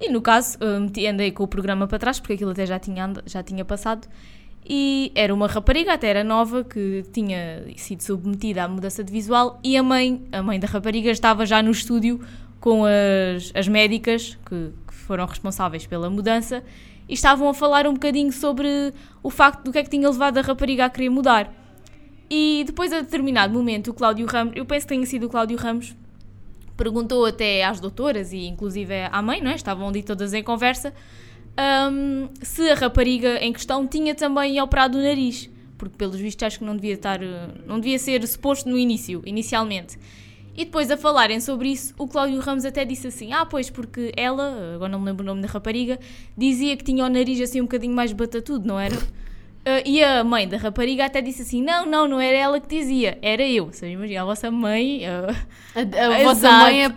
E 0.00 0.08
no 0.08 0.22
caso, 0.22 0.56
andei 0.62 1.32
com 1.32 1.42
o 1.42 1.48
programa 1.48 1.88
para 1.88 1.98
trás, 1.98 2.20
porque 2.20 2.34
aquilo 2.34 2.52
até 2.52 2.64
já 2.64 2.78
tinha, 2.78 3.12
já 3.26 3.42
tinha 3.42 3.64
passado. 3.64 4.06
E 4.64 5.10
era 5.16 5.34
uma 5.34 5.48
rapariga, 5.48 5.92
até 5.92 6.06
era 6.06 6.22
nova, 6.22 6.62
que 6.62 7.04
tinha 7.12 7.64
sido 7.76 8.02
submetida 8.02 8.62
à 8.62 8.68
mudança 8.68 9.02
de 9.02 9.12
visual. 9.12 9.58
E 9.64 9.76
a 9.76 9.82
mãe, 9.82 10.22
a 10.30 10.40
mãe 10.40 10.60
da 10.60 10.68
rapariga, 10.68 11.10
estava 11.10 11.44
já 11.44 11.60
no 11.60 11.72
estúdio 11.72 12.20
com 12.60 12.84
as, 12.84 13.50
as 13.54 13.66
médicas 13.66 14.38
que, 14.46 14.70
que, 14.86 14.94
foram 14.94 15.26
responsáveis 15.26 15.86
pela 15.86 16.08
mudança 16.08 16.62
e 17.08 17.14
estavam 17.14 17.48
a 17.48 17.54
falar 17.54 17.86
um 17.86 17.94
bocadinho 17.94 18.30
sobre 18.32 18.92
o 19.22 19.30
facto 19.30 19.64
do 19.64 19.72
que 19.72 19.78
é 19.78 19.82
que 19.82 19.90
tinha 19.90 20.08
levado 20.08 20.38
a 20.38 20.42
rapariga 20.42 20.84
a 20.84 20.90
querer 20.90 21.08
mudar. 21.08 21.52
E 22.30 22.62
depois, 22.64 22.92
a 22.92 23.00
determinado 23.00 23.52
momento, 23.52 23.90
o 23.90 23.94
Cláudio 23.94 24.24
Ramos, 24.26 24.54
eu 24.54 24.64
penso 24.64 24.86
que 24.86 24.94
tenha 24.94 25.04
sido 25.04 25.26
o 25.26 25.28
Cláudio 25.28 25.58
Ramos, 25.58 25.96
perguntou 26.76 27.26
até 27.26 27.64
às 27.64 27.80
doutoras 27.80 28.32
e 28.32 28.46
inclusive 28.46 28.94
à 29.10 29.20
mãe, 29.20 29.40
não 29.40 29.50
é? 29.50 29.56
estavam 29.56 29.88
ali 29.88 30.02
todas 30.02 30.32
em 30.32 30.42
conversa, 30.42 30.94
um, 31.90 32.28
se 32.40 32.70
a 32.70 32.74
rapariga 32.74 33.38
em 33.44 33.52
questão 33.52 33.86
tinha 33.86 34.14
também 34.14 34.60
operado 34.60 34.96
o 34.96 35.02
nariz, 35.02 35.50
porque 35.76 35.96
pelos 35.96 36.20
vistos 36.20 36.46
acho 36.46 36.58
que 36.60 36.64
não 36.64 36.76
devia 36.76 36.94
estar, 36.94 37.18
não 37.66 37.80
devia 37.80 37.98
ser 37.98 38.24
suposto 38.28 38.68
no 38.68 38.78
início, 38.78 39.22
inicialmente. 39.26 39.98
E 40.60 40.66
depois 40.66 40.90
a 40.90 40.96
falarem 40.98 41.40
sobre 41.40 41.70
isso, 41.70 41.94
o 41.96 42.06
Cláudio 42.06 42.38
Ramos 42.38 42.66
até 42.66 42.84
disse 42.84 43.06
assim: 43.06 43.32
Ah, 43.32 43.46
pois, 43.46 43.70
porque 43.70 44.12
ela, 44.14 44.74
agora 44.74 44.92
não 44.92 45.00
me 45.00 45.06
lembro 45.06 45.22
o 45.22 45.26
nome 45.26 45.40
da 45.40 45.48
rapariga, 45.48 45.98
dizia 46.36 46.76
que 46.76 46.84
tinha 46.84 47.02
o 47.02 47.08
nariz 47.08 47.40
assim 47.40 47.62
um 47.62 47.64
bocadinho 47.64 47.94
mais 47.94 48.12
batatudo, 48.12 48.68
não 48.68 48.78
era? 48.78 48.94
Uh, 48.94 49.80
e 49.86 50.04
a 50.04 50.22
mãe 50.22 50.46
da 50.46 50.58
rapariga 50.58 51.06
até 51.06 51.22
disse 51.22 51.40
assim: 51.40 51.62
Não, 51.62 51.86
não, 51.86 52.06
não 52.06 52.20
era 52.20 52.36
ela 52.36 52.60
que 52.60 52.68
dizia, 52.68 53.16
era 53.22 53.42
eu. 53.42 53.72
Você 53.72 53.88
imagina, 53.88 54.20
a 54.20 54.24
vossa 54.26 54.50
mãe. 54.50 55.00
Uh, 55.06 55.34
a, 55.74 56.20
a 56.20 56.24
vossa 56.24 56.52
mãe 56.52 56.84
é. 56.84 56.88
Uh, 56.88 56.92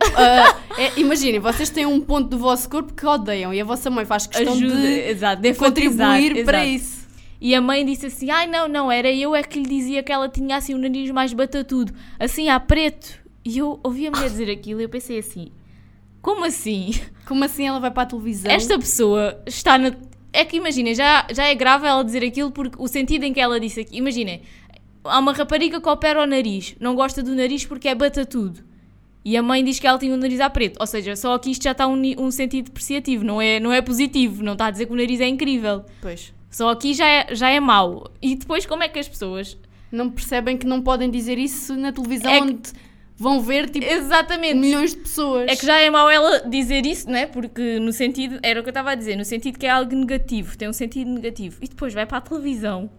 é 0.77 1.00
Imaginem, 1.00 1.39
vocês 1.39 1.70
têm 1.70 1.86
um 1.86 2.01
ponto 2.01 2.27
do 2.27 2.38
vosso 2.38 2.70
corpo 2.70 2.93
que 2.93 3.05
odeiam 3.05 3.53
e 3.53 3.62
a 3.62 3.63
vossa 3.63 3.89
mãe 3.89 4.03
faz 4.03 4.27
questão 4.27 4.55
Ajuda, 4.55 4.75
de, 4.75 5.10
exato, 5.10 5.41
de 5.41 5.53
contribuir 5.53 6.32
exato. 6.34 6.43
para 6.43 6.65
isso. 6.65 7.08
E 7.39 7.55
a 7.55 7.62
mãe 7.62 7.86
disse 7.86 8.08
assim: 8.08 8.29
Ai, 8.29 8.46
não, 8.46 8.67
não, 8.67 8.91
era 8.91 9.10
eu 9.10 9.34
é 9.34 9.41
que 9.41 9.58
lhe 9.58 9.70
dizia 9.70 10.03
que 10.03 10.12
ela 10.12 10.27
tinha 10.27 10.58
assim 10.58 10.74
o 10.74 10.77
nariz 10.77 11.10
mais 11.12 11.32
batatudo, 11.32 11.93
assim 12.20 12.50
a 12.50 12.60
preto. 12.60 13.23
E 13.46 13.58
eu 13.58 13.80
ouvi 13.84 14.08
a 14.08 14.12
mulher 14.12 14.30
dizer 14.30 14.50
aquilo 14.50 14.80
e 14.80 14.84
eu 14.84 14.90
pensei 14.90 15.20
assim: 15.20 15.52
como 16.22 16.46
assim? 16.46 16.92
Como 17.26 17.44
assim 17.44 17.68
ela 17.68 17.80
vai 17.80 17.92
para 17.92 18.04
a 18.04 18.06
televisão? 18.06 18.52
Esta 18.52 18.80
pessoa 18.80 19.42
está 19.46 19.78
na. 19.78 19.94
É 20.32 20.44
que 20.44 20.58
imagina, 20.58 20.94
já, 20.96 21.28
já 21.32 21.46
é 21.46 21.54
grave 21.54 21.86
ela 21.86 22.04
dizer 22.04 22.24
aquilo 22.24 22.52
porque 22.52 22.76
o 22.80 22.88
sentido 22.88 23.24
em 23.24 23.34
que 23.34 23.40
ela 23.40 23.60
disse 23.60 23.82
aqui. 23.82 23.98
Imaginem, 23.98 24.42
há 25.04 25.20
uma 25.20 25.34
rapariga 25.34 25.80
que 25.80 25.88
opera 25.88 26.22
o 26.22 26.26
nariz, 26.26 26.76
não 26.80 26.96
gosta 26.96 27.22
do 27.22 27.36
nariz 27.36 27.66
porque 27.66 27.88
é 27.88 27.96
batatudo. 27.96 28.62
E 29.26 29.38
a 29.38 29.44
mãe 29.44 29.64
diz 29.64 29.80
que 29.80 29.88
ela 29.88 29.98
tinha 29.98 30.14
o 30.14 30.18
nariz 30.18 30.40
a 30.40 30.50
preto. 30.50 30.78
Ou 30.80 30.88
seja, 30.88 31.16
só 31.16 31.34
aqui 31.34 31.52
isto 31.52 31.64
já 31.64 31.72
está 31.72 31.88
um, 31.88 32.02
um 32.18 32.32
sentido 32.32 32.66
depreciativo, 32.66 33.24
não 33.24 33.42
é, 33.42 33.60
não 33.60 33.72
é 33.72 33.82
positivo. 33.82 34.44
Não 34.44 34.54
está 34.54 34.66
a 34.66 34.72
dizer 34.72 34.86
que 34.86 34.94
o 34.94 34.96
nariz 34.96 35.22
é 35.22 35.28
incrível. 35.28 35.86
Pois. 36.02 36.34
Só 36.50 36.70
aqui 36.70 36.94
já 36.94 37.08
é, 37.08 37.34
já 37.34 37.50
é 37.50 37.60
mau. 37.60 38.12
E 38.22 38.36
depois, 38.36 38.65
como 38.65 38.84
é 38.84 38.89
que 38.89 39.00
as 39.00 39.08
pessoas. 39.08 39.58
Não 39.91 40.10
percebem 40.10 40.58
que 40.58 40.65
não 40.65 40.82
podem 40.82 41.10
dizer 41.10 41.38
isso 41.38 41.76
na 41.76 41.91
televisão 41.91 42.32
é 42.32 42.41
onde 42.41 42.74
vão 43.15 43.41
ver 43.41 43.69
tipo 43.69 43.86
Exatamente. 43.86 44.56
milhões 44.56 44.91
de 44.93 45.02
pessoas. 45.02 45.49
É 45.49 45.56
que 45.56 45.65
já 45.65 45.80
é 45.80 45.89
mau 45.89 46.10
ela 46.10 46.39
dizer 46.39 46.86
isso, 46.86 47.10
não 47.10 47.17
é? 47.17 47.26
Porque 47.26 47.80
no 47.80 47.93
sentido, 47.93 48.39
era 48.41 48.60
o 48.60 48.63
que 48.63 48.69
eu 48.69 48.71
estava 48.71 48.91
a 48.91 48.95
dizer, 48.95 49.15
no 49.15 49.26
sentido 49.26 49.58
que 49.58 49.65
é 49.65 49.69
algo 49.69 49.95
negativo, 49.95 50.58
tem 50.58 50.67
um 50.67 50.73
sentido 50.73 51.10
negativo. 51.10 51.58
E 51.62 51.67
depois 51.67 51.93
vai 51.93 52.06
para 52.06 52.17
a 52.17 52.21
televisão 52.21 52.89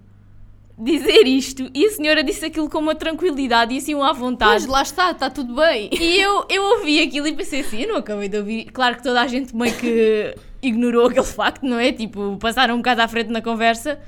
dizer 0.77 1.25
isto 1.27 1.71
e 1.73 1.87
a 1.87 1.91
senhora 1.91 2.25
disse 2.25 2.45
aquilo 2.45 2.69
com 2.69 2.79
uma 2.79 2.97
tranquilidade 2.97 3.73
e 3.75 3.79
assim 3.79 3.95
uma 3.95 4.11
à 4.11 4.13
vontade. 4.13 4.53
Pois 4.53 4.67
lá 4.67 4.83
está, 4.83 5.11
está 5.13 5.31
tudo 5.31 5.55
bem. 5.55 5.91
E 5.93 6.21
eu, 6.21 6.45
eu 6.49 6.63
ouvi 6.63 7.01
aquilo 7.01 7.29
e 7.29 7.33
pensei 7.33 7.61
assim, 7.61 7.83
eu 7.83 7.89
não 7.89 7.97
acabei 7.97 8.29
de 8.29 8.39
ouvir. 8.39 8.65
Claro 8.73 8.97
que 8.97 9.03
toda 9.03 9.21
a 9.21 9.27
gente 9.27 9.55
meio 9.55 9.75
que 9.77 10.35
ignorou 10.63 11.07
aquele 11.07 11.27
facto, 11.27 11.63
não 11.63 11.79
é? 11.79 11.93
Tipo, 11.93 12.37
passaram 12.39 12.75
um 12.75 12.79
bocado 12.79 13.03
à 13.03 13.09
frente 13.09 13.31
na 13.31 13.41
conversa. 13.41 14.01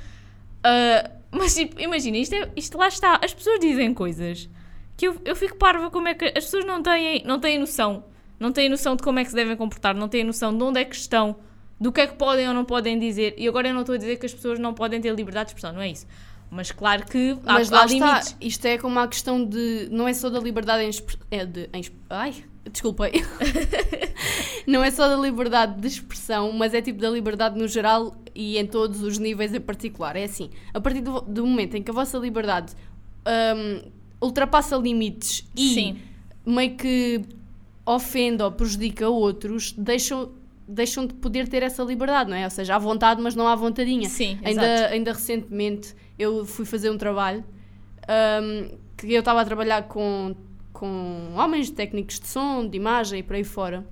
Uh, 0.59 1.16
mas 1.31 1.55
tipo, 1.55 1.81
imagina, 1.81 2.16
isto, 2.16 2.35
é, 2.35 2.49
isto 2.57 2.77
lá 2.77 2.88
está. 2.88 3.21
As 3.23 3.33
pessoas 3.33 3.61
dizem 3.61 3.95
coisas 3.95 4.49
que 4.97 5.07
eu, 5.07 5.17
eu 5.25 5.37
fico 5.37 5.57
parva 5.57 5.91
como 5.91 6.09
é 6.09 6.15
que 6.15 6.27
as 6.27 6.45
pessoas 6.45 6.65
não 6.65 6.83
têm, 6.83 7.23
não 7.25 7.39
têm 7.39 7.59
noção. 7.59 8.05
Não 8.39 8.53
têm 8.53 8.69
noção 8.69 8.97
de 8.97 9.03
como 9.03 9.19
é 9.19 9.25
que 9.25 9.31
se 9.31 9.37
devem 9.37 9.57
comportar, 9.57 9.95
não 9.95 10.09
têm 10.09 10.23
noção 10.23 10.57
de 10.57 10.63
onde 10.63 10.81
é 10.81 10.85
que 10.85 10.95
estão, 10.95 11.37
do 11.81 11.91
que 11.91 12.03
é 12.03 12.07
que 12.07 12.15
podem 12.15 12.47
ou 12.49 12.55
não 12.55 12.65
podem 12.65 12.99
dizer. 12.99 13.35
E 13.39 13.49
agora 13.49 13.69
eu 13.69 13.75
não 13.75 13.81
estou 13.81 13.95
a 13.95 13.99
dizer 13.99 14.17
que 14.17 14.27
as 14.27 14.35
pessoas 14.35 14.59
não 14.59 14.75
podem 14.75 15.01
ter 15.01 15.15
liberdade 15.15 15.47
de 15.47 15.51
expressão, 15.51 15.73
não 15.73 15.81
é 15.81 15.89
isso. 15.89 16.07
Mas 16.51 16.71
claro 16.71 17.05
que 17.07 17.37
há, 17.45 17.55
Mas 17.55 17.71
lá 17.71 17.83
há 17.83 17.87
limites. 17.87 18.27
Está. 18.29 18.37
Isto 18.41 18.67
é 18.67 18.79
como 18.79 18.99
a 18.99 19.09
questão 19.09 19.45
de. 19.45 19.89
Não 19.91 20.07
é 20.07 20.15
só 20.15 20.31
da 20.31 20.39
liberdade 20.39 20.85
em. 20.85 20.91
É 21.31 21.45
de, 21.45 21.69
em 21.73 21.83
ai, 22.09 22.45
desculpei. 22.71 23.13
não 24.67 24.85
é 24.85 24.91
só 24.91 25.09
da 25.09 25.17
liberdade 25.17 25.81
de 25.81 25.89
expressão, 25.89 26.53
mas 26.53 26.73
é 26.73 26.81
tipo 26.81 27.01
da 27.01 27.11
liberdade 27.11 27.59
no 27.59 27.67
geral 27.67 28.17
e 28.35 28.59
em 28.59 28.67
todos 28.67 29.03
os 29.03 29.19
níveis 29.19 29.53
em 29.53 29.61
particular. 29.61 30.15
É 30.15 30.25
assim, 30.25 30.51
a 30.73 30.81
partir 30.81 31.01
do, 31.01 31.21
do 31.23 31.47
momento 31.47 31.77
em 31.77 31.83
que 31.83 31.91
a 31.91 31.95
vossa 31.95 32.17
liberdade 32.19 32.75
um, 33.27 33.91
ultrapassa 34.21 34.77
limites 34.77 35.45
e 35.57 35.75
Sim. 35.75 35.99
meio 36.45 36.77
que 36.77 37.23
ofende 37.85 38.43
ou 38.43 38.51
prejudica 38.51 39.09
outros, 39.09 39.73
deixam, 39.73 40.33
deixam 40.67 41.07
de 41.07 41.15
poder 41.15 41.47
ter 41.49 41.63
essa 41.63 41.83
liberdade, 41.83 42.31
não 42.31 42.37
é? 42.37 42.45
Ou 42.45 42.51
seja, 42.51 42.75
à 42.75 42.79
vontade, 42.79 43.23
mas 43.23 43.35
não 43.35 43.47
à 43.47 43.55
vontadinha. 43.55 44.09
Sim, 44.09 44.39
ainda, 44.43 44.89
ainda 44.89 45.13
recentemente 45.13 45.95
eu 46.19 46.45
fui 46.45 46.65
fazer 46.65 46.91
um 46.91 46.99
trabalho 46.99 47.45
um, 48.09 48.77
que 48.97 49.13
eu 49.13 49.21
estava 49.21 49.41
a 49.41 49.45
trabalhar 49.45 49.83
com, 49.85 50.35
com 50.73 51.35
homens 51.37 51.71
técnicos 51.71 52.19
de 52.19 52.27
som, 52.27 52.67
de 52.67 52.77
imagem 52.77 53.21
e 53.21 53.23
por 53.23 53.37
aí 53.37 53.45
fora. 53.45 53.87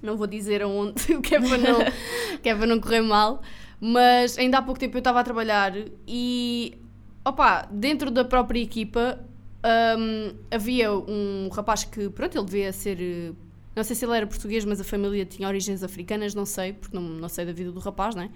Não 0.00 0.16
vou 0.16 0.28
dizer 0.28 0.62
aonde, 0.62 1.10
o 1.12 1.20
que 1.20 1.34
é 1.34 1.40
para 1.40 1.58
não, 1.58 1.78
que 2.40 2.48
é 2.48 2.54
para 2.54 2.66
não 2.66 2.78
correr 2.78 3.00
mal, 3.00 3.42
mas 3.80 4.38
ainda 4.38 4.58
há 4.58 4.62
pouco 4.62 4.78
tempo 4.78 4.96
eu 4.96 5.00
estava 5.00 5.18
a 5.18 5.24
trabalhar 5.24 5.72
e 6.06 6.78
opa, 7.24 7.66
dentro 7.70 8.10
da 8.10 8.24
própria 8.24 8.60
equipa 8.60 9.18
um, 9.64 10.34
havia 10.50 10.92
um 10.92 11.48
rapaz 11.52 11.84
que, 11.84 12.08
pronto, 12.10 12.36
ele 12.36 12.44
devia 12.44 12.72
ser. 12.72 13.00
Eh, 13.00 13.32
não 13.74 13.84
sei 13.84 13.94
se 13.94 14.04
ele 14.04 14.16
era 14.16 14.26
português, 14.26 14.64
mas 14.64 14.80
a 14.80 14.84
família 14.84 15.24
tinha 15.24 15.46
origens 15.48 15.82
africanas, 15.82 16.34
não 16.34 16.46
sei, 16.46 16.72
porque 16.72 16.96
não, 16.96 17.02
não 17.02 17.28
sei 17.28 17.44
da 17.44 17.52
vida 17.52 17.70
do 17.70 17.80
rapaz, 17.80 18.14
né? 18.14 18.30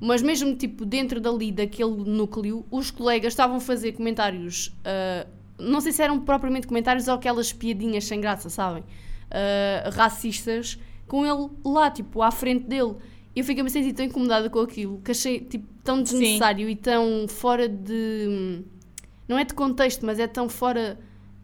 Mas 0.00 0.22
mesmo, 0.22 0.54
tipo, 0.54 0.84
dentro 0.84 1.20
dali, 1.20 1.50
daquele 1.50 1.96
núcleo, 1.96 2.64
os 2.70 2.90
colegas 2.90 3.32
estavam 3.32 3.56
a 3.56 3.60
fazer 3.60 3.92
comentários. 3.92 4.68
Uh, 4.68 5.28
não 5.58 5.80
sei 5.80 5.92
se 5.92 6.02
eram 6.02 6.20
propriamente 6.20 6.66
comentários 6.66 7.08
ou 7.08 7.14
aquelas 7.14 7.52
piadinhas 7.52 8.04
sem 8.04 8.20
graça, 8.20 8.48
sabem? 8.48 8.82
Uh, 8.82 9.90
racistas, 9.92 10.78
com 11.06 11.26
ele 11.26 11.50
lá, 11.64 11.90
tipo, 11.90 12.22
à 12.22 12.30
frente 12.30 12.64
dele. 12.64 12.94
E 13.34 13.40
eu 13.40 13.44
fiquei-me 13.44 13.68
a 13.68 13.72
sentir 13.72 13.92
tão 13.92 14.06
incomodada 14.06 14.48
com 14.48 14.60
aquilo, 14.60 15.00
que 15.04 15.10
achei, 15.10 15.40
tipo, 15.40 15.66
tão 15.82 16.02
desnecessário 16.02 16.66
Sim. 16.66 16.72
e 16.72 16.76
tão 16.76 17.26
fora 17.28 17.68
de 17.68 18.62
não 19.28 19.38
é 19.38 19.44
de 19.44 19.54
contexto, 19.54 20.04
mas 20.06 20.18
é 20.18 20.26
tão 20.26 20.48
fora. 20.48 20.98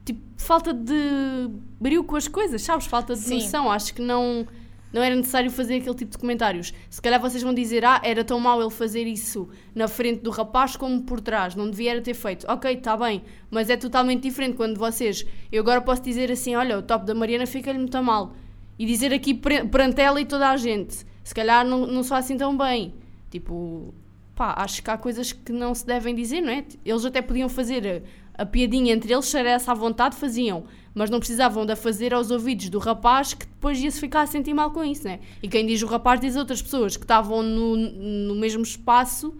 Tipo, 0.04 0.20
falta 0.36 0.72
de 0.72 1.50
brilho 1.80 2.02
com 2.04 2.16
as 2.16 2.26
coisas, 2.26 2.62
sabes? 2.62 2.86
Falta 2.86 3.14
de 3.14 3.20
Sim. 3.20 3.34
noção. 3.34 3.70
Acho 3.70 3.94
que 3.94 4.02
não, 4.02 4.46
não 4.92 5.02
era 5.02 5.14
necessário 5.14 5.50
fazer 5.50 5.76
aquele 5.76 5.94
tipo 5.94 6.12
de 6.12 6.18
comentários. 6.18 6.72
Se 6.88 7.02
calhar 7.02 7.20
vocês 7.20 7.42
vão 7.42 7.52
dizer, 7.52 7.84
ah, 7.84 8.00
era 8.04 8.22
tão 8.24 8.38
mau 8.38 8.60
ele 8.60 8.70
fazer 8.70 9.06
isso 9.06 9.48
na 9.74 9.88
frente 9.88 10.22
do 10.22 10.30
rapaz 10.30 10.76
como 10.76 11.02
por 11.02 11.20
trás, 11.20 11.54
não 11.54 11.68
devia 11.68 12.00
ter 12.00 12.14
feito. 12.14 12.46
Ok, 12.48 12.72
está 12.72 12.96
bem, 12.96 13.22
mas 13.50 13.68
é 13.68 13.76
totalmente 13.76 14.22
diferente 14.22 14.56
quando 14.56 14.78
vocês. 14.78 15.26
Eu 15.50 15.62
agora 15.62 15.80
posso 15.80 16.00
dizer 16.02 16.30
assim, 16.30 16.54
olha, 16.54 16.78
o 16.78 16.82
top 16.82 17.04
da 17.04 17.14
Mariana 17.14 17.44
fica-lhe 17.46 17.78
muito 17.78 18.00
mal. 18.02 18.34
E 18.78 18.86
dizer 18.86 19.12
aqui 19.12 19.34
perante 19.34 20.00
ela 20.00 20.20
e 20.20 20.24
toda 20.24 20.48
a 20.48 20.56
gente, 20.56 21.04
se 21.22 21.34
calhar 21.34 21.66
não, 21.66 21.86
não 21.86 22.02
sou 22.02 22.16
assim 22.16 22.36
tão 22.36 22.56
bem. 22.56 22.94
Tipo, 23.30 23.92
pá, 24.34 24.54
acho 24.58 24.82
que 24.82 24.90
há 24.90 24.98
coisas 24.98 25.32
que 25.32 25.52
não 25.52 25.74
se 25.74 25.86
devem 25.86 26.14
dizer, 26.14 26.40
não 26.40 26.50
é? 26.50 26.64
Eles 26.84 27.04
até 27.04 27.22
podiam 27.22 27.48
fazer 27.48 28.04
a, 28.36 28.42
a 28.42 28.46
piadinha 28.46 28.92
entre 28.92 29.12
eles, 29.12 29.26
se 29.26 29.38
era 29.38 29.50
essa 29.50 29.72
à 29.72 29.74
vontade, 29.74 30.16
faziam, 30.16 30.64
mas 30.94 31.10
não 31.10 31.18
precisavam 31.18 31.64
de 31.64 31.72
a 31.72 31.76
fazer 31.76 32.12
aos 32.12 32.30
ouvidos 32.30 32.68
do 32.68 32.78
rapaz 32.78 33.34
que 33.34 33.46
depois 33.46 33.80
ia 33.80 33.90
se 33.90 34.00
ficar 34.00 34.22
a 34.22 34.26
sentir 34.26 34.54
mal 34.54 34.70
com 34.70 34.84
isso, 34.84 35.04
né? 35.04 35.20
E 35.42 35.48
quem 35.48 35.64
diz 35.66 35.82
o 35.82 35.86
rapaz 35.86 36.20
diz 36.20 36.36
outras 36.36 36.60
pessoas 36.60 36.96
que 36.96 37.04
estavam 37.04 37.42
no, 37.42 37.76
no 37.76 38.34
mesmo 38.34 38.62
espaço 38.62 39.34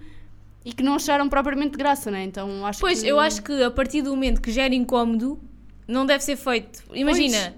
e 0.65 0.73
que 0.73 0.83
não 0.83 0.95
acharam 0.95 1.29
propriamente 1.29 1.77
graça, 1.77 2.11
né? 2.11 2.25
Então 2.25 2.65
acho 2.65 2.81
Pois, 2.81 3.03
que... 3.03 3.09
eu 3.09 3.21
acho 3.21 3.43
que 3.43 3.63
a 3.63 3.71
partir 3.71 4.03
do 4.03 4.11
momento 4.11 4.41
que 4.41 4.51
gera 4.51 4.75
incómodo, 4.75 5.41
não 5.87 6.07
deve 6.07 6.25
ser 6.25 6.37
feito. 6.37 6.83
Imagina, 6.93 7.55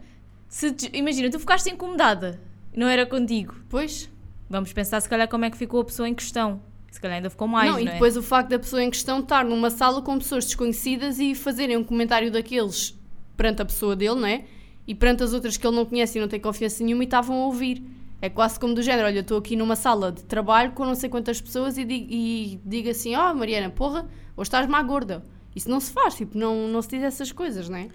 se 0.48 0.74
imagina, 0.92 1.30
tu 1.30 1.38
ficaste 1.38 1.70
incomodada, 1.70 2.40
não 2.74 2.88
era 2.88 3.06
contigo. 3.06 3.54
Pois. 3.68 4.10
Vamos 4.48 4.72
pensar 4.72 5.00
se 5.00 5.08
calhar 5.08 5.28
como 5.28 5.44
é 5.44 5.50
que 5.50 5.56
ficou 5.56 5.80
a 5.80 5.84
pessoa 5.84 6.08
em 6.08 6.14
questão. 6.14 6.60
Se 6.90 7.00
calhar 7.00 7.16
ainda 7.16 7.28
ficou 7.28 7.46
mais, 7.46 7.70
não, 7.70 7.78
não, 7.78 7.84
e 7.84 7.88
é? 7.88 7.92
depois 7.92 8.16
o 8.16 8.22
facto 8.22 8.50
da 8.50 8.58
pessoa 8.58 8.82
em 8.82 8.90
questão 8.90 9.20
estar 9.20 9.44
numa 9.44 9.70
sala 9.70 10.00
com 10.00 10.18
pessoas 10.18 10.46
desconhecidas 10.46 11.18
e 11.18 11.34
fazerem 11.34 11.76
um 11.76 11.84
comentário 11.84 12.30
daqueles 12.30 12.98
perante 13.36 13.60
a 13.62 13.64
pessoa 13.64 13.94
dele, 13.94 14.14
não 14.14 14.26
é? 14.26 14.44
E 14.86 14.94
perante 14.94 15.22
as 15.22 15.32
outras 15.32 15.56
que 15.56 15.66
ele 15.66 15.76
não 15.76 15.84
conhece 15.84 16.16
e 16.16 16.20
não 16.20 16.28
tem 16.28 16.40
confiança 16.40 16.82
nenhuma 16.82 17.02
e 17.02 17.06
estavam 17.06 17.36
a 17.42 17.46
ouvir. 17.46 17.82
É 18.22 18.30
quase 18.30 18.58
como 18.58 18.74
do 18.74 18.80
género, 18.80 19.06
olha, 19.06 19.20
estou 19.20 19.36
aqui 19.36 19.56
numa 19.56 19.76
sala 19.76 20.10
de 20.10 20.24
trabalho 20.24 20.72
com 20.72 20.86
não 20.86 20.94
sei 20.94 21.08
quantas 21.10 21.40
pessoas 21.40 21.76
e 21.76 21.84
digo, 21.84 22.06
e 22.08 22.60
digo 22.64 22.88
assim, 22.88 23.14
ó 23.14 23.34
Mariana, 23.34 23.68
porra, 23.68 24.06
hoje 24.36 24.48
estás 24.48 24.66
má 24.66 24.82
gorda. 24.82 25.22
Isso 25.54 25.68
não 25.68 25.80
se 25.80 25.90
faz, 25.92 26.14
tipo, 26.14 26.36
não, 26.36 26.68
não 26.68 26.80
se 26.80 26.88
diz 26.88 27.02
essas 27.02 27.30
coisas, 27.30 27.68
não 27.68 27.78
é? 27.78 27.88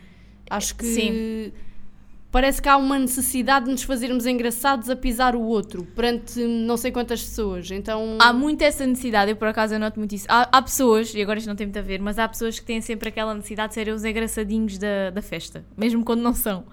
Acho 0.49 0.75
que 0.75 0.85
Sim. 0.85 1.51
Parece 2.31 2.61
que 2.61 2.69
há 2.69 2.77
uma 2.77 2.97
necessidade 2.97 3.65
de 3.65 3.71
nos 3.71 3.83
fazermos 3.83 4.25
engraçados 4.25 4.89
a 4.89 4.95
pisar 4.95 5.35
o 5.35 5.41
outro 5.41 5.83
perante 5.83 6.39
não 6.39 6.77
sei 6.77 6.91
quantas 6.91 7.21
pessoas. 7.21 7.69
Então. 7.69 8.17
Há 8.19 8.31
muito 8.31 8.61
essa 8.61 8.85
necessidade, 8.87 9.31
eu 9.31 9.35
por 9.35 9.47
acaso 9.47 9.73
eu 9.73 9.79
noto 9.79 9.99
muito 9.99 10.15
isso. 10.15 10.25
Há, 10.29 10.47
há 10.51 10.61
pessoas, 10.61 11.13
e 11.13 11.21
agora 11.21 11.37
isto 11.37 11.47
não 11.47 11.55
tem 11.55 11.67
muito 11.67 11.77
a 11.77 11.81
ver, 11.81 11.99
mas 11.99 12.17
há 12.17 12.27
pessoas 12.27 12.59
que 12.59 12.65
têm 12.65 12.79
sempre 12.79 13.09
aquela 13.09 13.35
necessidade 13.35 13.69
de 13.69 13.75
serem 13.75 13.93
os 13.93 14.05
engraçadinhos 14.05 14.77
da, 14.77 15.09
da 15.09 15.21
festa, 15.21 15.65
mesmo 15.75 16.05
quando 16.05 16.21
não 16.21 16.33
são. 16.33 16.63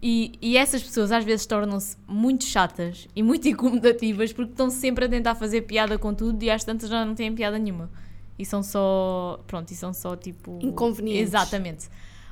E, 0.00 0.32
e 0.40 0.56
essas 0.56 0.82
pessoas 0.82 1.10
às 1.10 1.24
vezes 1.24 1.44
tornam-se 1.44 1.96
muito 2.06 2.44
chatas 2.44 3.08
e 3.14 3.22
muito 3.22 3.46
incomodativas 3.48 4.32
porque 4.32 4.52
estão 4.52 4.70
sempre 4.70 5.04
a 5.04 5.08
tentar 5.08 5.34
fazer 5.34 5.62
piada 5.62 5.98
com 5.98 6.14
tudo 6.14 6.42
e 6.42 6.50
às 6.50 6.64
tantas 6.64 6.88
já 6.88 7.04
não 7.04 7.14
têm 7.14 7.34
piada 7.34 7.58
nenhuma. 7.58 7.90
E 8.38 8.44
são 8.44 8.62
só. 8.62 9.42
Pronto, 9.48 9.72
e 9.72 9.74
são 9.74 9.92
só 9.92 10.14
tipo. 10.14 10.60
Inconvenientes. 10.62 11.22
Exatamente. 11.22 11.88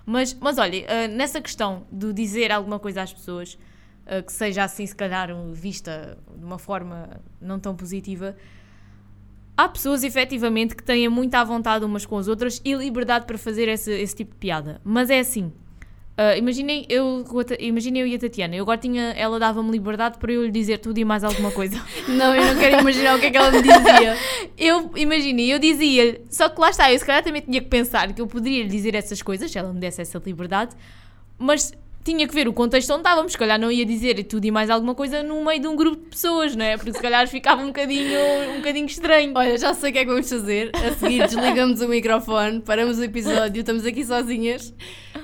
Mas, 0.06 0.32
mas 0.34 0.56
olha, 0.56 0.84
eh, 0.86 1.08
nessa 1.08 1.40
questão 1.40 1.84
de 1.90 2.12
dizer 2.12 2.52
alguma 2.52 2.78
coisa 2.78 3.02
às 3.02 3.12
pessoas 3.12 3.58
eh, 4.06 4.22
que 4.22 4.32
seja 4.32 4.62
assim, 4.62 4.86
se 4.86 4.94
calhar, 4.94 5.28
vista 5.52 6.16
de 6.38 6.44
uma 6.44 6.58
forma 6.58 7.20
não 7.40 7.58
tão 7.58 7.74
positiva, 7.74 8.36
há 9.56 9.68
pessoas 9.68 10.04
efetivamente 10.04 10.76
que 10.76 10.82
têm 10.84 11.08
muita 11.08 11.44
vontade 11.44 11.84
umas 11.84 12.06
com 12.06 12.16
as 12.16 12.28
outras 12.28 12.62
e 12.64 12.72
liberdade 12.74 13.26
para 13.26 13.36
fazer 13.36 13.68
esse, 13.68 13.90
esse 13.92 14.14
tipo 14.14 14.32
de 14.32 14.38
piada. 14.38 14.80
Mas 14.84 15.10
é 15.10 15.18
assim. 15.18 15.52
Ah, 16.18 16.34
imaginem, 16.34 16.86
eu, 16.88 17.22
imaginem 17.58 18.00
eu 18.00 18.06
e 18.06 18.14
a 18.14 18.18
Tatiana. 18.18 18.56
Eu 18.56 18.62
agora 18.62 18.78
tinha. 18.78 19.12
Ela 19.12 19.38
dava-me 19.38 19.70
liberdade 19.70 20.16
para 20.18 20.32
eu 20.32 20.44
lhe 20.44 20.50
dizer 20.50 20.78
tudo 20.78 20.96
e 20.96 21.04
mais 21.04 21.22
alguma 21.22 21.50
coisa. 21.50 21.76
Não, 22.08 22.34
eu 22.34 22.54
não 22.54 22.58
quero 22.58 22.80
imaginar 22.80 23.16
o 23.16 23.20
que 23.20 23.26
é 23.26 23.30
que 23.30 23.36
ela 23.36 23.50
me 23.50 23.60
dizia. 23.60 24.16
Eu, 24.56 24.90
imaginei, 24.96 25.52
eu 25.52 25.58
dizia-lhe. 25.58 26.22
Só 26.30 26.48
que 26.48 26.58
lá 26.58 26.70
está, 26.70 26.90
eu 26.90 26.98
se 26.98 27.04
calhar 27.04 27.22
também 27.22 27.42
tinha 27.42 27.60
que 27.60 27.68
pensar 27.68 28.10
que 28.14 28.22
eu 28.22 28.26
poderia 28.26 28.62
lhe 28.62 28.70
dizer 28.70 28.94
essas 28.94 29.20
coisas, 29.20 29.50
se 29.50 29.58
ela 29.58 29.70
me 29.70 29.78
desse 29.78 30.00
essa 30.00 30.22
liberdade, 30.24 30.74
mas 31.38 31.74
tinha 32.06 32.26
que 32.28 32.32
ver 32.32 32.46
o 32.46 32.52
contexto 32.52 32.90
onde 32.90 33.00
estávamos. 33.00 33.32
Se 33.32 33.38
calhar 33.38 33.58
não 33.58 33.70
ia 33.70 33.84
dizer 33.84 34.22
tudo 34.24 34.44
e 34.44 34.50
mais 34.52 34.70
alguma 34.70 34.94
coisa 34.94 35.24
no 35.24 35.44
meio 35.44 35.60
de 35.60 35.66
um 35.66 35.74
grupo 35.74 35.96
de 35.96 36.08
pessoas, 36.10 36.54
não 36.54 36.64
é? 36.64 36.76
Porque 36.76 36.92
se 36.92 37.00
calhar 37.00 37.26
ficava 37.26 37.60
um 37.60 37.66
bocadinho, 37.66 38.18
um 38.52 38.56
bocadinho 38.58 38.86
estranho. 38.86 39.32
Olha, 39.34 39.58
já 39.58 39.74
sei 39.74 39.90
o 39.90 39.92
que 39.92 39.98
é 39.98 40.04
que 40.04 40.10
vamos 40.10 40.28
fazer. 40.28 40.70
A 40.74 40.94
seguir, 40.94 41.26
desligamos 41.26 41.80
o 41.80 41.88
microfone, 41.88 42.60
paramos 42.60 42.98
o 42.98 43.04
episódio, 43.04 43.60
estamos 43.60 43.84
aqui 43.84 44.04
sozinhas, 44.04 44.72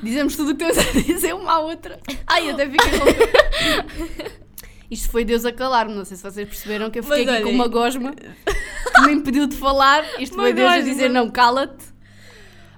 dizemos 0.02 0.34
tudo 0.34 0.50
o 0.50 0.56
que 0.56 0.64
temos 0.64 0.78
a 0.78 0.90
dizer 1.00 1.34
uma 1.34 1.52
à 1.52 1.58
outra. 1.60 2.00
Ai, 2.26 2.50
até 2.50 2.68
fiquei 2.68 2.90
com. 2.98 4.42
Isto 4.90 5.10
foi 5.10 5.24
Deus 5.24 5.46
a 5.46 5.52
calar-me. 5.52 5.94
Não 5.94 6.04
sei 6.04 6.16
se 6.16 6.22
vocês 6.22 6.46
perceberam 6.46 6.90
que 6.90 6.98
eu 6.98 7.02
fiquei 7.02 7.24
Mas 7.24 7.36
aqui 7.36 7.44
com 7.44 7.50
uma 7.50 7.68
gosma 7.68 8.12
que 8.12 9.00
me 9.06 9.12
impediu 9.12 9.46
de 9.46 9.56
falar. 9.56 10.04
Isto 10.18 10.34
foi 10.36 10.52
Deus 10.52 10.70
a 10.70 10.80
dizer: 10.80 11.08
não, 11.08 11.30
cala-te. 11.30 11.91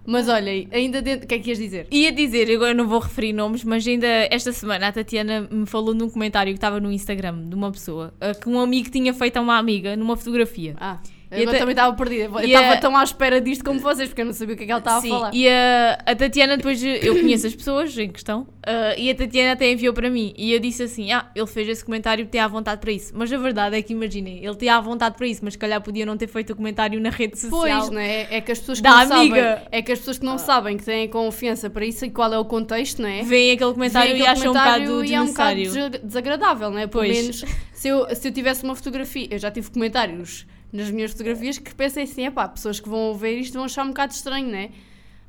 Mas 0.06 0.28
olhem, 0.28 0.68
ainda 0.70 1.00
dentro. 1.00 1.24
O 1.24 1.28
que 1.28 1.34
é 1.34 1.38
que 1.38 1.50
ias 1.50 1.58
dizer? 1.58 1.86
Ia 1.90 2.12
dizer, 2.12 2.50
agora 2.54 2.74
não 2.74 2.86
vou 2.86 2.98
referir 2.98 3.32
nomes, 3.32 3.64
mas 3.64 3.86
ainda 3.86 4.06
esta 4.30 4.52
semana 4.52 4.88
a 4.88 4.92
Tatiana 4.92 5.48
me 5.50 5.66
falou 5.66 5.94
num 5.94 6.10
comentário 6.10 6.52
que 6.52 6.58
estava 6.58 6.78
no 6.78 6.92
Instagram 6.92 7.48
de 7.48 7.54
uma 7.54 7.70
pessoa 7.70 8.12
ah, 8.20 8.34
que 8.34 8.48
um 8.48 8.60
amigo 8.60 8.90
tinha 8.90 9.14
feito 9.14 9.36
a 9.38 9.40
uma 9.40 9.56
amiga 9.56 9.96
numa 9.96 10.16
fotografia. 10.16 10.74
Ah, 10.78 10.98
eu 11.30 11.48
até- 11.48 11.58
também 11.58 11.72
estava 11.72 11.94
perdida. 11.96 12.24
Eu 12.24 12.40
e 12.40 12.46
estava 12.52 12.72
a- 12.74 12.76
tão 12.78 12.96
à 12.96 13.02
espera 13.04 13.40
disto 13.40 13.64
como 13.64 13.80
vocês, 13.80 14.08
porque 14.08 14.20
eu 14.22 14.26
não 14.26 14.32
sabia 14.32 14.54
o 14.54 14.56
que 14.58 14.62
é 14.64 14.66
que 14.66 14.72
ela 14.72 14.78
estava 14.80 15.00
Sim, 15.00 15.08
a 15.08 15.14
falar. 15.14 15.34
e 15.34 15.48
a, 15.48 15.98
a 16.06 16.14
Tatiana 16.16 16.56
depois, 16.56 16.82
eu 16.82 17.14
conheço 17.20 17.46
as 17.46 17.54
pessoas 17.54 17.96
em 17.98 18.08
questão, 18.10 18.46
ah, 18.66 18.94
e 18.96 19.10
a 19.10 19.14
Tatiana 19.14 19.52
até 19.52 19.70
enviou 19.70 19.92
para 19.94 20.08
mim, 20.10 20.32
e 20.36 20.52
eu 20.52 20.58
disse 20.58 20.82
assim, 20.82 21.12
ah, 21.12 21.30
ele 21.34 21.46
fez 21.46 21.68
esse 21.68 21.84
comentário, 21.84 22.26
tem 22.26 22.40
à 22.40 22.48
vontade 22.48 22.80
para 22.80 22.92
isso. 22.92 23.12
Mas 23.14 23.32
a 23.32 23.36
verdade 23.38 23.76
é 23.76 23.82
que, 23.82 23.92
imaginem, 23.92 24.44
ele 24.44 24.54
tinha 24.56 24.76
à 24.76 24.80
vontade 24.80 25.16
para 25.16 25.26
isso, 25.26 25.40
mas 25.42 25.54
se 25.54 25.58
calhar 25.58 25.80
podia 25.80 26.06
não 26.06 26.16
ter 26.16 26.26
feito 26.28 26.52
o 26.52 26.56
comentário 26.56 27.00
na 27.00 27.10
rede 27.10 27.38
social. 27.38 27.60
Pois, 27.80 27.90
né? 27.90 28.26
É 28.30 28.40
que 28.40 28.52
as 28.52 28.58
pessoas 28.58 28.80
que 28.80 28.88
não 28.88 28.96
amiga. 28.98 29.14
sabem, 29.14 29.66
é 29.72 29.82
que 29.82 29.92
as 29.92 29.98
pessoas 29.98 30.18
que 30.18 30.24
não 30.24 30.38
sabem 30.38 30.76
que 30.76 30.84
têm 30.84 31.08
confiança 31.08 31.68
para 31.70 31.84
isso 31.84 32.04
e 32.04 32.10
qual 32.10 32.32
é 32.32 32.38
o 32.38 32.44
contexto, 32.44 33.02
não 33.02 33.08
é? 33.08 33.22
Veem 33.22 33.52
aquele 33.52 33.72
comentário 33.72 34.10
Veem 34.12 34.22
e 34.22 34.26
aquele 34.26 34.38
acham 34.40 34.50
um 34.50 34.54
comentário 34.54 34.86
bocado 34.86 35.04
e 35.04 35.14
é 35.14 35.20
um 35.20 35.26
bocado 35.26 35.98
desagradável, 36.04 36.70
não 36.70 36.78
é? 36.78 36.86
Pelo 36.86 37.02
Pois. 37.04 37.16
menos 37.16 37.44
se 37.72 37.88
eu, 37.88 38.06
se 38.14 38.28
eu 38.28 38.32
tivesse 38.32 38.62
uma 38.64 38.74
fotografia, 38.74 39.26
eu 39.30 39.38
já 39.38 39.50
tive 39.50 39.70
comentários 39.70 40.46
nas 40.74 40.90
minhas 40.90 41.12
fotografias 41.12 41.56
que 41.56 41.72
pensei 41.72 42.02
assim, 42.02 42.26
é 42.26 42.30
pá, 42.32 42.48
pessoas 42.48 42.80
que 42.80 42.88
vão 42.88 43.14
ver 43.14 43.38
isto 43.38 43.54
vão 43.54 43.64
achar 43.64 43.84
um 43.84 43.88
bocado 43.88 44.12
estranho, 44.12 44.48
não 44.48 44.58
é? 44.58 44.70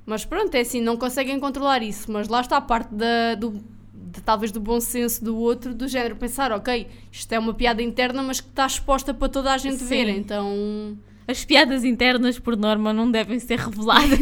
Mas 0.04 0.26
pronto, 0.26 0.54
é 0.56 0.62
assim, 0.62 0.82
não 0.82 0.98
conseguem 0.98 1.40
controlar 1.40 1.84
isso, 1.84 2.12
mas 2.12 2.28
lá 2.28 2.42
está 2.42 2.58
a 2.58 2.62
parte 2.62 2.94
da, 2.94 3.36
do, 3.36 3.64
de, 3.94 4.22
talvez 4.22 4.52
do 4.52 4.60
bom 4.60 4.80
senso 4.82 5.24
do 5.24 5.38
outro, 5.38 5.76
do 5.76 5.88
género, 5.88 6.16
pensar, 6.16 6.52
ok, 6.52 6.88
isto 7.12 7.32
é 7.32 7.38
uma 7.38 7.54
piada 7.54 7.84
interna, 7.84 8.24
mas 8.24 8.42
que 8.42 8.50
está 8.50 8.66
exposta 8.66 9.14
para 9.14 9.30
toda 9.30 9.54
a 9.54 9.58
gente 9.58 9.78
Sim. 9.78 9.86
ver, 9.86 10.10
então... 10.10 10.98
As 11.28 11.46
piadas 11.46 11.84
internas, 11.84 12.38
por 12.38 12.56
norma, 12.56 12.94
não 12.94 13.10
devem 13.10 13.40
ser 13.40 13.60
reveladas. 13.60 14.20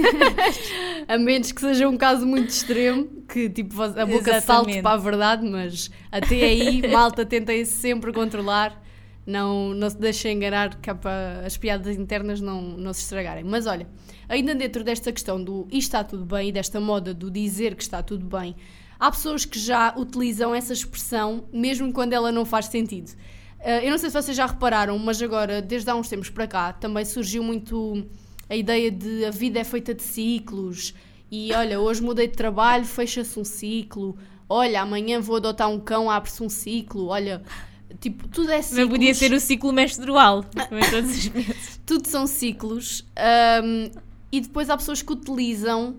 A 1.06 1.18
menos 1.18 1.52
que 1.52 1.60
seja 1.60 1.88
um 1.88 1.98
caso 1.98 2.26
muito 2.26 2.50
extremo, 2.50 3.06
que 3.28 3.50
tipo 3.50 3.82
a 3.82 4.06
boca 4.06 4.40
salte 4.40 4.72
Exatamente. 4.72 4.82
para 4.82 4.92
a 4.92 4.98
verdade, 4.98 5.50
mas 5.50 5.92
até 6.10 6.44
aí, 6.46 6.82
malta, 6.88 7.26
tentem 7.26 7.66
sempre 7.66 8.14
controlar, 8.14 8.82
não, 9.26 9.74
não 9.74 9.90
se 9.90 9.98
deixem 9.98 10.36
enganar 10.36 10.80
que 10.80 10.94
para 10.94 11.44
as 11.46 11.58
piadas 11.58 11.96
internas 11.96 12.42
não, 12.42 12.62
não 12.62 12.94
se 12.94 13.02
estragarem. 13.02 13.44
Mas 13.44 13.66
olha, 13.66 13.88
ainda 14.28 14.54
dentro 14.54 14.84
desta 14.84 15.12
questão 15.12 15.42
do 15.44 15.68
isto 15.70 15.90
está 15.90 16.04
tudo 16.04 16.26
bem 16.26 16.50
e 16.50 16.52
desta 16.52 16.80
moda 16.80 17.14
do 17.14 17.32
dizer 17.32 17.76
que 17.76 17.84
está 17.84 18.04
tudo 18.04 18.26
bem, 18.26 18.56
há 19.00 19.10
pessoas 19.10 19.46
que 19.46 19.60
já 19.60 19.94
utilizam 19.98 20.54
essa 20.54 20.74
expressão 20.74 21.46
mesmo 21.52 21.92
quando 21.94 22.14
ela 22.14 22.32
não 22.32 22.46
faz 22.46 22.66
sentido. 22.66 23.12
Uh, 23.60 23.80
eu 23.82 23.92
não 23.92 23.98
sei 23.98 24.10
se 24.10 24.22
vocês 24.22 24.36
já 24.36 24.46
repararam, 24.46 25.00
mas 25.00 25.22
agora, 25.22 25.62
desde 25.62 25.90
há 25.90 25.96
uns 25.96 26.10
tempos 26.10 26.30
para 26.30 26.46
cá, 26.46 26.74
também 26.74 27.06
surgiu 27.06 27.42
muito 27.42 28.06
a 28.50 28.56
ideia 28.56 28.92
de 28.92 29.26
a 29.26 29.32
vida 29.32 29.60
é 29.60 29.64
feita 29.64 29.94
de 29.94 30.04
ciclos 30.04 30.94
e 31.32 31.52
olha, 31.54 31.80
hoje 31.80 32.04
mudei 32.04 32.28
de 32.28 32.36
trabalho, 32.36 32.86
fecha-se 32.86 33.40
um 33.40 33.44
ciclo. 33.44 34.16
Olha, 34.48 34.82
amanhã 34.82 35.20
vou 35.20 35.38
adotar 35.38 35.68
um 35.68 35.80
cão, 35.80 36.08
abre-se 36.08 36.44
um 36.44 36.50
ciclo. 36.50 37.08
Olha, 37.08 37.42
tipo, 38.00 38.28
tudo 38.28 38.52
é 38.52 38.62
ciclos. 38.62 38.80
Não 38.80 38.90
podia 38.90 39.14
ser 39.14 39.34
o 39.34 39.40
ciclo 39.40 39.72
menstrual. 39.72 40.44
também 40.44 40.90
todos 40.90 41.12
os 41.12 41.30
meses. 41.30 41.82
Tudo 41.86 42.08
são 42.08 42.26
ciclos. 42.26 43.06
um, 43.64 43.92
e 44.32 44.42
depois 44.42 44.70
há 44.70 44.78
pessoas 44.78 45.02
que 45.02 45.12
utilizam 45.12 45.98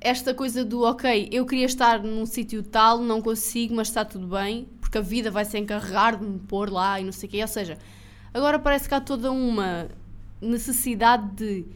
esta 0.00 0.32
coisa 0.32 0.64
do 0.64 0.82
ok, 0.82 1.28
eu 1.32 1.44
queria 1.44 1.66
estar 1.66 2.02
num 2.02 2.24
sítio 2.24 2.62
tal, 2.62 3.00
não 3.00 3.20
consigo, 3.20 3.74
mas 3.74 3.88
está 3.88 4.04
tudo 4.04 4.28
bem, 4.28 4.68
porque 4.80 4.98
a 4.98 5.00
vida 5.00 5.30
vai 5.30 5.44
se 5.44 5.58
encarregar 5.58 6.16
de 6.18 6.24
me 6.24 6.38
pôr 6.38 6.70
lá 6.70 7.00
e 7.00 7.04
não 7.04 7.12
sei 7.12 7.28
o 7.28 7.32
quê. 7.32 7.42
Ou 7.42 7.48
seja, 7.48 7.76
agora 8.32 8.58
parece 8.58 8.88
que 8.88 8.94
há 8.94 9.00
toda 9.00 9.32
uma 9.32 9.88
necessidade 10.40 11.28
de 11.34 11.66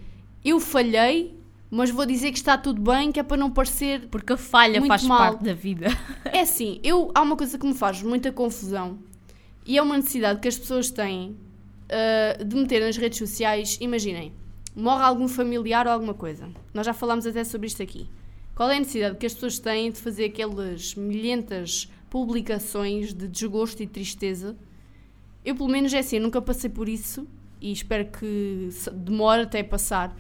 eu 0.44 0.60
falhei, 0.60 1.36
mas 1.70 1.90
vou 1.90 2.06
dizer 2.06 2.30
que 2.32 2.38
está 2.38 2.56
tudo 2.56 2.80
bem, 2.80 3.12
que 3.12 3.20
é 3.20 3.22
para 3.22 3.36
não 3.36 3.50
parecer 3.50 4.08
Porque 4.10 4.32
a 4.32 4.36
falha 4.36 4.80
faz 4.86 5.02
mal. 5.02 5.18
parte 5.18 5.44
da 5.44 5.52
vida. 5.54 5.88
é 6.24 6.40
assim, 6.40 6.80
eu, 6.82 7.10
há 7.14 7.20
uma 7.20 7.36
coisa 7.36 7.58
que 7.58 7.66
me 7.66 7.74
faz 7.74 8.02
muita 8.02 8.32
confusão 8.32 8.98
e 9.66 9.76
é 9.78 9.82
uma 9.82 9.96
necessidade 9.96 10.40
que 10.40 10.48
as 10.48 10.58
pessoas 10.58 10.90
têm 10.90 11.36
uh, 11.90 12.44
de 12.44 12.56
meter 12.56 12.80
nas 12.80 12.96
redes 12.96 13.18
sociais. 13.18 13.78
Imaginem, 13.80 14.32
morre 14.74 15.02
algum 15.02 15.28
familiar 15.28 15.86
ou 15.86 15.92
alguma 15.92 16.14
coisa. 16.14 16.48
Nós 16.72 16.86
já 16.86 16.92
falámos 16.92 17.26
até 17.26 17.44
sobre 17.44 17.66
isto 17.66 17.82
aqui. 17.82 18.08
Qual 18.54 18.70
é 18.70 18.76
a 18.76 18.78
necessidade 18.78 19.16
que 19.16 19.26
as 19.26 19.34
pessoas 19.34 19.58
têm 19.58 19.90
de 19.90 19.98
fazer 19.98 20.26
aquelas 20.26 20.94
milhentas 20.94 21.90
publicações 22.08 23.14
de 23.14 23.26
desgosto 23.28 23.82
e 23.82 23.86
tristeza? 23.86 24.56
Eu, 25.44 25.54
pelo 25.54 25.68
menos, 25.68 25.92
é 25.94 25.98
assim, 26.00 26.18
nunca 26.18 26.42
passei 26.42 26.68
por 26.68 26.88
isso 26.88 27.26
e 27.60 27.72
espero 27.72 28.06
que 28.06 28.68
demore 28.92 29.42
até 29.42 29.62
passar. 29.62 30.14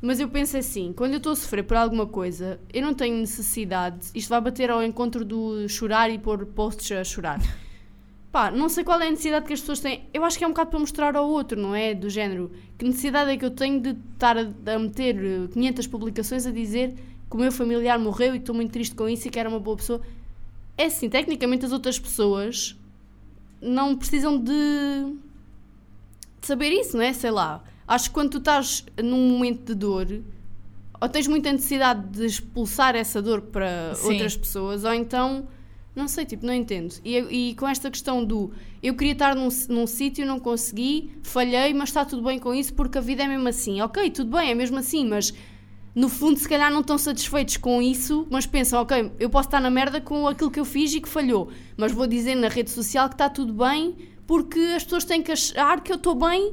Mas 0.00 0.20
eu 0.20 0.28
penso 0.28 0.56
assim, 0.56 0.92
quando 0.92 1.12
eu 1.12 1.18
estou 1.18 1.32
a 1.32 1.36
sofrer 1.36 1.64
por 1.64 1.76
alguma 1.76 2.06
coisa, 2.06 2.60
eu 2.72 2.82
não 2.82 2.92
tenho 2.92 3.16
necessidade, 3.16 4.08
isto 4.14 4.28
vai 4.28 4.40
bater 4.40 4.70
ao 4.70 4.82
encontro 4.82 5.24
do 5.24 5.68
chorar 5.68 6.10
e 6.10 6.18
pôr 6.18 6.44
posts 6.46 6.92
a 6.92 7.04
chorar. 7.04 7.40
Pá, 8.32 8.50
não 8.50 8.68
sei 8.68 8.84
qual 8.84 9.00
é 9.00 9.06
a 9.06 9.10
necessidade 9.10 9.46
que 9.46 9.52
as 9.52 9.60
pessoas 9.60 9.80
têm. 9.80 10.04
Eu 10.12 10.24
acho 10.24 10.36
que 10.36 10.44
é 10.44 10.46
um 10.46 10.50
bocado 10.50 10.70
para 10.70 10.78
mostrar 10.78 11.16
ao 11.16 11.28
outro, 11.28 11.58
não 11.60 11.74
é? 11.74 11.94
Do 11.94 12.10
género, 12.10 12.50
que 12.76 12.84
necessidade 12.84 13.30
é 13.30 13.36
que 13.36 13.44
eu 13.44 13.50
tenho 13.50 13.80
de 13.80 13.96
estar 14.12 14.36
a, 14.36 14.42
a 14.42 14.78
meter 14.78 15.16
eh, 15.16 15.48
500 15.52 15.86
publicações 15.86 16.46
a 16.46 16.50
dizer 16.50 16.94
que 17.30 17.36
o 17.36 17.38
meu 17.38 17.50
familiar 17.50 17.98
morreu 17.98 18.34
e 18.34 18.38
estou 18.38 18.54
muito 18.54 18.72
triste 18.72 18.94
com 18.94 19.08
isso 19.08 19.26
e 19.26 19.30
que 19.30 19.38
era 19.38 19.48
uma 19.48 19.60
boa 19.60 19.76
pessoa. 19.76 20.00
É 20.76 20.86
assim, 20.86 21.08
tecnicamente 21.08 21.64
as 21.64 21.72
outras 21.72 21.98
pessoas 21.98 22.76
não 23.60 23.96
precisam 23.96 24.38
de, 24.38 24.52
de 26.40 26.46
saber 26.46 26.70
isso, 26.70 26.96
não 26.96 27.02
é? 27.02 27.12
Sei 27.12 27.30
lá. 27.30 27.64
Acho 27.88 28.10
que 28.10 28.14
quando 28.14 28.30
tu 28.30 28.38
estás 28.38 28.84
num 29.02 29.30
momento 29.30 29.64
de 29.64 29.74
dor, 29.74 30.06
ou 31.00 31.08
tens 31.08 31.26
muita 31.26 31.52
necessidade 31.52 32.06
de 32.08 32.26
expulsar 32.26 32.96
essa 32.96 33.22
dor 33.22 33.42
para 33.42 33.94
Sim. 33.94 34.12
outras 34.12 34.36
pessoas, 34.36 34.84
ou 34.84 34.92
então, 34.92 35.48
não 35.96 36.06
sei, 36.06 36.26
tipo, 36.26 36.44
não 36.44 36.52
entendo. 36.52 36.94
E, 37.02 37.16
e 37.16 37.54
com 37.54 37.66
esta 37.66 37.90
questão 37.90 38.22
do 38.22 38.52
eu 38.82 38.94
queria 38.94 39.14
estar 39.14 39.34
num, 39.34 39.48
num 39.70 39.86
sítio, 39.86 40.26
não 40.26 40.38
consegui, 40.38 41.10
falhei, 41.22 41.72
mas 41.72 41.88
está 41.88 42.04
tudo 42.04 42.22
bem 42.22 42.38
com 42.38 42.54
isso 42.54 42.74
porque 42.74 42.98
a 42.98 43.00
vida 43.00 43.22
é 43.22 43.26
mesmo 43.26 43.48
assim. 43.48 43.80
Ok, 43.80 44.10
tudo 44.10 44.36
bem, 44.36 44.50
é 44.50 44.54
mesmo 44.54 44.78
assim, 44.78 45.06
mas 45.06 45.32
no 45.94 46.10
fundo, 46.10 46.38
se 46.38 46.46
calhar 46.46 46.70
não 46.70 46.80
estão 46.80 46.98
satisfeitos 46.98 47.56
com 47.56 47.80
isso, 47.80 48.26
mas 48.30 48.44
pensam, 48.44 48.82
ok, 48.82 49.10
eu 49.18 49.30
posso 49.30 49.48
estar 49.48 49.60
na 49.60 49.70
merda 49.70 49.98
com 49.98 50.28
aquilo 50.28 50.50
que 50.50 50.60
eu 50.60 50.64
fiz 50.66 50.92
e 50.94 51.00
que 51.00 51.08
falhou, 51.08 51.48
mas 51.74 51.90
vou 51.90 52.06
dizer 52.06 52.34
na 52.34 52.48
rede 52.48 52.70
social 52.70 53.08
que 53.08 53.14
está 53.14 53.30
tudo 53.30 53.54
bem 53.54 53.96
porque 54.26 54.58
as 54.76 54.84
pessoas 54.84 55.04
têm 55.04 55.22
que 55.22 55.32
achar 55.32 55.80
que 55.80 55.90
eu 55.90 55.96
estou 55.96 56.14
bem 56.14 56.52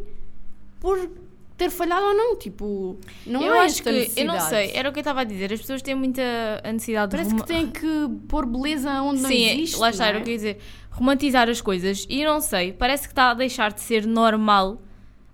ter 1.57 1.69
falhado 1.69 2.05
ou 2.05 2.13
não. 2.15 2.35
Tipo, 2.37 2.97
não 3.25 3.41
eu 3.41 3.53
é 3.55 3.59
acho 3.65 3.81
que, 3.83 4.11
eu 4.15 4.25
não 4.25 4.39
sei, 4.39 4.71
era 4.73 4.89
o 4.89 4.91
que 4.91 4.99
eu 4.99 5.01
estava 5.01 5.21
a 5.21 5.23
dizer. 5.23 5.51
As 5.53 5.59
pessoas 5.61 5.81
têm 5.81 5.95
muita 5.95 6.21
a 6.63 6.71
necessidade 6.71 7.11
Parece 7.11 7.33
de 7.35 7.41
que 7.41 7.47
têm 7.47 7.67
que 7.69 8.09
pôr 8.27 8.45
beleza 8.45 8.89
onde 9.01 9.21
não 9.21 9.29
Sim, 9.29 9.45
existe. 9.49 9.77
lá 9.77 9.89
está, 9.89 10.07
era 10.07 10.17
é? 10.17 10.21
o 10.21 10.23
que 10.23 10.29
eu 10.29 10.33
ia 10.33 10.37
dizer. 10.37 10.57
Romantizar 10.89 11.49
as 11.49 11.61
coisas. 11.61 12.05
E 12.09 12.23
não 12.23 12.39
sei, 12.41 12.73
parece 12.73 13.03
que 13.07 13.11
está 13.11 13.31
a 13.31 13.33
deixar 13.33 13.71
de 13.73 13.81
ser 13.81 14.05
normal 14.05 14.81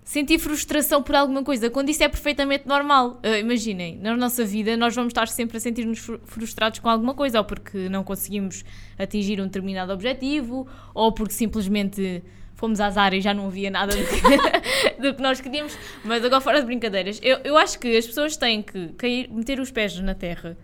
sentir 0.02 0.40
frustração 0.40 1.00
por 1.04 1.14
alguma 1.14 1.44
coisa, 1.44 1.70
quando 1.70 1.88
isso 1.88 2.02
é 2.02 2.08
perfeitamente 2.08 2.66
normal. 2.66 3.20
Ah, 3.22 3.38
imaginem, 3.38 3.96
na 3.98 4.16
nossa 4.16 4.44
vida 4.44 4.76
nós 4.76 4.92
vamos 4.92 5.10
estar 5.10 5.28
sempre 5.28 5.56
a 5.56 5.60
sentir-nos 5.60 6.00
fru- 6.00 6.20
frustrados 6.24 6.80
com 6.80 6.88
alguma 6.88 7.14
coisa, 7.14 7.38
ou 7.38 7.44
porque 7.44 7.88
não 7.88 8.02
conseguimos 8.02 8.64
atingir 8.98 9.40
um 9.40 9.44
determinado 9.44 9.92
objetivo, 9.92 10.66
ou 10.94 11.12
porque 11.12 11.32
simplesmente 11.34 12.24
fomos 12.60 12.78
às 12.78 12.98
áreas 12.98 13.22
e 13.22 13.24
já 13.24 13.32
não 13.32 13.46
havia 13.46 13.70
nada 13.70 13.96
do 13.96 14.04
que, 14.04 15.00
do 15.00 15.14
que 15.14 15.22
nós 15.22 15.40
queríamos. 15.40 15.76
Mas 16.04 16.22
agora, 16.22 16.42
fora 16.42 16.60
de 16.60 16.66
brincadeiras, 16.66 17.18
eu, 17.22 17.38
eu 17.42 17.56
acho 17.56 17.78
que 17.78 17.96
as 17.96 18.06
pessoas 18.06 18.36
têm 18.36 18.62
que 18.62 18.88
cair, 18.98 19.30
meter 19.32 19.58
os 19.58 19.70
pés 19.70 19.98
na 20.00 20.14
terra 20.14 20.58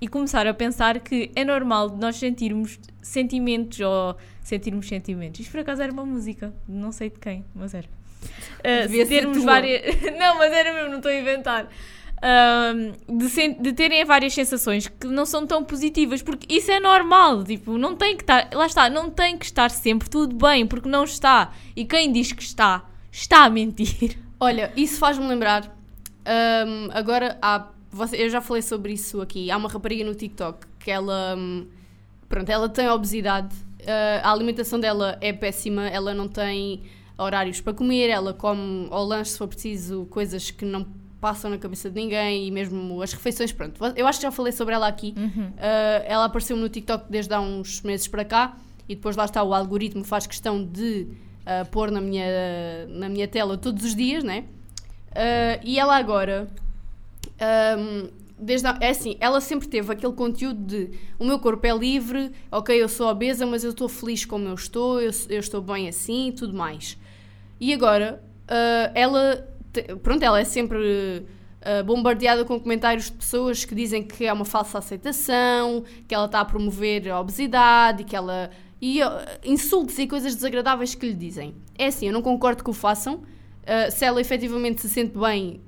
e 0.00 0.08
começar 0.08 0.44
a 0.48 0.52
pensar 0.52 0.98
que 0.98 1.30
é 1.36 1.44
normal 1.44 1.96
nós 1.96 2.16
sentirmos 2.16 2.80
sentimentos 3.00 3.78
ou 3.78 4.16
sentirmos 4.42 4.88
sentimentos. 4.88 5.38
Isto 5.38 5.52
por 5.52 5.60
acaso 5.60 5.82
era 5.82 5.92
uma 5.92 6.04
música, 6.04 6.52
não 6.68 6.90
sei 6.90 7.10
de 7.10 7.20
quem, 7.20 7.44
mas 7.54 7.74
era. 7.74 7.86
Uh, 8.58 9.06
termos 9.06 9.44
várias. 9.44 9.82
não, 10.18 10.38
mas 10.38 10.52
era 10.52 10.74
mesmo, 10.74 10.90
não 10.90 10.96
estou 10.96 11.12
a 11.12 11.14
inventar. 11.14 11.68
Um, 12.22 13.18
de, 13.18 13.54
de 13.60 13.72
terem 13.74 14.02
várias 14.04 14.32
sensações 14.32 14.88
que 14.88 15.06
não 15.06 15.26
são 15.26 15.46
tão 15.46 15.62
positivas, 15.62 16.22
porque 16.22 16.52
isso 16.52 16.70
é 16.70 16.80
normal, 16.80 17.44
tipo, 17.44 17.76
não 17.76 17.94
tem 17.94 18.16
que 18.16 18.22
estar, 18.22 18.48
lá 18.54 18.66
está, 18.66 18.88
não 18.88 19.10
tem 19.10 19.36
que 19.36 19.44
estar 19.44 19.70
sempre 19.70 20.08
tudo 20.08 20.34
bem, 20.34 20.66
porque 20.66 20.88
não 20.88 21.04
está. 21.04 21.52
E 21.74 21.84
quem 21.84 22.10
diz 22.10 22.32
que 22.32 22.42
está, 22.42 22.84
está 23.12 23.44
a 23.44 23.50
mentir. 23.50 24.18
Olha, 24.40 24.72
isso 24.76 24.98
faz-me 24.98 25.26
lembrar. 25.26 25.64
hum, 26.66 26.88
agora, 26.92 27.38
há, 27.40 27.68
eu 28.12 28.28
já 28.28 28.40
falei 28.40 28.62
sobre 28.62 28.92
isso 28.92 29.20
aqui. 29.20 29.50
Há 29.50 29.56
uma 29.56 29.68
rapariga 29.68 30.04
no 30.04 30.14
TikTok 30.14 30.66
que 30.78 30.90
ela. 30.90 31.34
hum, 31.36 31.66
pronto, 32.28 32.48
ela 32.50 32.68
tem 32.68 32.88
obesidade. 32.88 33.54
ah, 33.86 34.28
a 34.28 34.32
alimentação 34.32 34.78
dela 34.78 35.16
é 35.20 35.32
péssima. 35.32 35.88
Ela 35.88 36.12
não 36.12 36.28
tem 36.28 36.82
horários 37.16 37.60
para 37.62 37.72
comer. 37.72 38.08
Ela 38.08 38.34
come 38.34 38.88
ao 38.90 39.04
lanche, 39.04 39.30
se 39.30 39.38
for 39.38 39.48
preciso, 39.48 40.06
coisas 40.10 40.50
que 40.50 40.64
não 40.66 40.86
passam 41.20 41.50
na 41.50 41.58
cabeça 41.58 41.88
de 41.90 41.96
ninguém. 42.00 42.46
E 42.46 42.50
mesmo 42.50 43.00
as 43.02 43.12
refeições. 43.12 43.52
Pronto, 43.52 43.80
eu 43.96 44.06
acho 44.06 44.18
que 44.18 44.22
já 44.24 44.30
falei 44.32 44.52
sobre 44.52 44.74
ela 44.74 44.86
aqui. 44.86 45.14
Ah, 45.58 46.02
ela 46.06 46.24
apareceu 46.26 46.56
no 46.56 46.68
TikTok 46.68 47.06
desde 47.10 47.32
há 47.34 47.40
uns 47.40 47.82
meses 47.82 48.06
para 48.08 48.24
cá. 48.24 48.56
E 48.88 48.94
depois 48.94 49.16
lá 49.16 49.24
está 49.24 49.42
o 49.42 49.52
algoritmo 49.52 50.04
faz 50.04 50.26
questão 50.26 50.64
de 50.64 51.08
ah, 51.44 51.64
pôr 51.70 51.90
na 51.90 52.00
minha, 52.00 52.86
na 52.88 53.08
minha 53.08 53.26
tela 53.28 53.56
todos 53.58 53.84
os 53.84 53.94
dias, 53.94 54.22
né? 54.22 54.44
Ah, 55.14 55.58
e 55.64 55.78
ela 55.78 55.96
agora, 55.96 56.48
ahm, 57.40 58.08
desde 58.38 58.66
a- 58.66 58.76
é 58.80 58.90
assim, 58.90 59.16
ela 59.18 59.40
sempre 59.40 59.66
teve 59.68 59.90
aquele 59.92 60.12
conteúdo 60.12 60.60
de 60.66 60.90
o 61.18 61.24
meu 61.24 61.38
corpo 61.38 61.66
é 61.66 61.74
livre, 61.76 62.30
ok, 62.52 62.80
eu 62.80 62.88
sou 62.88 63.08
obesa, 63.08 63.46
mas 63.46 63.64
eu 63.64 63.70
estou 63.70 63.88
feliz 63.88 64.24
como 64.24 64.46
eu 64.48 64.54
estou, 64.54 65.00
eu, 65.00 65.10
eu 65.30 65.40
estou 65.40 65.60
bem 65.62 65.88
assim 65.88 66.28
e 66.28 66.32
tudo 66.32 66.52
mais. 66.54 66.98
E 67.58 67.72
agora, 67.72 68.22
ah, 68.46 68.90
ela, 68.94 69.48
pronto, 69.82 70.22
ela 70.22 70.40
é 70.40 70.44
sempre 70.44 71.26
ah, 71.66 71.82
bombardeada 71.82 72.44
com 72.44 72.60
comentários 72.60 73.06
de 73.06 73.12
pessoas 73.12 73.64
que 73.64 73.74
dizem 73.74 74.00
que 74.00 74.24
é 74.24 74.32
uma 74.32 74.44
falsa 74.44 74.78
aceitação, 74.78 75.82
que 76.06 76.14
ela 76.14 76.26
está 76.26 76.40
a 76.40 76.44
promover 76.44 77.08
a 77.08 77.20
obesidade, 77.20 78.04
que 78.04 78.14
ela. 78.14 78.50
e 78.80 79.02
ah, 79.02 79.38
insultos 79.44 79.98
e 79.98 80.06
coisas 80.06 80.36
desagradáveis 80.36 80.94
que 80.94 81.06
lhe 81.06 81.14
dizem. 81.14 81.56
É 81.76 81.86
assim, 81.86 82.06
eu 82.06 82.12
não 82.12 82.22
concordo 82.22 82.62
que 82.62 82.70
o 82.70 82.72
façam. 82.72 83.22
Uh, 83.66 83.90
se 83.90 84.04
ela 84.04 84.20
efetivamente 84.20 84.80
se 84.80 84.88
sente 84.88 85.18
bem 85.18 85.60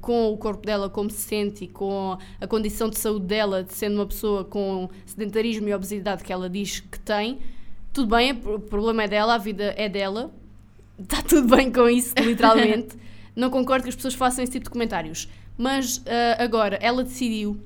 com 0.00 0.32
o 0.32 0.36
corpo 0.36 0.66
dela 0.66 0.90
como 0.90 1.08
se 1.08 1.20
sente 1.20 1.62
e 1.62 1.68
com 1.68 2.18
a 2.40 2.46
condição 2.48 2.90
de 2.90 2.98
saúde 2.98 3.26
dela, 3.26 3.62
de 3.62 3.72
sendo 3.72 3.94
uma 3.94 4.06
pessoa 4.06 4.44
com 4.44 4.88
sedentarismo 5.06 5.68
e 5.68 5.72
obesidade 5.72 6.24
que 6.24 6.32
ela 6.32 6.50
diz 6.50 6.80
que 6.80 6.98
tem, 6.98 7.38
tudo 7.92 8.16
bem, 8.16 8.32
o 8.32 8.58
problema 8.58 9.04
é 9.04 9.08
dela, 9.08 9.36
a 9.36 9.38
vida 9.38 9.72
é 9.76 9.88
dela, 9.88 10.34
está 10.98 11.22
tudo 11.22 11.54
bem 11.54 11.70
com 11.70 11.88
isso, 11.88 12.12
literalmente. 12.20 12.96
Não 13.36 13.50
concordo 13.50 13.82
que 13.84 13.88
as 13.88 13.96
pessoas 13.96 14.14
façam 14.14 14.42
esse 14.44 14.52
tipo 14.52 14.64
de 14.64 14.70
comentários. 14.70 15.28
Mas 15.56 15.98
uh, 15.98 16.02
agora, 16.38 16.78
ela 16.80 17.02
decidiu, 17.04 17.60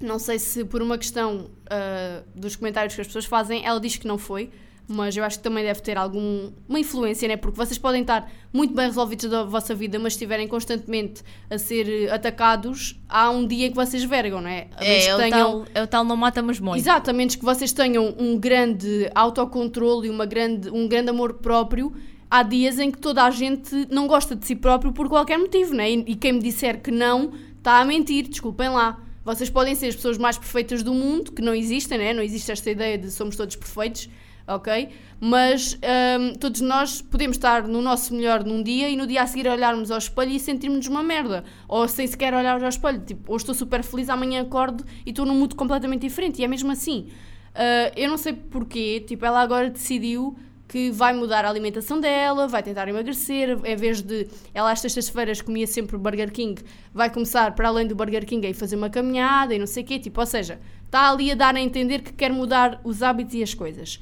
não 0.00 0.18
sei 0.18 0.38
se 0.38 0.64
por 0.64 0.82
uma 0.82 0.98
questão 0.98 1.50
uh, 1.64 2.24
dos 2.34 2.56
comentários 2.56 2.94
que 2.94 3.00
as 3.00 3.06
pessoas 3.06 3.24
fazem, 3.24 3.64
ela 3.64 3.80
diz 3.80 3.96
que 3.96 4.06
não 4.06 4.18
foi, 4.18 4.50
mas 4.88 5.16
eu 5.16 5.24
acho 5.24 5.38
que 5.38 5.42
também 5.42 5.64
deve 5.64 5.80
ter 5.80 5.98
alguma 5.98 6.52
influência, 6.78 7.26
né? 7.26 7.36
Porque 7.36 7.56
vocês 7.56 7.76
podem 7.76 8.02
estar 8.02 8.30
muito 8.52 8.72
bem 8.72 8.86
resolvidos 8.86 9.28
da 9.28 9.42
vossa 9.42 9.74
vida, 9.74 9.98
mas 9.98 10.12
estiverem 10.12 10.46
constantemente 10.46 11.22
a 11.50 11.58
ser 11.58 12.08
atacados, 12.12 12.96
há 13.08 13.28
um 13.30 13.44
dia 13.46 13.68
que 13.68 13.74
vocês 13.74 14.04
vergam, 14.04 14.40
não 14.40 14.48
é? 14.48 14.68
A 14.76 14.80
menos 14.84 15.04
É, 15.04 15.06
que 15.08 15.12
o 15.12 15.16
tenham- 15.16 15.30
tal, 15.64 15.66
é 15.74 15.82
o 15.82 15.86
tal 15.88 16.04
não 16.04 16.16
mata, 16.16 16.40
mas. 16.40 16.60
Exato, 16.76 17.10
a 17.10 17.12
menos 17.12 17.34
que 17.34 17.44
vocês 17.44 17.72
tenham 17.72 18.14
um 18.18 18.38
grande 18.38 19.10
autocontrole 19.14 20.06
e 20.06 20.10
uma 20.10 20.24
grande, 20.26 20.70
um 20.70 20.86
grande 20.86 21.10
amor 21.10 21.34
próprio, 21.34 21.92
há 22.30 22.42
dias 22.42 22.78
em 22.78 22.90
que 22.90 22.98
toda 22.98 23.24
a 23.24 23.30
gente 23.30 23.86
não 23.90 24.06
gosta 24.06 24.34
de 24.34 24.46
si 24.46 24.54
próprio 24.54 24.92
por 24.92 25.08
qualquer 25.08 25.38
motivo, 25.38 25.74
né? 25.74 25.90
E, 25.90 26.14
quem 26.14 26.32
me 26.34 26.40
disser 26.40 26.80
que 26.80 26.90
não, 26.90 27.32
está 27.58 27.80
a 27.80 27.84
mentir, 27.84 28.28
desculpem 28.28 28.68
lá. 28.68 29.00
Vocês 29.24 29.50
podem 29.50 29.74
ser 29.74 29.88
as 29.88 29.96
pessoas 29.96 30.18
mais 30.18 30.38
perfeitas 30.38 30.82
do 30.82 30.94
mundo, 30.94 31.32
que 31.32 31.42
não 31.42 31.54
existem, 31.54 31.98
né? 31.98 32.12
Não 32.12 32.22
existe 32.22 32.52
esta 32.52 32.70
ideia 32.70 32.96
de 32.96 33.10
somos 33.10 33.34
todos 33.34 33.56
perfeitos, 33.56 34.08
ok? 34.46 34.90
Mas 35.18 35.74
hum, 35.74 36.34
todos 36.38 36.60
nós 36.60 37.02
podemos 37.02 37.36
estar 37.36 37.66
no 37.66 37.82
nosso 37.82 38.14
melhor 38.14 38.44
num 38.44 38.62
dia 38.62 38.88
e 38.88 38.96
no 38.96 39.06
dia 39.06 39.22
a 39.22 39.26
seguir 39.26 39.48
olharmos 39.48 39.90
ao 39.90 39.98
espelho 39.98 40.30
e 40.30 40.38
sentirmos 40.38 40.86
uma 40.86 41.02
merda. 41.02 41.42
Ou 41.66 41.88
sem 41.88 42.06
sequer 42.06 42.34
olhar 42.34 42.62
ao 42.62 42.68
espelho. 42.68 43.00
Tipo, 43.00 43.32
hoje 43.32 43.42
estou 43.42 43.54
super 43.54 43.82
feliz, 43.82 44.08
amanhã 44.08 44.42
acordo 44.42 44.84
e 45.04 45.10
estou 45.10 45.26
num 45.26 45.34
mundo 45.34 45.56
completamente 45.56 46.02
diferente. 46.02 46.40
E 46.40 46.44
é 46.44 46.48
mesmo 46.48 46.70
assim. 46.70 47.08
Ah, 47.56 47.90
eu 47.96 48.08
não 48.08 48.18
sei 48.18 48.34
porquê, 48.34 49.00
tipo, 49.00 49.24
ela 49.24 49.40
agora 49.40 49.70
decidiu 49.70 50.36
que 50.68 50.90
vai 50.90 51.12
mudar 51.12 51.44
a 51.44 51.48
alimentação 51.48 52.00
dela, 52.00 52.48
vai 52.48 52.62
tentar 52.62 52.88
emagrecer, 52.88 53.58
em 53.64 53.76
vez 53.76 54.02
de 54.02 54.26
ela 54.52 54.72
às 54.72 54.80
sextas-feiras 54.80 55.40
comia 55.40 55.66
sempre 55.66 55.96
Burger 55.96 56.32
King, 56.32 56.60
vai 56.92 57.08
começar 57.08 57.54
para 57.54 57.68
além 57.68 57.86
do 57.86 57.94
Burger 57.94 58.26
King 58.26 58.46
a 58.46 58.54
fazer 58.54 58.76
uma 58.76 58.90
caminhada 58.90 59.54
e 59.54 59.58
não 59.58 59.66
sei 59.66 59.82
o 59.82 59.86
quê, 59.86 59.98
tipo, 59.98 60.20
ou 60.20 60.26
seja, 60.26 60.60
está 60.84 61.10
ali 61.10 61.30
a 61.30 61.34
dar 61.34 61.54
a 61.54 61.60
entender 61.60 62.00
que 62.00 62.12
quer 62.12 62.32
mudar 62.32 62.80
os 62.82 63.02
hábitos 63.02 63.34
e 63.34 63.42
as 63.42 63.54
coisas. 63.54 64.00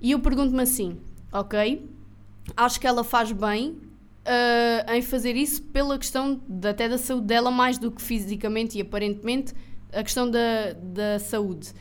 E 0.00 0.10
eu 0.10 0.20
pergunto-me 0.20 0.62
assim, 0.62 0.98
ok, 1.32 1.88
acho 2.56 2.80
que 2.80 2.86
ela 2.86 3.02
faz 3.02 3.32
bem 3.32 3.80
ah, 4.24 4.96
em 4.96 5.02
fazer 5.02 5.34
isso 5.34 5.62
pela 5.62 5.98
questão 5.98 6.40
de, 6.48 6.68
até 6.68 6.88
da 6.88 6.98
saúde 6.98 7.26
dela, 7.26 7.50
mais 7.50 7.78
do 7.78 7.90
que 7.90 8.00
fisicamente 8.00 8.78
e 8.78 8.80
aparentemente 8.80 9.54
a 9.92 10.02
questão 10.02 10.30
da, 10.30 10.72
da 10.74 11.18
saúde. 11.18 11.72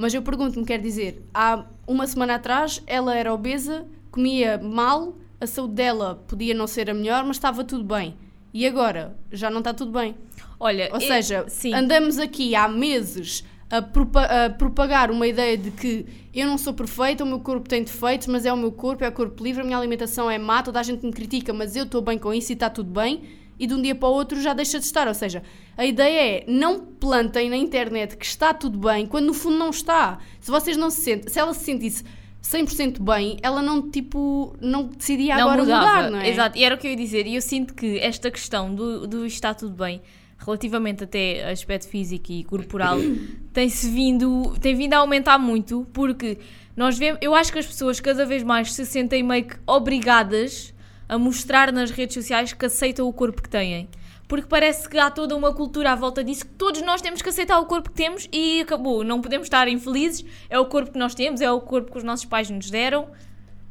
Mas 0.00 0.14
eu 0.14 0.22
pergunto-me, 0.22 0.64
quer 0.64 0.80
dizer, 0.80 1.22
há 1.34 1.64
uma 1.86 2.06
semana 2.06 2.36
atrás 2.36 2.82
ela 2.86 3.14
era 3.14 3.32
obesa, 3.34 3.86
comia 4.10 4.56
mal, 4.58 5.16
a 5.40 5.46
saúde 5.46 5.74
dela 5.74 6.24
podia 6.26 6.54
não 6.54 6.66
ser 6.66 6.88
a 6.90 6.94
melhor, 6.94 7.24
mas 7.24 7.36
estava 7.36 7.62
tudo 7.64 7.84
bem. 7.84 8.16
E 8.52 8.66
agora 8.66 9.16
já 9.30 9.50
não 9.50 9.58
está 9.58 9.72
tudo 9.74 9.92
bem. 9.92 10.14
Olha, 10.58 10.88
Ou 10.92 11.00
eu- 11.00 11.06
seja, 11.06 11.46
andamos 11.74 12.18
aqui 12.18 12.54
há 12.54 12.66
meses 12.66 13.44
a, 13.70 13.80
propa- 13.82 14.24
a 14.46 14.50
propagar 14.50 15.10
uma 15.10 15.26
ideia 15.26 15.56
de 15.56 15.70
que 15.70 16.04
eu 16.34 16.46
não 16.46 16.58
sou 16.58 16.72
perfeita, 16.74 17.22
o 17.22 17.26
meu 17.26 17.40
corpo 17.40 17.68
tem 17.68 17.82
defeitos, 17.84 18.26
mas 18.26 18.44
é 18.46 18.52
o 18.52 18.56
meu 18.56 18.72
corpo, 18.72 19.04
é 19.04 19.08
o 19.08 19.12
corpo 19.12 19.42
livre, 19.44 19.60
a 19.62 19.64
minha 19.64 19.78
alimentação 19.78 20.30
é 20.30 20.38
má, 20.38 20.62
toda 20.62 20.80
a 20.80 20.82
gente 20.82 21.04
me 21.06 21.12
critica, 21.12 21.52
mas 21.52 21.76
eu 21.76 21.84
estou 21.84 22.00
bem 22.02 22.18
com 22.18 22.32
isso 22.34 22.50
e 22.52 22.54
está 22.54 22.68
tudo 22.70 22.90
bem. 22.90 23.22
E 23.60 23.66
de 23.66 23.74
um 23.74 23.82
dia 23.82 23.94
para 23.94 24.08
o 24.08 24.12
outro 24.12 24.40
já 24.40 24.54
deixa 24.54 24.78
de 24.78 24.86
estar. 24.86 25.06
Ou 25.06 25.12
seja, 25.12 25.42
a 25.76 25.84
ideia 25.84 26.38
é 26.38 26.44
não 26.48 26.80
plantem 26.80 27.50
na 27.50 27.56
internet 27.56 28.16
que 28.16 28.24
está 28.24 28.54
tudo 28.54 28.78
bem, 28.78 29.06
quando 29.06 29.26
no 29.26 29.34
fundo 29.34 29.58
não 29.58 29.68
está. 29.68 30.18
Se 30.40 30.50
vocês 30.50 30.78
não 30.78 30.88
se 30.90 31.02
sentem, 31.02 31.30
se 31.30 31.38
ela 31.38 31.52
se 31.52 31.64
sentisse 31.64 32.02
100% 32.42 33.00
bem, 33.02 33.36
ela 33.42 33.60
não, 33.60 33.90
tipo, 33.90 34.56
não 34.60 34.86
decidia 34.86 35.36
agora 35.36 35.62
mudar, 35.62 36.10
não 36.10 36.18
é? 36.18 36.30
Exato, 36.30 36.58
e 36.58 36.64
era 36.64 36.74
o 36.74 36.78
que 36.78 36.86
eu 36.86 36.90
ia 36.90 36.96
dizer. 36.96 37.26
E 37.26 37.34
eu 37.34 37.42
sinto 37.42 37.74
que 37.74 37.98
esta 37.98 38.30
questão 38.30 38.74
do, 38.74 39.06
do 39.06 39.26
está 39.26 39.52
tudo 39.52 39.74
bem, 39.74 40.00
relativamente 40.38 41.04
até 41.04 41.44
a 41.44 41.50
aspecto 41.50 41.86
físico 41.86 42.32
e 42.32 42.42
corporal, 42.44 42.96
tem-se 43.52 43.90
vindo, 43.90 44.54
tem 44.58 44.74
vindo 44.74 44.94
a 44.94 44.98
aumentar 44.98 45.38
muito, 45.38 45.86
porque 45.92 46.38
nós 46.74 46.96
vemos, 46.96 47.18
eu 47.20 47.34
acho 47.34 47.52
que 47.52 47.58
as 47.58 47.66
pessoas 47.66 48.00
cada 48.00 48.24
vez 48.24 48.42
mais 48.42 48.72
se 48.72 48.86
sentem 48.86 49.22
meio 49.22 49.44
que 49.44 49.56
obrigadas 49.66 50.72
a 51.10 51.18
mostrar 51.18 51.72
nas 51.72 51.90
redes 51.90 52.14
sociais 52.14 52.52
que 52.52 52.64
aceitam 52.64 53.08
o 53.08 53.12
corpo 53.12 53.42
que 53.42 53.48
têm. 53.48 53.88
Porque 54.28 54.46
parece 54.46 54.88
que 54.88 54.96
há 54.96 55.10
toda 55.10 55.34
uma 55.34 55.52
cultura 55.52 55.90
à 55.90 55.96
volta 55.96 56.22
disso 56.22 56.46
que 56.46 56.52
todos 56.52 56.80
nós 56.82 57.02
temos 57.02 57.20
que 57.20 57.28
aceitar 57.28 57.58
o 57.58 57.66
corpo 57.66 57.90
que 57.90 57.96
temos 57.96 58.28
e 58.32 58.60
acabou. 58.60 59.02
Não 59.02 59.20
podemos 59.20 59.46
estar 59.46 59.66
infelizes. 59.66 60.24
É 60.48 60.56
o 60.56 60.66
corpo 60.66 60.92
que 60.92 60.98
nós 61.00 61.12
temos, 61.12 61.40
é 61.40 61.50
o 61.50 61.60
corpo 61.60 61.90
que 61.90 61.98
os 61.98 62.04
nossos 62.04 62.26
pais 62.26 62.48
nos 62.48 62.70
deram 62.70 63.08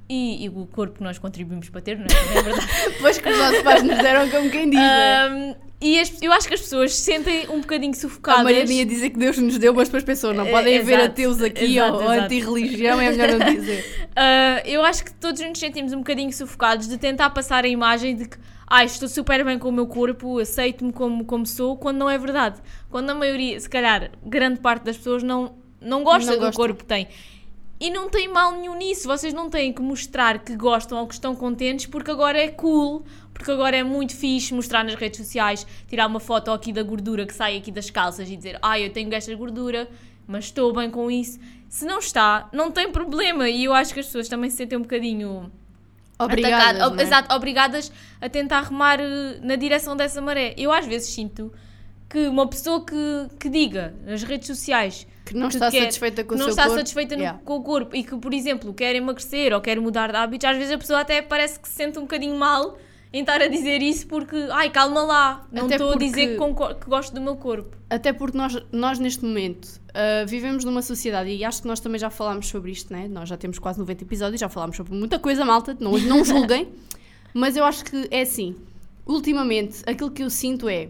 e, 0.09 0.43
e 0.43 0.49
o 0.49 0.65
corpo 0.65 0.97
que 0.97 1.03
nós 1.03 1.17
contribuímos 1.17 1.69
para 1.69 1.79
ter, 1.79 1.97
não 1.97 2.07
é? 2.07 2.09
Também 2.09 2.37
é 2.39 2.41
verdade. 2.41 2.67
Depois 2.91 3.17
que 3.17 3.29
os 3.29 3.37
nossos 3.37 3.61
pais 3.61 3.83
nos 3.83 3.97
deram, 3.99 4.29
como 4.29 4.49
quem 4.49 4.69
diz. 4.69 4.79
Um, 4.81 5.68
e 5.81 5.99
as- 5.99 6.21
eu 6.21 6.31
acho 6.33 6.47
que 6.47 6.53
as 6.53 6.61
pessoas 6.61 6.93
se 6.95 7.03
sentem 7.03 7.47
um 7.49 7.61
bocadinho 7.61 7.93
sufocadas. 7.93 8.41
A 8.41 8.43
Mariana 8.43 8.71
ia 8.73 8.85
dizer 8.85 9.09
que 9.11 9.17
Deus 9.19 9.37
nos 9.37 9.57
deu, 9.57 9.73
mas 9.73 9.87
depois 9.87 10.03
pensou, 10.03 10.33
não 10.33 10.45
É, 10.45 10.51
podem 10.51 10.75
exato, 10.75 11.03
ateus 11.05 11.41
aqui 11.41 11.77
exato, 11.77 11.93
ou, 11.95 12.09
anti-religião, 12.09 12.99
é 12.99 13.09
melhor 13.11 13.39
não 13.39 13.53
dizer. 13.55 13.85
Uh, 14.09 14.61
eu 14.67 14.83
acho 14.83 15.05
que 15.05 15.13
todos 15.13 15.41
nos 15.41 15.57
sentimos 15.57 15.93
um 15.93 15.97
bocadinho 15.99 16.31
sufocados 16.33 16.87
de 16.87 16.97
tentar 16.97 17.29
passar 17.29 17.63
a 17.63 17.67
imagem 17.67 18.15
de 18.15 18.27
que 18.27 18.37
ai, 18.67 18.85
estou 18.85 19.07
super 19.09 19.43
bem 19.43 19.57
com 19.57 19.69
o 19.69 19.71
meu 19.71 19.87
corpo, 19.87 20.37
aceito-me 20.39 20.93
como, 20.93 21.25
como 21.25 21.45
sou, 21.45 21.75
quando 21.77 21.97
não 21.97 22.09
é 22.09 22.17
verdade. 22.17 22.61
Quando 22.89 23.09
a 23.09 23.15
maioria, 23.15 23.59
se 23.59 23.69
calhar, 23.69 24.11
grande 24.23 24.59
parte 24.59 24.83
das 24.83 24.97
pessoas 24.97 25.23
não, 25.23 25.55
não 25.81 26.03
gosta 26.03 26.35
Não 26.35 26.49
do 26.49 26.55
corpo 26.55 26.75
que 26.79 26.85
tem. 26.85 27.07
E 27.79 27.89
não 27.89 28.09
tem 28.09 28.27
mal 28.27 28.51
nenhum 28.51 28.75
nisso. 28.75 29.07
Vocês 29.07 29.33
não 29.33 29.49
têm 29.49 29.71
que 29.71 29.81
mostrar 29.81 30.39
que 30.39 30.55
gostam 30.55 30.99
ou 30.99 31.07
que 31.07 31.13
estão 31.13 31.33
contentes 31.33 31.85
porque 31.85 32.11
agora 32.11 32.37
é 32.37 32.49
cool, 32.49 33.05
porque 33.33 33.49
agora 33.49 33.77
é 33.77 33.83
muito 33.83 34.15
fixe 34.15 34.53
mostrar 34.53 34.83
nas 34.83 34.95
redes 34.95 35.17
sociais, 35.17 35.65
tirar 35.87 36.07
uma 36.07 36.19
foto 36.19 36.51
aqui 36.51 36.73
da 36.73 36.83
gordura 36.83 37.25
que 37.25 37.33
sai 37.33 37.57
aqui 37.57 37.71
das 37.71 37.89
calças 37.89 38.29
e 38.29 38.35
dizer 38.35 38.59
ai, 38.61 38.85
eu 38.85 38.91
tenho 38.91 39.13
esta 39.13 39.33
gordura, 39.33 39.89
mas 40.27 40.45
estou 40.45 40.73
bem 40.73 40.91
com 40.91 41.09
isso. 41.09 41.39
Se 41.69 41.85
não 41.85 41.99
está, 41.99 42.49
não 42.51 42.69
tem 42.69 42.91
problema. 42.91 43.47
E 43.47 43.63
eu 43.63 43.73
acho 43.73 43.93
que 43.93 44.01
as 44.01 44.07
pessoas 44.07 44.27
também 44.27 44.49
se 44.49 44.57
sentem 44.57 44.77
um 44.77 44.81
bocadinho 44.81 45.49
Obrigada. 46.19 46.83
atacadas, 46.83 46.99
é? 46.99 47.01
exato, 47.03 47.33
obrigadas 47.33 47.91
a 48.19 48.27
tentar 48.27 48.61
remar 48.63 48.99
eh, 48.99 49.39
na 49.41 49.55
direção 49.55 49.95
dessa 49.95 50.19
maré. 50.19 50.53
Eu 50.57 50.73
às 50.73 50.85
vezes 50.85 51.13
sinto 51.13 51.53
que 52.09 52.27
uma 52.27 52.45
pessoa 52.47 52.83
que, 52.83 52.95
que 53.39 53.47
diga 53.47 53.95
nas 54.03 54.23
redes 54.23 54.47
sociais 54.47 55.07
Que 55.33 55.37
não 55.39 55.47
que 55.49 55.55
está 55.55 55.69
quer- 55.71 55.81
satisfeita 55.83 56.23
com 56.23 56.33
o 56.35 56.37
não 56.37 56.45
seu 56.45 56.49
está 56.51 56.63
corpo. 56.63 56.77
satisfeita 56.77 57.15
no- 57.15 57.21
Yeah. 57.21 57.39
com 57.43 57.55
o 57.57 57.63
corpo 57.63 57.95
e 57.95 58.03
que, 58.03 58.15
por 58.17 58.33
exemplo, 58.33 58.73
quer 58.73 58.95
emagrecer 58.95 59.53
ou 59.53 59.61
quer 59.61 59.79
mudar 59.79 60.11
de 60.11 60.17
hábitos, 60.17 60.49
às 60.49 60.57
vezes 60.57 60.73
a 60.73 60.77
pessoa 60.77 61.01
até 61.01 61.21
parece 61.21 61.59
que 61.59 61.67
se 61.67 61.75
sente 61.75 61.97
um 61.99 62.03
bocadinho 62.03 62.35
mal 62.37 62.77
em 63.11 63.21
estar 63.21 63.41
a 63.41 63.47
dizer 63.47 63.81
isso 63.81 64.05
porque, 64.07 64.35
ai, 64.51 64.69
calma 64.69 65.01
lá, 65.03 65.47
não 65.51 65.65
Até 65.65 65.75
estou 65.75 65.91
a 65.93 65.95
dizer 65.95 66.11
porque- 66.11 66.27
que, 66.27 66.35
concor- 66.37 66.75
que 66.75 66.87
gosto 66.89 67.13
do 67.13 67.19
meu 67.21 67.35
corpo. 67.35 67.75
Até 67.89 68.13
porque 68.13 68.37
nós, 68.37 68.55
nós 68.71 68.99
neste 68.99 69.25
momento, 69.25 69.67
ah, 69.93 70.25
vivemos 70.27 70.63
numa 70.63 70.81
sociedade, 70.83 71.29
e 71.31 71.43
acho 71.43 71.61
que 71.63 71.67
nós 71.67 71.79
também 71.79 71.99
já 71.99 72.09
falámos 72.09 72.47
sobre 72.47 72.71
isto, 72.71 72.93
né? 72.93 73.07
Nós 73.07 73.27
já 73.29 73.35
temos 73.37 73.57
quase 73.57 73.79
90 73.79 74.03
episódios, 74.03 74.39
já 74.39 74.47
falámos 74.49 74.77
sobre 74.77 74.93
muita 74.95 75.17
coisa, 75.17 75.43
malta, 75.43 75.75
não, 75.79 75.97
não 75.97 76.23
julguem. 76.23 76.67
mas 77.33 77.55
eu 77.57 77.63
acho 77.65 77.83
que 77.85 78.07
é 78.11 78.21
assim. 78.21 78.55
Ultimamente, 79.07 79.81
aquilo 79.87 80.11
que 80.11 80.23
eu 80.23 80.29
sinto 80.29 80.69
é. 80.69 80.89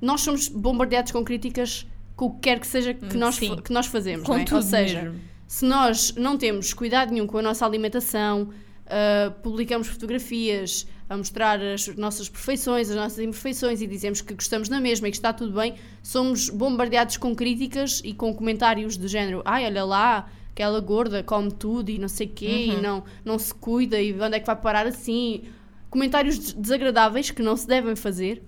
Nós 0.00 0.20
somos 0.22 0.48
bombardeados 0.48 1.12
com 1.12 1.22
críticas 1.24 1.86
com 2.22 2.26
o 2.26 2.34
que 2.34 2.40
quer 2.40 2.60
que 2.60 2.66
seja 2.66 2.94
que, 2.94 3.04
Hum, 3.16 3.18
nós, 3.18 3.34
sim. 3.34 3.56
que 3.56 3.72
nós 3.72 3.86
fazemos, 3.86 4.24
Com 4.24 4.34
não 4.36 4.40
é? 4.40 4.54
Ou 4.54 4.62
seja, 4.62 5.02
mesmo. 5.02 5.20
se 5.48 5.64
nós 5.64 6.14
não 6.14 6.36
temos 6.38 6.72
cuidado 6.72 7.10
nenhum 7.12 7.26
com 7.26 7.38
a 7.38 7.42
nossa 7.42 7.66
alimentação, 7.66 8.50
ah, 8.86 9.32
publicamos 9.42 9.88
fotografias 9.88 10.86
a 11.08 11.16
mostrar 11.16 11.60
as 11.60 11.88
nossas 11.96 12.28
perfeições, 12.28 12.88
as 12.90 12.96
nossas 12.96 13.18
imperfeições 13.18 13.82
e 13.82 13.86
dizemos 13.86 14.20
que 14.20 14.34
gostamos 14.34 14.68
na 14.68 14.80
mesma 14.80 15.08
e 15.08 15.10
que 15.10 15.16
está 15.16 15.32
tudo 15.32 15.52
bem, 15.52 15.74
somos 16.02 16.48
bombardeados 16.48 17.16
com 17.16 17.34
críticas 17.34 18.00
e 18.04 18.14
com 18.14 18.32
comentários 18.34 18.96
do 18.96 19.08
género: 19.08 19.42
ai, 19.44 19.64
olha 19.66 19.84
lá, 19.84 20.30
aquela 20.52 20.78
gorda 20.80 21.22
come 21.24 21.50
tudo 21.50 21.90
e 21.90 21.98
não 21.98 22.08
sei 22.08 22.26
quê, 22.28 22.66
Uhum. 22.70 22.78
e 22.78 22.80
não, 22.80 23.04
não 23.24 23.38
se 23.38 23.52
cuida 23.54 24.00
e 24.00 24.12
onde 24.18 24.36
é 24.36 24.40
que 24.40 24.46
vai 24.46 24.56
parar 24.56 24.86
assim. 24.86 25.42
Comentários 25.90 26.38
des- 26.38 26.52
desagradáveis 26.54 27.30
que 27.30 27.42
não 27.42 27.56
se 27.56 27.66
devem 27.66 27.94
fazer, 27.96 28.42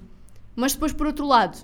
mas 0.56 0.72
depois, 0.74 0.92
por 0.92 1.06
outro 1.06 1.26
lado, 1.26 1.58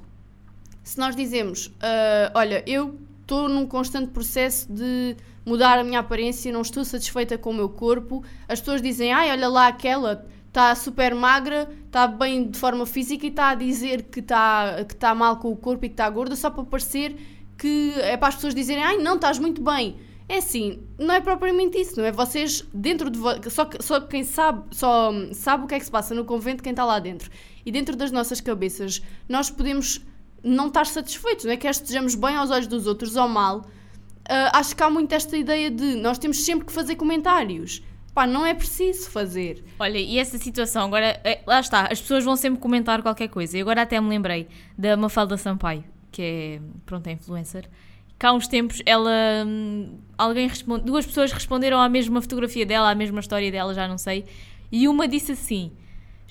se 0.90 0.98
nós 0.98 1.14
dizemos, 1.14 1.70
"Ah, 1.80 2.32
olha, 2.34 2.64
eu 2.66 2.98
estou 3.20 3.48
num 3.48 3.64
constante 3.64 4.10
processo 4.10 4.66
de 4.72 5.16
mudar 5.46 5.78
a 5.78 5.84
minha 5.84 6.00
aparência, 6.00 6.52
não 6.52 6.62
estou 6.62 6.84
satisfeita 6.84 7.38
com 7.38 7.50
o 7.50 7.54
meu 7.54 7.68
corpo, 7.68 8.24
as 8.48 8.58
pessoas 8.58 8.82
dizem, 8.82 9.12
ai, 9.12 9.30
olha 9.30 9.46
lá 9.46 9.68
aquela, 9.68 10.26
está 10.48 10.74
super 10.74 11.14
magra, 11.14 11.70
está 11.86 12.08
bem 12.08 12.50
de 12.50 12.58
forma 12.58 12.84
física 12.86 13.24
e 13.24 13.28
está 13.28 13.50
a 13.50 13.54
dizer 13.54 14.02
que 14.02 14.18
está 14.18 14.84
que 14.84 14.96
tá 14.96 15.14
mal 15.14 15.36
com 15.36 15.52
o 15.52 15.56
corpo 15.56 15.84
e 15.84 15.88
que 15.88 15.92
está 15.92 16.10
gorda 16.10 16.34
só 16.34 16.50
para 16.50 16.64
parecer 16.64 17.16
que 17.56 17.92
é 17.98 18.16
para 18.16 18.26
as 18.26 18.34
pessoas 18.34 18.52
dizerem, 18.52 18.82
ai, 18.82 18.98
não, 18.98 19.14
estás 19.14 19.38
muito 19.38 19.62
bem. 19.62 19.96
É 20.28 20.38
assim, 20.38 20.80
não 20.98 21.14
é 21.14 21.20
propriamente 21.20 21.78
isso, 21.80 21.98
não 21.98 22.04
é? 22.04 22.10
Vocês, 22.10 22.64
dentro 22.74 23.08
de 23.10 23.20
só, 23.48 23.68
só 23.78 24.00
quem 24.00 24.24
sabe, 24.24 24.64
só 24.72 25.12
sabe 25.34 25.64
o 25.64 25.66
que 25.68 25.74
é 25.76 25.78
que 25.78 25.84
se 25.84 25.90
passa 25.90 26.16
no 26.16 26.24
convento, 26.24 26.64
quem 26.64 26.70
está 26.70 26.84
lá 26.84 26.98
dentro. 26.98 27.30
E 27.64 27.70
dentro 27.70 27.94
das 27.94 28.10
nossas 28.10 28.40
cabeças, 28.40 29.00
nós 29.28 29.50
podemos 29.50 30.04
não 30.42 30.68
estar 30.68 30.86
satisfeitos, 30.86 31.44
não 31.44 31.52
é? 31.52 31.56
Quer 31.56 31.70
estejamos 31.70 32.14
bem 32.14 32.36
aos 32.36 32.50
olhos 32.50 32.66
dos 32.66 32.86
outros 32.86 33.16
ou 33.16 33.28
mal. 33.28 33.66
Ah, 34.28 34.58
acho 34.60 34.76
que 34.76 34.82
há 34.82 34.88
muito 34.88 35.12
esta 35.12 35.36
ideia 35.36 35.70
de 35.70 35.96
nós 35.96 36.16
temos 36.18 36.44
sempre 36.44 36.64
que 36.66 36.72
fazer 36.72 36.96
comentários. 36.96 37.82
Pá, 38.14 38.26
não 38.26 38.44
é 38.46 38.54
preciso 38.54 39.10
fazer. 39.10 39.64
Olha, 39.78 39.98
e 39.98 40.18
essa 40.18 40.38
situação, 40.38 40.86
agora, 40.86 41.20
é, 41.24 41.42
lá 41.46 41.60
está, 41.60 41.88
as 41.90 42.00
pessoas 42.00 42.24
vão 42.24 42.36
sempre 42.36 42.60
comentar 42.60 43.02
qualquer 43.02 43.28
coisa. 43.28 43.56
E 43.56 43.60
agora 43.60 43.82
até 43.82 44.00
me 44.00 44.08
lembrei 44.08 44.48
da 44.76 44.96
Mafalda 44.96 45.36
Sampaio, 45.36 45.84
que 46.10 46.22
é, 46.22 46.60
pronto, 46.86 47.06
é 47.06 47.12
influencer. 47.12 47.68
Que 48.18 48.26
há 48.26 48.32
uns 48.32 48.46
tempos 48.46 48.82
ela, 48.84 49.10
hum, 49.46 49.98
alguém 50.18 50.46
responde, 50.46 50.84
duas 50.84 51.06
pessoas 51.06 51.32
responderam 51.32 51.80
à 51.80 51.88
mesma 51.88 52.20
fotografia 52.20 52.66
dela, 52.66 52.90
à 52.90 52.94
mesma 52.94 53.20
história 53.20 53.50
dela, 53.50 53.72
já 53.74 53.88
não 53.88 53.98
sei. 53.98 54.26
E 54.70 54.86
uma 54.86 55.08
disse 55.08 55.32
assim, 55.32 55.72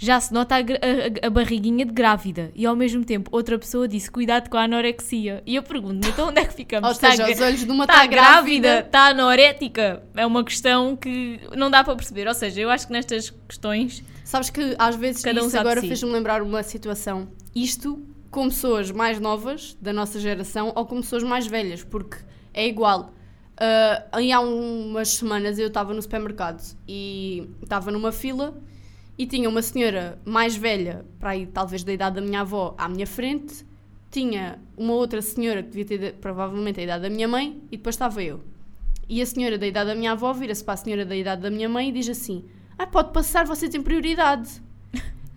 já 0.02 0.18
se 0.22 0.34
nota 0.34 0.56
a, 0.56 0.60
a- 0.60 1.28
a 1.28 1.30
barriguinha 1.30 1.86
de 1.86 1.92
grávida. 1.92 2.52
E 2.56 2.66
ao 2.66 2.74
mesmo 2.74 3.04
tempo, 3.04 3.30
outra 3.34 3.60
pessoa 3.60 3.86
disse, 3.86 4.10
cuidado 4.10 4.50
com 4.50 4.56
a 4.56 4.64
anorexia. 4.64 5.44
E 5.46 5.56
eu 5.56 5.62
pergunto, 5.64 6.08
então 6.08 6.30
onde 6.30 6.40
é 6.40 6.46
que 6.46 6.54
ficamos? 6.54 6.88
Ou 6.88 6.96
seja, 6.96 7.30
Está 7.30 7.34
os 7.34 7.42
olhos 7.42 7.66
de 7.66 7.70
uma 7.72 7.84
Está 7.84 8.06
está 8.06 8.08
grávida, 8.08 8.80
está 8.80 9.08
anorética. 9.10 10.02
É 10.16 10.26
uma 10.26 10.42
questão 10.44 10.96
que 10.96 11.42
não 11.54 11.70
dá 11.70 11.84
para 11.84 11.96
perceber. 11.98 12.30
Ou 12.30 12.34
seja, 12.34 12.62
eu 12.62 12.70
acho 12.70 12.88
que 12.88 12.94
nestas 12.94 13.30
questões. 13.46 14.02
Sabes 14.24 14.50
que 14.50 14.74
às 14.80 14.96
vezes 14.96 15.22
Cada 15.22 15.44
um 15.44 15.48
isso 15.48 15.60
agora 15.60 15.82
si. 15.82 15.88
fez-me 15.88 16.10
lembrar 16.12 16.42
uma 16.42 16.64
situação. 16.64 17.28
Isto 17.54 18.02
com 18.32 18.48
pessoas 18.48 18.92
mais 18.92 19.20
novas 19.20 19.76
da 19.82 19.92
nossa 19.92 20.18
geração 20.18 20.72
ou 20.76 20.86
com 20.86 21.02
pessoas 21.02 21.24
mais 21.24 21.46
velhas, 21.46 21.84
porque 21.84 22.18
é 22.54 22.66
igual. 22.66 23.14
Aí 24.14 24.32
há 24.32 24.40
umas 24.40 25.10
semanas 25.16 25.60
eu 25.60 25.68
estava 25.68 25.94
no 25.94 26.02
supermercado 26.02 26.62
e 26.88 27.50
estava 27.62 27.92
numa 27.92 28.12
fila 28.12 28.58
e 29.20 29.26
tinha 29.28 29.50
uma 29.50 29.62
senhora 29.62 30.18
mais 30.24 30.56
velha, 30.56 31.06
para 31.20 31.32
aí 31.32 31.46
talvez 31.46 31.84
da 31.84 31.92
idade 31.92 32.16
da 32.16 32.22
minha 32.22 32.40
avó, 32.40 32.74
à 32.78 32.88
minha 32.88 33.06
frente, 33.06 33.66
tinha 34.10 34.58
uma 34.78 34.94
outra 34.94 35.22
senhora 35.22 35.62
que 35.62 35.72
devia 35.72 35.86
ter 36.00 36.14
provavelmente 36.14 36.80
a 36.80 36.84
idade 36.84 37.04
da 37.04 37.10
minha 37.10 37.28
mãe 37.28 37.62
e 37.70 37.76
depois 37.76 37.96
estava 37.96 38.24
eu. 38.24 38.40
E 39.10 39.22
a 39.22 39.26
senhora 39.26 39.58
da 39.58 39.68
idade 39.68 39.90
da 39.90 39.96
minha 39.96 40.14
avó 40.14 40.32
vira-se 40.32 40.64
para 40.64 40.76
a 40.76 40.78
senhora 40.78 41.06
da 41.06 41.16
idade 41.16 41.42
da 41.42 41.50
minha 41.52 41.68
mãe 41.68 41.90
e 41.90 41.92
diz 41.92 42.08
assim: 42.08 42.46
Ah, 42.78 42.88
pode 42.88 43.12
passar, 43.12 43.46
você 43.46 43.68
tem 43.68 43.82
prioridade. 43.82 44.50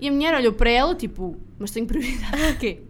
E 0.01 0.09
a 0.09 0.13
mulher 0.13 0.35
olhou 0.35 0.53
para 0.53 0.71
ela, 0.71 0.95
tipo, 0.95 1.37
mas 1.59 1.71
tenho 1.73 1.87
prioridade 1.87 2.53
de 2.53 2.59
quê? 2.59 2.83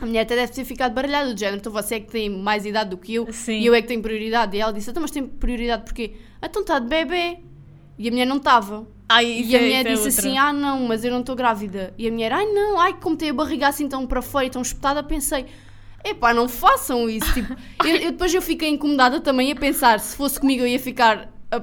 A 0.00 0.06
mulher 0.06 0.20
até 0.22 0.36
deve 0.36 0.52
ter 0.52 0.64
ficado 0.64 0.92
baralhada 0.94 1.32
do 1.32 1.38
género, 1.38 1.58
então 1.58 1.72
você 1.72 1.94
é 1.96 2.00
que 2.00 2.10
tem 2.10 2.28
mais 2.30 2.64
idade 2.66 2.90
do 2.90 2.96
que 2.98 3.14
eu 3.14 3.30
Sim. 3.32 3.58
e 3.60 3.66
eu 3.66 3.74
é 3.74 3.80
que 3.82 3.88
tenho 3.88 4.00
prioridade. 4.02 4.56
E 4.56 4.60
ela 4.60 4.72
disse: 4.72 4.90
Então, 4.90 5.00
mas 5.02 5.10
tem 5.10 5.26
prioridade 5.26 5.84
porquê? 5.84 6.14
"Ah, 6.40 6.46
Então 6.46 6.62
está 6.62 6.78
de 6.78 6.88
bebê. 6.88 7.38
E 7.98 8.08
a 8.08 8.10
mulher 8.10 8.26
não 8.26 8.36
estava. 8.38 8.86
Ai, 9.14 9.42
E 9.46 9.56
a 9.56 9.58
é- 9.58 9.62
mulher 9.62 9.86
é 9.86 9.90
disse 9.94 10.06
outra. 10.08 10.20
assim: 10.20 10.38
Ah, 10.38 10.52
não, 10.52 10.80
mas 10.86 11.04
eu 11.04 11.10
não 11.10 11.20
estou 11.20 11.34
grávida. 11.36 11.92
E 11.98 12.08
a 12.08 12.10
mulher: 12.10 12.32
Ai, 12.32 12.46
não, 12.46 12.78
ai, 12.80 12.94
como 13.00 13.16
tem 13.16 13.30
a 13.30 13.34
barriga 13.34 13.68
assim 13.68 13.88
tão 13.88 14.06
para 14.06 14.22
fora 14.22 14.46
e 14.46 14.50
tão 14.50 14.62
espetada, 14.62 15.02
pensei. 15.02 15.46
Epá, 16.04 16.34
não 16.34 16.48
façam 16.48 17.08
isso. 17.08 17.32
Tipo, 17.32 17.54
eu, 17.86 17.96
eu 17.96 18.10
depois 18.12 18.34
eu 18.34 18.42
fiquei 18.42 18.68
incomodada 18.68 19.20
também 19.20 19.52
a 19.52 19.56
pensar, 19.56 20.00
se 20.00 20.16
fosse 20.16 20.40
comigo 20.40 20.62
eu 20.62 20.66
ia 20.66 20.78
ficar, 20.80 21.28
a- 21.50 21.62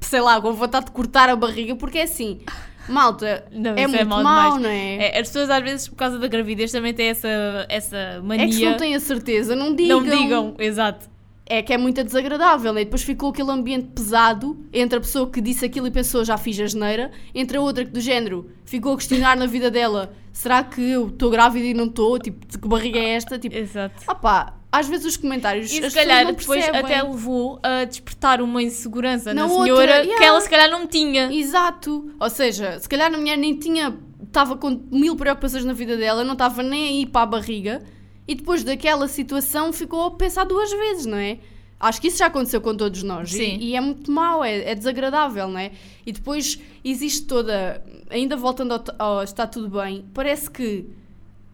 sei 0.00 0.20
lá, 0.20 0.40
com 0.40 0.52
vontade 0.52 0.86
de 0.86 0.92
cortar 0.92 1.28
a 1.28 1.36
barriga, 1.36 1.76
porque 1.76 1.98
é 1.98 2.02
assim, 2.04 2.40
malta, 2.88 3.44
Não, 3.52 3.72
é 3.76 3.80
isso 3.84 3.90
muito 3.94 4.06
mau 4.08 4.22
mau, 4.22 4.56
demais. 4.56 4.62
não 4.62 4.70
é? 4.70 4.96
É, 5.16 5.20
as 5.20 5.28
pessoas 5.28 5.50
às 5.50 5.62
vezes, 5.62 5.88
por 5.88 5.96
causa 5.96 6.18
da 6.18 6.26
gravidez, 6.28 6.72
também 6.72 6.94
têm 6.94 7.08
essa, 7.08 7.28
essa 7.68 8.20
mania. 8.24 8.44
É 8.44 8.48
que 8.48 8.54
se 8.54 8.64
não 8.64 8.76
têm 8.78 8.94
a 8.94 9.00
certeza, 9.00 9.54
não 9.54 9.74
digam. 9.74 10.00
Não 10.00 10.16
digam, 10.18 10.54
exato. 10.58 11.06
É 11.46 11.60
que 11.60 11.74
é 11.74 11.78
muito 11.78 12.02
desagradável, 12.02 12.72
né? 12.72 12.84
Depois 12.84 13.02
ficou 13.02 13.28
aquele 13.28 13.50
ambiente 13.50 13.88
pesado 13.94 14.64
entre 14.72 14.96
a 14.96 15.00
pessoa 15.00 15.28
que 15.28 15.42
disse 15.42 15.64
aquilo 15.64 15.86
e 15.86 15.90
pensou 15.90 16.24
já 16.24 16.38
fiz 16.38 16.58
a 16.58 16.66
geneira, 16.66 17.10
entre 17.34 17.58
a 17.58 17.60
outra 17.60 17.84
que 17.84 17.90
do 17.90 18.00
género 18.00 18.50
ficou 18.64 18.94
a 18.94 18.96
questionar 18.96 19.36
na 19.36 19.44
vida 19.44 19.70
dela: 19.70 20.14
será 20.32 20.64
que 20.64 20.80
eu 20.80 21.08
estou 21.08 21.30
grávida 21.30 21.66
e 21.66 21.74
não 21.74 21.84
estou? 21.84 22.18
Tipo, 22.18 22.46
que 22.46 22.66
barriga 22.66 22.98
é 22.98 23.10
esta? 23.10 23.38
Tipo, 23.38 23.56
Exato. 23.56 24.10
opá, 24.10 24.54
às 24.72 24.88
vezes 24.88 25.04
os 25.04 25.16
comentários. 25.18 25.72
E 25.72 25.84
as 25.84 25.92
se 25.92 25.98
calhar 25.98 26.24
não 26.24 26.32
depois 26.32 26.64
percebem. 26.64 26.80
até 26.80 27.02
levou 27.02 27.60
a 27.62 27.84
despertar 27.84 28.40
uma 28.40 28.62
insegurança 28.62 29.34
na, 29.34 29.46
Na 29.46 29.52
outra, 29.52 29.64
senhora 29.64 30.00
que 30.00 30.08
yeah. 30.08 30.26
ela 30.26 30.40
se 30.40 30.48
calhar 30.50 30.70
não 30.70 30.86
tinha. 30.86 31.32
Exato. 31.32 32.10
Ou 32.18 32.30
seja, 32.30 32.80
se 32.80 32.88
calhar 32.88 33.12
a 33.12 33.16
mulher 33.16 33.36
nem 33.36 33.56
tinha. 33.56 33.96
Estava 34.22 34.56
com 34.56 34.70
mil 34.90 35.14
preocupações 35.14 35.64
na 35.64 35.72
vida 35.72 35.96
dela, 35.96 36.24
não 36.24 36.32
estava 36.32 36.60
nem 36.60 36.88
aí 36.88 37.06
para 37.06 37.22
a 37.22 37.26
barriga 37.26 37.82
e 38.26 38.34
depois 38.34 38.64
daquela 38.64 39.06
situação 39.08 39.72
ficou 39.72 40.04
a 40.06 40.10
pensar 40.12 40.44
duas 40.44 40.70
vezes, 40.70 41.06
não 41.06 41.18
é? 41.18 41.38
Acho 41.78 42.00
que 42.00 42.08
isso 42.08 42.18
já 42.18 42.26
aconteceu 42.26 42.60
com 42.60 42.74
todos 42.74 43.02
nós 43.02 43.32
e- 43.32 43.36
Sim. 43.36 43.58
E, 43.60 43.76
é 43.76 43.80
muito 43.80 44.10
mau, 44.10 44.42
é, 44.44 44.70
é 44.70 44.74
desagradável, 44.74 45.48
não 45.48 45.58
é? 45.58 45.72
E 46.06 46.12
depois 46.12 46.58
existe 46.84 47.26
toda. 47.26 47.84
Ainda 48.08 48.36
voltando 48.36 48.72
ao, 48.72 48.84
ao 48.98 49.22
está 49.22 49.46
tudo 49.46 49.68
bem, 49.80 50.04
parece 50.14 50.50
que 50.50 50.86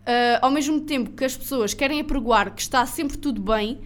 ah, 0.07 0.39
ao 0.43 0.51
mesmo 0.51 0.81
tempo 0.81 1.11
que 1.11 1.25
as 1.25 1.37
pessoas 1.37 1.75
querem 1.75 2.01
apregoar 2.01 2.55
que 2.55 2.61
está 2.63 2.85
sempre 2.87 3.17
tudo 3.19 3.41
bem, 3.41 3.81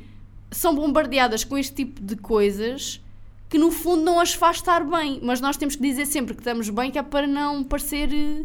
são 0.51 0.75
bombardeadas 0.75 1.45
com 1.45 1.57
este 1.59 1.75
tipo 1.75 2.01
de 2.03 2.17
coisas 2.17 3.01
que 3.49 3.59
no 3.59 3.71
fundo 3.71 4.03
não 4.03 4.19
as 4.21 4.35
faz 4.35 4.57
estar 4.57 4.85
bem. 4.85 5.21
Mas 5.23 5.41
nós 5.41 5.57
temos 5.57 5.77
que 5.77 5.83
dizer 5.83 6.07
sempre 6.07 6.35
que 6.35 6.41
estamos 6.41 6.69
bem, 6.69 6.91
que 6.91 6.99
é 6.99 7.03
para 7.03 7.27
não 7.27 7.63
parecer 7.63 8.09
eh, 8.13 8.45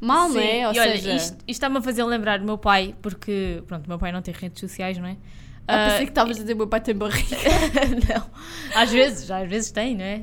mal, 0.00 0.28
não 0.28 0.40
é? 0.40 0.68
Ou 0.68 0.74
e 0.74 0.78
olha, 0.78 0.92
seja, 0.96 1.14
isto, 1.14 1.32
isto 1.34 1.48
está-me 1.48 1.78
a 1.78 1.82
fazer 1.82 2.04
lembrar 2.04 2.40
o 2.40 2.44
meu 2.44 2.58
pai, 2.58 2.94
porque, 3.02 3.62
pronto, 3.66 3.86
o 3.86 3.88
meu 3.88 3.98
pai 3.98 4.12
não 4.12 4.22
tem 4.22 4.34
redes 4.34 4.60
sociais, 4.60 4.96
não 4.98 5.06
é? 5.06 5.16
ah, 5.66 5.86
Ah, 5.86 5.90
pensei 5.90 6.06
que 6.06 6.10
estavas 6.12 6.36
a 6.38 6.40
dizer 6.40 6.54
meu 6.54 6.66
pai 6.66 6.80
tem 6.80 6.94
barriga. 6.94 7.36
não. 8.08 8.26
Às 8.74 8.90
vezes, 8.90 9.30
às 9.30 9.48
vezes 9.48 9.70
tem, 9.70 9.94
não 9.96 10.04
é? 10.04 10.22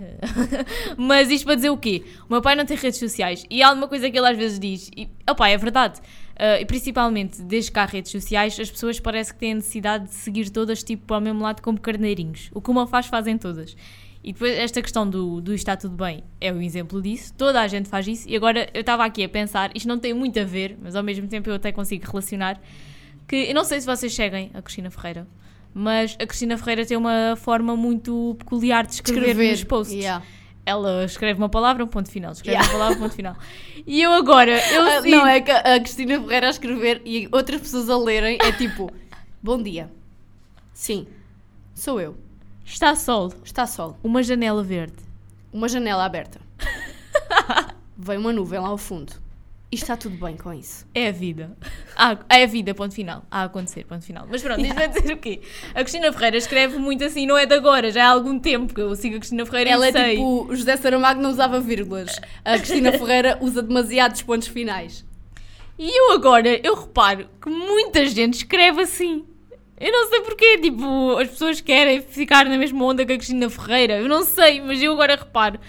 Mas 0.97 1.29
isto 1.29 1.45
para 1.45 1.55
dizer 1.55 1.69
o 1.69 1.77
quê? 1.77 2.03
O 2.27 2.33
meu 2.33 2.41
pai 2.41 2.55
não 2.55 2.65
tem 2.65 2.75
redes 2.75 2.99
sociais 2.99 3.45
e 3.49 3.61
há 3.61 3.71
uma 3.71 3.87
coisa 3.87 4.09
que 4.09 4.17
ele 4.17 4.27
às 4.27 4.37
vezes 4.37 4.59
diz, 4.59 4.89
e 4.95 5.07
opá, 5.29 5.49
é 5.49 5.57
verdade. 5.57 5.99
Ah, 6.37 6.59
e 6.59 6.65
principalmente 6.65 7.41
desde 7.41 7.71
que 7.71 7.79
há 7.79 7.85
redes 7.85 8.11
sociais, 8.11 8.59
as 8.59 8.69
pessoas 8.71 8.99
parece 8.99 9.33
que 9.33 9.39
têm 9.39 9.51
a 9.53 9.55
necessidade 9.55 10.05
de 10.05 10.15
seguir 10.15 10.49
todas 10.49 10.83
tipo 10.83 11.13
ao 11.13 11.21
mesmo 11.21 11.41
lado 11.41 11.61
como 11.61 11.79
carneirinhos. 11.79 12.49
O 12.53 12.61
que 12.61 12.69
uma 12.71 12.87
faz, 12.87 13.05
fazem 13.05 13.37
todas. 13.37 13.75
E 14.27 14.33
depois 14.33 14.57
esta 14.57 14.81
questão 14.81 15.07
do, 15.07 15.39
do 15.39 15.53
está 15.53 15.77
tudo 15.77 15.95
bem 15.95 16.23
é 16.41 16.51
um 16.51 16.59
exemplo 16.59 16.99
disso. 16.99 17.31
Toda 17.37 17.61
a 17.61 17.67
gente 17.67 17.87
faz 17.87 18.07
isso. 18.07 18.27
E 18.27 18.35
agora 18.35 18.67
eu 18.73 18.81
estava 18.81 19.05
aqui 19.05 19.23
a 19.23 19.29
pensar, 19.29 19.69
isto 19.75 19.87
não 19.87 19.99
tem 19.99 20.15
muito 20.15 20.39
a 20.39 20.43
ver, 20.43 20.75
mas 20.81 20.95
ao 20.95 21.03
mesmo 21.03 21.27
tempo 21.27 21.47
eu 21.47 21.53
até 21.53 21.71
consigo 21.71 22.07
relacionar, 22.09 22.59
que 23.27 23.35
eu 23.35 23.53
não 23.53 23.63
sei 23.63 23.79
se 23.79 23.85
vocês 23.85 24.11
seguem 24.11 24.49
a 24.55 24.63
Cristina 24.63 24.89
Ferreira, 24.89 25.27
mas 25.71 26.17
a 26.19 26.25
Cristina 26.25 26.57
Ferreira 26.57 26.83
tem 26.87 26.97
uma 26.97 27.35
forma 27.35 27.75
muito 27.75 28.35
peculiar 28.39 28.87
de 28.87 28.93
escrever, 28.93 29.51
nos 29.51 29.63
posts. 29.63 29.95
Yeah. 29.95 30.25
Ela 30.65 31.05
escreve 31.05 31.37
uma 31.39 31.47
palavra, 31.49 31.83
um 31.83 31.87
ponto 31.87 32.09
final. 32.09 32.31
Escreve 32.31 32.57
Yeah. 32.57 32.73
uma 32.73 32.79
palavra, 32.79 32.97
um 32.97 33.01
ponto 33.03 33.15
final. 33.15 33.35
E 33.85 34.01
eu 34.01 34.11
agora, 34.11 34.53
eu 34.73 34.81
Ah, 34.81 35.01
não, 35.01 35.27
é 35.27 35.39
que 35.39 35.51
a 35.51 35.79
Cristina 35.79 36.19
Ferreira 36.19 36.47
a 36.47 36.49
escrever 36.49 36.99
e 37.05 37.29
outras 37.31 37.61
pessoas 37.61 37.91
a 37.91 37.97
lerem 37.99 38.39
é 38.41 38.51
tipo: 38.53 38.91
Bom 39.43 39.61
dia. 39.61 39.91
Sim, 40.73 41.05
sou 41.75 42.01
eu. 42.01 42.17
Está 42.65 42.95
sol, 42.95 43.31
Está 43.43 43.65
sol. 43.67 43.97
uma 44.03 44.21
janela 44.23 44.63
verde. 44.63 44.95
Uma 45.53 45.69
janela 45.69 46.03
aberta. 46.03 46.39
Vem 47.97 48.17
uma 48.17 48.33
nuvem 48.33 48.59
lá 48.59 48.67
ao 48.67 48.77
fundo. 48.77 49.13
E 49.71 49.75
está 49.75 49.97
tudo 49.97 50.15
bem 50.23 50.37
com 50.37 50.53
isso. 50.53 50.85
É 50.93 51.07
a 51.07 51.11
vida. 51.11 51.57
Ah, 51.97 52.17
é 52.29 52.43
a 52.43 52.45
vida, 52.47 52.73
ponto 52.73 52.93
final. 52.93 53.23
A 53.31 53.43
acontecer, 53.43 53.83
ponto 53.85 54.05
final. 54.05 54.27
Mas 54.29 54.41
pronto, 54.41 54.61
isto 54.61 54.75
vai 54.75 54.87
dizer 54.87 55.13
o 55.13 55.17
quê? 55.17 55.41
A 55.73 55.81
Cristina 55.81 56.13
Ferreira 56.13 56.37
escreve 56.37 56.77
muito 56.77 57.03
assim, 57.03 57.25
não 57.25 57.37
é 57.37 57.45
de 57.45 57.53
agora, 57.55 57.91
já 57.91 58.05
há 58.05 58.09
algum 58.11 58.37
tempo 58.39 58.73
que 58.73 58.79
eu 58.81 58.95
sigo 58.95 59.15
a 59.15 59.19
Cristina 59.19 59.45
Ferreira 59.45 59.71
Ela 59.71 59.85
e 59.87 59.89
é 59.89 59.91
sei. 59.91 60.15
tipo: 60.15 60.45
o 60.47 60.55
José 60.55 60.77
Saramago 60.77 61.21
não 61.21 61.29
usava 61.29 61.59
vírgulas. 61.59 62.19
A 62.43 62.57
Cristina 62.57 62.91
Ferreira 62.91 63.37
usa 63.41 63.61
demasiados 63.63 64.21
pontos 64.21 64.47
finais. 64.47 65.03
E 65.79 65.89
eu 65.89 66.13
agora, 66.13 66.59
eu 66.65 66.75
reparo 66.75 67.27
que 67.41 67.49
muita 67.49 68.05
gente 68.05 68.35
escreve 68.35 68.81
assim. 68.81 69.25
Eu 69.79 69.91
não 69.91 70.09
sei 70.09 70.21
porquê, 70.21 70.57
tipo, 70.59 71.17
as 71.17 71.27
pessoas 71.29 71.59
querem 71.61 72.01
ficar 72.01 72.45
na 72.45 72.57
mesma 72.57 72.83
onda 72.85 73.05
que 73.05 73.11
a 73.13 73.17
Cristina 73.17 73.49
Ferreira. 73.49 73.97
Eu 73.99 74.07
não 74.07 74.23
sei, 74.23 74.61
mas 74.61 74.81
eu 74.81 74.93
agora 74.93 75.15
reparo. 75.15 75.59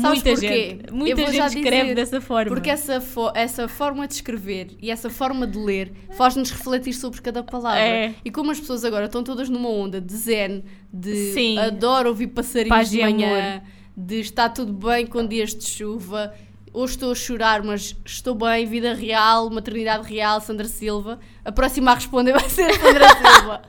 Sabes 0.00 0.22
Muita 0.24 0.30
porquê? 0.30 0.48
gente, 0.48 0.92
muita 0.92 1.30
gente 1.30 1.56
escreve 1.58 1.94
dessa 1.94 2.20
forma. 2.20 2.50
Porque 2.50 2.68
essa, 2.68 3.00
fo- 3.00 3.30
essa 3.34 3.68
forma 3.68 4.08
de 4.08 4.14
escrever 4.14 4.68
e 4.82 4.90
essa 4.90 5.08
forma 5.08 5.46
de 5.46 5.56
ler 5.58 5.92
faz-nos 6.16 6.50
refletir 6.50 6.92
sobre 6.94 7.20
cada 7.22 7.44
palavra. 7.44 7.78
É. 7.78 8.14
E 8.24 8.30
como 8.30 8.50
as 8.50 8.58
pessoas 8.58 8.84
agora 8.84 9.04
estão 9.06 9.22
todas 9.22 9.48
numa 9.48 9.68
onda 9.68 10.00
de 10.00 10.12
zen, 10.16 10.64
de 10.92 11.32
Sim. 11.32 11.58
adoro 11.58 12.08
ouvir 12.08 12.28
passarinhos 12.28 12.76
Paz 12.76 12.90
de 12.90 13.00
manhã, 13.00 13.62
de 13.96 14.20
está 14.20 14.48
tudo 14.48 14.72
bem 14.72 15.06
com 15.06 15.24
dias 15.24 15.54
de 15.54 15.64
chuva, 15.64 16.34
hoje 16.74 16.94
estou 16.94 17.12
a 17.12 17.14
chorar, 17.14 17.62
mas 17.62 17.96
estou 18.04 18.34
bem, 18.34 18.66
vida 18.66 18.92
real, 18.92 19.48
maternidade 19.48 20.06
real, 20.12 20.40
Sandra 20.40 20.66
Silva. 20.66 21.18
A 21.44 21.50
próxima 21.52 21.92
a 21.92 21.94
responder 21.94 22.32
vai 22.32 22.48
ser 22.50 22.64
a 22.70 22.74
Sandra 22.78 23.08
Silva. 23.16 23.62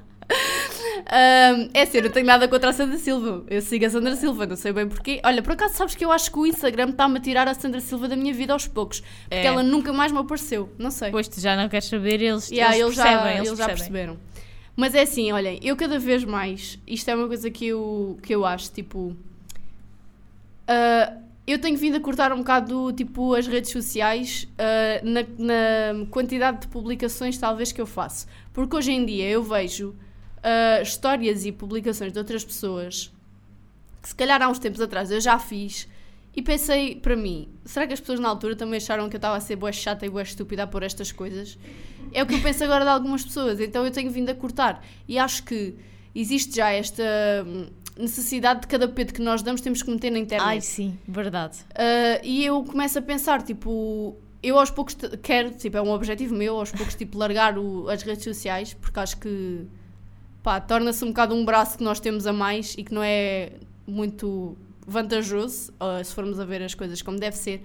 Ahm, 1.07 1.69
é 1.73 1.85
sério, 1.85 2.07
eu 2.07 2.11
tenho 2.11 2.25
nada 2.25 2.47
contra 2.47 2.69
a 2.69 2.73
Sandra 2.73 2.97
Silva. 2.97 3.43
Eu 3.47 3.61
sigo 3.61 3.85
a 3.85 3.89
Sandra 3.89 4.15
Silva, 4.15 4.45
não 4.47 4.55
sei 4.55 4.73
bem 4.73 4.87
porquê. 4.87 5.21
Olha, 5.23 5.41
por 5.43 5.53
acaso 5.53 5.75
sabes 5.75 5.93
que 5.93 6.03
eu 6.03 6.11
acho 6.11 6.31
que 6.31 6.39
o 6.39 6.47
Instagram 6.47 6.89
está-me 6.89 7.17
a 7.17 7.21
tirar 7.21 7.47
a 7.47 7.53
Sandra 7.53 7.79
Silva 7.79 8.07
da 8.07 8.15
minha 8.15 8.33
vida 8.33 8.51
aos 8.53 8.67
poucos. 8.67 9.01
Porque 9.01 9.35
É. 9.35 9.45
ela 9.45 9.61
nunca 9.61 9.93
mais 9.93 10.11
me 10.11 10.17
apareceu. 10.17 10.69
Não 10.79 10.89
sei. 10.89 11.09
Depois 11.09 11.27
tu 11.27 11.39
já 11.39 11.55
não 11.55 11.69
queres 11.69 11.85
saber, 11.85 12.21
eles, 12.21 12.49
Yeah, 12.49 12.75
eles 12.75 12.85
eles, 12.87 12.95
já, 12.97 13.03
percebem. 13.03 13.35
eles 13.37 13.47
eles 13.47 13.59
já 13.59 13.65
perceberam. 13.67 14.17
Mas 14.75 14.95
é 14.95 15.03
assim, 15.03 15.31
olhem, 15.31 15.59
eu 15.63 15.75
cada 15.77 15.97
vez 15.99 16.23
mais, 16.25 16.79
isto 16.87 17.07
é 17.09 17.15
uma 17.15 17.27
coisa 17.27 17.49
que 17.51 17.67
eu, 17.67 18.17
que 18.21 18.33
eu 18.33 18.43
acho, 18.45 18.71
tipo. 18.71 19.15
ah, 20.67 21.13
eu 21.47 21.59
tenho 21.59 21.77
vindo 21.77 21.95
a 21.97 21.99
cortar 21.99 22.33
um 22.33 22.37
bocado 22.37 22.91
tipo, 22.93 23.35
as 23.35 23.45
redes 23.45 23.71
sociais 23.71 24.47
ah, 24.57 25.01
na, 25.03 25.21
na 25.37 26.05
quantidade 26.07 26.61
de 26.61 26.67
publicações, 26.67 27.37
talvez, 27.37 27.71
que 27.71 27.79
eu 27.79 27.85
faço. 27.85 28.27
Porque 28.51 28.75
hoje 28.75 28.91
em 28.91 29.05
dia 29.05 29.29
eu 29.29 29.43
vejo 29.43 29.95
ah, 30.41 30.81
histórias 30.81 31.45
e 31.45 31.51
publicações 31.51 32.11
de 32.11 32.17
outras 32.17 32.43
pessoas 32.43 33.11
que, 34.01 34.09
se 34.09 34.15
calhar, 34.15 34.41
há 34.41 34.49
uns 34.49 34.59
tempos 34.59 34.81
atrás 34.81 35.11
eu 35.11 35.21
já 35.21 35.37
fiz. 35.37 35.87
E 36.35 36.41
pensei 36.41 36.95
para 36.95 37.15
mim, 37.15 37.47
será 37.63 37.87
que 37.87 37.93
as 37.93 37.99
pessoas 37.99 38.19
na 38.19 38.27
altura 38.27 38.55
também 38.55 38.77
acharam 38.77 39.07
que 39.07 39.15
eu 39.15 39.19
estava 39.19 39.37
a 39.37 39.39
ser 39.39 39.55
boa 39.55 39.71
chata 39.71 40.05
e 40.05 40.09
boa 40.09 40.21
estúpida 40.21 40.63
a 40.63 40.67
pôr 40.67 40.83
estas 40.83 41.11
coisas? 41.11 41.57
É 42.11 42.21
o 42.21 42.25
que 42.25 42.35
eu 42.35 42.41
penso 42.41 42.63
agora 42.63 42.83
de 42.83 42.89
algumas 42.89 43.23
pessoas, 43.23 43.59
então 43.59 43.85
eu 43.85 43.91
tenho 43.91 44.11
vindo 44.11 44.29
a 44.29 44.35
cortar. 44.35 44.85
E 45.07 45.17
acho 45.17 45.43
que 45.43 45.75
existe 46.13 46.57
já 46.57 46.71
esta 46.71 47.03
necessidade 47.97 48.61
de 48.61 48.67
cada 48.67 48.87
pedo 48.87 49.13
que 49.13 49.21
nós 49.21 49.41
damos 49.41 49.61
temos 49.61 49.81
que 49.81 49.89
meter 49.89 50.11
na 50.11 50.19
internet. 50.19 50.47
Ai, 50.47 50.61
sim, 50.61 50.97
verdade. 51.07 51.57
Uh, 51.71 52.19
e 52.23 52.45
eu 52.45 52.63
começo 52.63 52.99
a 52.99 53.01
pensar, 53.01 53.41
tipo, 53.41 54.15
eu 54.43 54.59
aos 54.59 54.69
poucos 54.69 54.95
quero, 55.23 55.51
tipo, 55.51 55.77
é 55.77 55.81
um 55.81 55.89
objetivo 55.91 56.35
meu, 56.35 56.57
aos 56.59 56.71
poucos, 56.71 56.93
tipo, 56.95 57.17
largar 57.17 57.57
o- 57.57 57.87
as 57.89 58.03
redes 58.03 58.23
sociais, 58.23 58.73
porque 58.73 58.99
acho 58.99 59.17
que, 59.17 59.65
pá, 60.43 60.59
torna-se 60.59 61.03
um 61.03 61.07
bocado 61.09 61.33
um 61.33 61.43
braço 61.45 61.77
que 61.77 61.83
nós 61.83 61.99
temos 61.99 62.27
a 62.27 62.33
mais 62.33 62.75
e 62.77 62.83
que 62.83 62.93
não 62.93 63.01
é 63.03 63.53
muito 63.87 64.57
vantajoso, 64.85 65.71
uh, 65.79 66.03
se 66.03 66.13
formos 66.13 66.39
a 66.39 66.45
ver 66.45 66.61
as 66.61 66.73
coisas 66.75 67.01
como 67.01 67.17
deve 67.19 67.35
ser. 67.37 67.61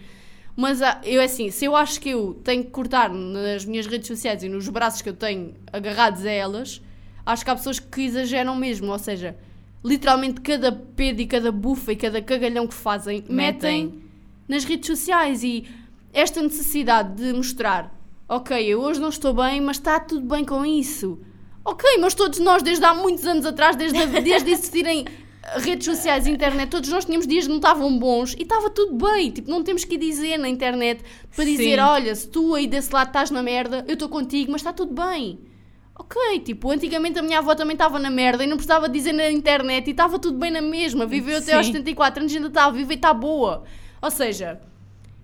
Mas 0.57 0.83
ah, 0.83 1.01
eu, 1.05 1.23
assim, 1.23 1.51
se 1.51 1.65
eu 1.65 1.77
acho 1.77 2.01
que 2.01 2.11
eu 2.11 2.35
tenho 2.45 2.65
que 2.65 2.71
cortar 2.71 3.09
nas 3.11 3.65
minhas 3.65 3.87
redes 3.87 4.09
sociais 4.09 4.43
e 4.43 4.49
nos 4.49 4.69
braços 4.69 5.01
que 5.03 5.09
eu 5.09 5.15
tenho 5.15 5.55
agarrados 5.73 6.25
a 6.25 6.31
elas, 6.31 6.83
acho 7.25 7.45
que 7.45 7.51
há 7.51 7.57
pessoas 7.57 7.79
que 7.79 8.03
exageram 8.03 8.57
mesmo, 8.57 8.91
ou 8.91 8.99
seja, 8.99 9.37
literalmente 9.83 10.41
cada 10.41 10.71
pedo 10.73 11.21
e 11.21 11.27
cada 11.27 11.51
bufa 11.51 11.93
e 11.93 11.97
cada 11.97 12.21
cagalhão 12.21 12.67
que 12.67 12.75
fazem 12.75 13.25
Metem. 13.29 13.85
metem 13.87 14.03
nas 14.49 14.65
redes 14.65 14.87
sociais 14.87 15.43
e 15.43 15.65
esta 16.13 16.43
necessidade 16.43 17.15
de 17.23 17.33
mostrar, 17.33 17.95
ok, 18.29 18.59
eu 18.67 18.81
hoje 18.81 19.01
não 19.01 19.09
estou 19.09 19.33
bem, 19.33 19.61
mas 19.61 19.77
está 19.77 19.99
tudo 20.01 20.27
bem 20.27 20.45
com 20.45 20.65
isso. 20.67 21.19
Ok, 21.65 21.89
mas 22.01 22.15
todos 22.15 22.39
nós, 22.41 22.63
desde 22.63 22.85
há 22.85 22.95
muitos 22.95 23.25
anos 23.27 23.47
atrás, 23.47 23.77
desde, 23.77 23.99
a- 23.99 24.07
desde 24.07 24.51
existirem 24.51 25.05
redes 25.59 25.85
sociais 25.87 26.27
e 26.27 26.31
internet, 26.31 26.69
todos 26.69 26.89
nós 26.91 27.05
tínhamos 27.05 27.27
dias 27.27 27.45
que 27.45 27.51
não 27.51 27.57
estavam 27.59 27.97
bons 27.99 28.35
e 28.35 28.43
estava 28.43 28.69
tudo 28.71 28.95
bem. 29.07 29.31
Tipo, 29.31 29.51
não 29.51 29.63
temos 29.63 29.85
que 29.85 29.97
dizer 29.97 30.37
na 30.39 30.49
internet 30.49 31.03
para 31.35 31.45
dizer, 31.45 31.77
Sim. 31.77 31.81
olha, 31.85 32.15
se 32.15 32.29
tu 32.29 32.55
aí 32.55 32.67
desse 32.67 32.93
lado 32.93 33.09
estás 33.09 33.31
na 33.31 33.43
merda, 33.43 33.85
eu 33.87 33.95
estou 33.95 34.09
contigo, 34.09 34.51
mas 34.53 34.61
está 34.63 34.73
tudo 34.73 34.93
bem. 34.95 35.39
Ok, 36.03 36.41
tipo, 36.41 36.71
antigamente 36.71 37.19
a 37.19 37.23
minha 37.23 37.39
avó 37.41 37.55
também 37.55 37.75
estava 37.75 37.99
na 37.99 38.09
merda 38.09 38.43
e 38.43 38.47
não 38.47 38.57
precisava 38.57 38.89
dizer 38.89 39.13
na 39.13 39.31
internet 39.31 39.87
e 39.87 39.91
estava 39.91 40.19
tudo 40.19 40.39
bem 40.39 40.51
na 40.51 40.63
mesma. 40.63 41.05
Viveu 41.05 41.37
até 41.37 41.53
aos 41.55 41.67
Sim. 41.67 41.73
74 41.73 42.21
anos 42.21 42.33
e 42.33 42.37
ainda 42.37 42.49
está 42.49 42.71
viva 42.71 42.93
e 42.93 42.97
está 42.97 43.13
boa. 43.13 43.65
Ou 44.01 44.11
seja, 44.11 44.59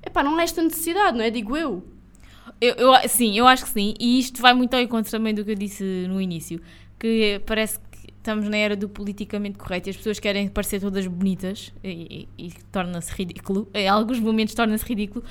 epá, 0.05 0.23
não 0.23 0.37
há 0.39 0.43
esta 0.43 0.63
necessidade, 0.63 1.17
não 1.17 1.25
é? 1.25 1.31
Digo 1.31 1.57
eu. 1.57 1.83
Eu, 2.61 2.75
eu- 2.75 3.09
sim, 3.09 3.37
eu 3.39 3.47
acho 3.47 3.65
que 3.65 3.71
sim. 3.71 3.95
E 3.99 4.19
isto 4.19 4.41
vai 4.43 4.53
muito 4.53 4.75
ao 4.75 4.81
encontro 4.81 5.11
também 5.11 5.33
do 5.35 5.43
que 5.45 5.53
eu 5.53 5.55
disse 5.55 5.83
no 6.09 6.21
início. 6.21 6.61
Que 6.99 7.41
parece 7.47 7.79
que 7.79 8.13
estamos 8.19 8.47
na 8.47 8.59
era 8.59 8.77
do 8.77 8.87
politicamente 8.87 9.57
correto 9.57 9.89
e 9.89 9.91
as 9.91 9.97
pessoas 9.97 10.19
querem 10.19 10.47
parecer 10.49 10.79
todas 10.81 11.07
bonitas 11.07 11.73
e, 11.83 12.29
e- 12.39 12.49
e 12.49 12.53
torna-se 12.71 13.13
ridículo. 13.15 13.67
Em 13.73 13.89
alguns 13.89 14.21
momentos 14.21 14.55
torna-se 14.55 14.85
ridículo 14.85 15.25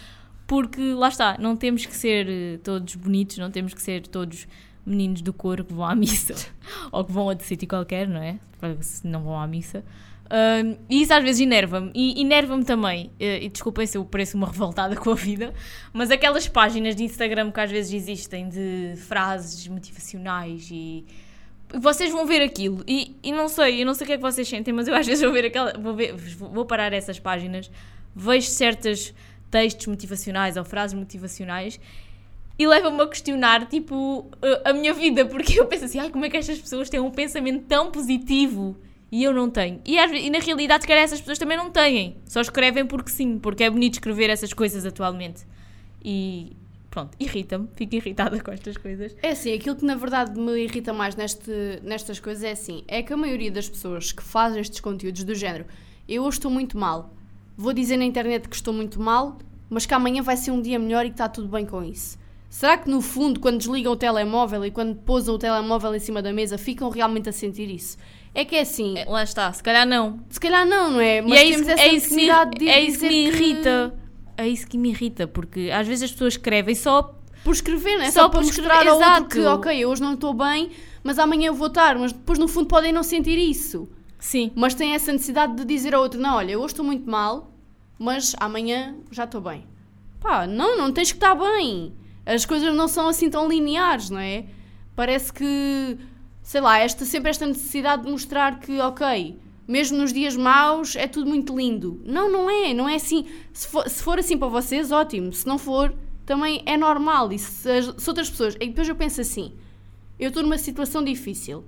porque 0.47 0.81
lá 0.93 1.09
está, 1.09 1.37
não 1.39 1.55
temos 1.55 1.85
que 1.85 1.95
ser 1.95 2.27
eh, 2.29 2.57
todos 2.63 2.95
bonitos, 2.95 3.37
não 3.37 3.49
temos 3.51 3.73
que 3.75 3.81
ser 3.81 4.05
todos 4.07 4.47
meninos 4.85 5.21
do 5.21 5.33
coro 5.33 5.63
que 5.63 5.73
vão 5.73 5.85
à 5.85 5.95
missa 5.95 6.35
ou 6.91 7.03
que 7.03 7.11
vão 7.11 7.29
a 7.29 7.33
de 7.33 7.43
sítio 7.43 7.67
qualquer, 7.67 8.07
não 8.07 8.21
é? 8.21 8.37
Se 8.81 9.05
não 9.07 9.23
vão 9.23 9.39
à 9.39 9.47
missa. 9.47 9.83
Ahm, 10.29 10.77
e 10.89 11.03
isso 11.03 11.13
às 11.13 11.23
vezes 11.23 11.41
enerva-me. 11.41 11.91
E 11.93 12.21
enerva-me 12.21 12.63
também, 12.63 13.11
eh, 13.19 13.43
e 13.43 13.49
desculpem 13.49 13.85
se 13.85 13.97
eu 13.97 14.05
pareço 14.05 14.37
uma 14.37 14.47
revoltada 14.51 14.95
com 14.95 15.11
a 15.11 15.15
vida, 15.15 15.53
mas 15.93 16.09
aquelas 16.09 16.47
páginas 16.47 16.95
de 16.95 17.03
Instagram 17.03 17.51
que 17.51 17.59
às 17.59 17.69
vezes 17.69 17.93
existem 17.93 18.49
de 18.49 18.93
frases 18.97 19.67
motivacionais 19.67 20.69
e. 20.71 21.05
Vocês 21.77 22.11
vão 22.11 22.27
ver 22.27 22.43
aquilo 22.43 22.83
e, 22.87 23.15
e 23.23 23.31
não 23.31 23.49
sei, 23.49 23.81
eu 23.81 23.85
não 23.87 23.95
sei 23.95 24.05
o 24.05 24.07
que 24.07 24.13
é 24.13 24.15
que 24.17 24.21
vocês 24.21 24.47
sentem, 24.47 24.71
mas 24.73 24.87
eu 24.87 24.95
às 24.95 25.05
vezes 25.05 25.23
vou 25.23 25.33
ver 25.33 25.45
aquela. 25.45 25.73
Vou, 25.73 25.95
ver, 25.95 26.15
vou 26.15 26.65
parar 26.65 26.93
essas 26.93 27.19
páginas, 27.19 27.69
vejo 28.15 28.47
certos 28.47 29.13
textos 29.49 29.87
motivacionais 29.87 30.57
ou 30.57 30.63
frases 30.63 30.97
motivacionais 30.97 31.79
e 32.57 32.65
leva-me 32.67 33.01
a 33.01 33.07
questionar, 33.07 33.67
tipo, 33.67 34.29
a- 34.63 34.73
minha 34.73 34.93
vida, 34.93 35.25
porque 35.25 35.59
eu 35.59 35.65
penso 35.65 35.85
assim, 35.85 35.99
ai, 35.99 36.09
como 36.09 36.23
é 36.25 36.29
que 36.29 36.37
estas 36.37 36.59
pessoas 36.59 36.89
têm 36.89 36.99
um 36.99 37.11
pensamento 37.11 37.65
tão 37.67 37.91
positivo 37.91 38.77
E 39.11 39.23
eu 39.23 39.31
não 39.33 39.49
tenho. 39.49 39.79
E, 39.85 39.97
às 39.99 40.11
e 40.11 40.29
na 40.29 40.39
realidade, 40.39 40.83
se 40.83 40.87
calhar 40.87 41.03
essas 41.03 41.19
pessoas 41.19 41.37
também 41.37 41.55
não 41.55 41.69
têm. 41.69 42.17
Só 42.25 42.41
escrevem 42.41 42.85
porque 42.85 43.09
sim, 43.11 43.37
porque 43.39 43.63
é 43.63 43.69
bonito 43.69 43.93
escrever 43.93 44.29
essas 44.29 44.51
coisas 44.51 44.85
atualmente. 44.85 45.45
E 46.03 46.55
pronto, 46.89 47.15
irrita-me, 47.19 47.67
fico 47.75 47.95
irritada 47.95 48.39
com 48.43 48.51
estas 48.51 48.75
coisas. 48.77 49.15
É 49.21 49.29
assim, 49.29 49.53
aquilo 49.53 49.75
que 49.75 49.85
na 49.85 49.95
verdade 49.95 50.37
me 50.39 50.57
irrita 50.63 50.91
mais 50.91 51.15
neste, 51.15 51.51
nestas 51.83 52.19
coisas 52.19 52.43
é 52.43 52.51
assim, 52.51 52.83
é 52.87 53.01
que 53.03 53.13
a 53.13 53.17
maioria 53.17 53.51
das 53.51 53.69
pessoas 53.69 54.11
que 54.11 54.23
fazem 54.23 54.59
estes 54.61 54.79
conteúdos 54.79 55.23
do 55.23 55.35
género, 55.35 55.65
eu 56.09 56.23
hoje 56.23 56.37
estou 56.37 56.51
muito 56.51 56.77
mal, 56.77 57.13
vou 57.55 57.73
dizer 57.73 57.97
na 57.97 58.05
internet 58.05 58.49
que 58.49 58.55
estou 58.55 58.73
muito 58.73 58.99
mal, 59.01 59.37
mas 59.69 59.85
que 59.85 59.93
amanhã 59.93 60.21
vai 60.23 60.35
ser 60.35 60.51
um 60.51 60.61
dia 60.61 60.79
melhor 60.79 61.05
e 61.05 61.09
que 61.09 61.13
está 61.13 61.29
tudo 61.29 61.47
bem 61.47 61.65
com 61.65 61.83
isso. 61.83 62.17
Será 62.49 62.77
que 62.77 62.89
no 62.89 63.01
fundo, 63.01 63.39
quando 63.39 63.57
desligam 63.57 63.91
o 63.91 63.95
telemóvel 63.95 64.65
e 64.65 64.71
quando 64.71 64.95
pousam 64.95 65.35
o 65.35 65.37
telemóvel 65.37 65.93
em 65.93 65.99
cima 65.99 66.21
da 66.21 66.31
mesa, 66.31 66.57
ficam 66.57 66.89
realmente 66.89 67.27
a 67.27 67.31
sentir 67.31 67.69
isso? 67.69 67.97
É 68.33 68.43
que 68.45 68.55
é 68.55 68.61
assim, 68.61 68.95
Lá 69.07 69.23
está, 69.23 69.51
se 69.51 69.63
calhar 69.63 69.85
não. 69.87 70.19
se 70.29 70.39
calhar 70.39 70.65
não, 70.65 70.91
não 70.91 70.99
é? 71.01 71.19
E 71.19 71.21
Mas 71.21 71.39
é 71.39 71.43
isso, 71.45 71.53
temos 71.53 71.67
essa 71.69 71.81
é 71.81 71.93
isso 71.93 72.07
que 72.09 72.15
me, 72.15 72.21
necessidade 72.21 72.59
de 72.59 72.69
é 72.69 72.81
isso 72.81 72.99
que 72.99 73.07
me 73.07 73.27
irrita. 73.27 73.95
É 74.37 74.47
isso 74.47 74.67
que 74.67 74.77
me 74.77 74.89
irrita, 74.89 75.27
porque 75.27 75.69
às 75.73 75.87
vezes 75.87 76.03
as 76.03 76.11
pessoas 76.11 76.33
escrevem 76.33 76.75
só 76.75 77.15
Por 77.43 77.53
escrever, 77.53 77.97
né? 77.97 78.11
Só 78.11 78.21
Só, 78.23 78.29
por 78.29 78.39
para 78.39 78.41
escrever, 78.41 78.73
mostrar 78.73 78.87
ao 78.91 78.97
outro 78.97 79.11
exato. 79.11 79.29
que, 79.29 79.39
ok, 79.45 79.77
eu 79.79 79.89
hoje 79.89 80.01
não 80.01 80.13
estou 80.15 80.33
bem, 80.33 80.71
mas 81.03 81.17
amanhã 81.19 81.47
eu 81.47 81.53
vou 81.53 81.67
estar. 81.67 81.97
Mas 81.97 82.11
depois, 82.11 82.37
no 82.37 82.47
fundo, 82.47 82.67
podem 82.67 82.91
não 82.91 83.03
sentir 83.03 83.37
isso. 83.37 83.87
Sim. 84.19 84.51
Mas 84.55 84.73
têm 84.73 84.93
essa 84.93 85.11
necessidade 85.13 85.55
de 85.55 85.63
dizer 85.65 85.93
ao 85.95 86.01
outro: 86.01 86.19
não, 86.19 86.35
olha, 86.35 86.51
eu 86.51 86.59
hoje 86.59 86.73
estou 86.73 86.83
muito 86.85 87.09
mal, 87.09 87.51
mas 87.97 88.35
amanhã 88.39 88.95
já 89.11 89.23
estou 89.23 89.39
bem. 89.39 89.65
Pá, 90.19 90.45
não, 90.47 90.77
não 90.77 90.91
tens 90.91 91.11
que 91.11 91.17
estar 91.17 91.35
bem. 91.35 91.93
As 92.25 92.45
coisas 92.45 92.73
não 92.73 92.87
são 92.87 93.07
assim 93.07 93.29
tão 93.29 93.47
lineares, 93.47 94.09
não 94.09 94.19
é? 94.19 94.45
Parece 94.95 95.31
que, 95.31 95.97
sei 96.41 96.61
lá, 96.61 96.79
esta, 96.79 97.05
sempre 97.05 97.29
esta 97.29 97.45
necessidade 97.45 98.03
de 98.03 98.11
mostrar 98.11 98.59
que, 98.59 98.79
ok, 98.79 99.37
mesmo 99.67 99.97
nos 99.97 100.11
dias 100.13 100.35
maus 100.35 100.95
é 100.95 101.07
tudo 101.07 101.27
muito 101.29 101.55
lindo. 101.55 102.01
Não, 102.05 102.31
não 102.31 102.49
é, 102.49 102.73
não 102.73 102.87
é 102.89 102.95
assim. 102.95 103.25
Se 103.53 103.67
for, 103.67 103.89
se 103.89 104.01
for 104.03 104.17
assim 104.19 104.37
para 104.37 104.47
vocês, 104.47 104.91
ótimo. 104.91 105.31
Se 105.33 105.45
não 105.45 105.57
for, 105.57 105.93
também 106.25 106.63
é 106.65 106.75
normal. 106.77 107.31
E 107.31 107.37
se, 107.39 107.69
as- 107.69 107.93
se 107.97 108.09
outras 108.09 108.29
pessoas. 108.29 108.55
E 108.55 108.67
depois 108.67 108.87
eu 108.87 108.95
penso 108.95 109.21
assim: 109.21 109.53
eu 110.19 110.29
estou 110.29 110.41
numa 110.43 110.57
situação 110.57 111.03
difícil 111.03 111.63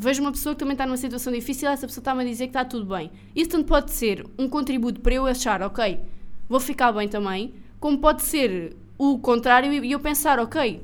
vejo 0.00 0.20
uma 0.22 0.30
pessoa 0.30 0.54
que 0.54 0.60
também 0.60 0.74
está 0.74 0.86
numa 0.86 0.96
situação 0.96 1.32
difícil, 1.32 1.68
essa 1.68 1.84
pessoa 1.84 2.00
está-me 2.00 2.22
a 2.22 2.24
dizer 2.24 2.44
que 2.44 2.50
está 2.50 2.64
tudo 2.64 2.86
bem. 2.86 3.10
Isso 3.34 3.50
tanto 3.50 3.64
pode 3.66 3.90
ser 3.90 4.24
um 4.38 4.48
contributo 4.48 5.00
para 5.00 5.14
eu 5.14 5.26
achar, 5.26 5.60
ok, 5.60 5.98
vou 6.48 6.60
ficar 6.60 6.92
bem 6.92 7.08
também, 7.08 7.52
como 7.80 7.98
pode 7.98 8.22
ser 8.22 8.76
o 8.98 9.18
contrário 9.18 9.72
e 9.84 9.92
eu 9.92 10.00
pensar, 10.00 10.38
ok, 10.40 10.82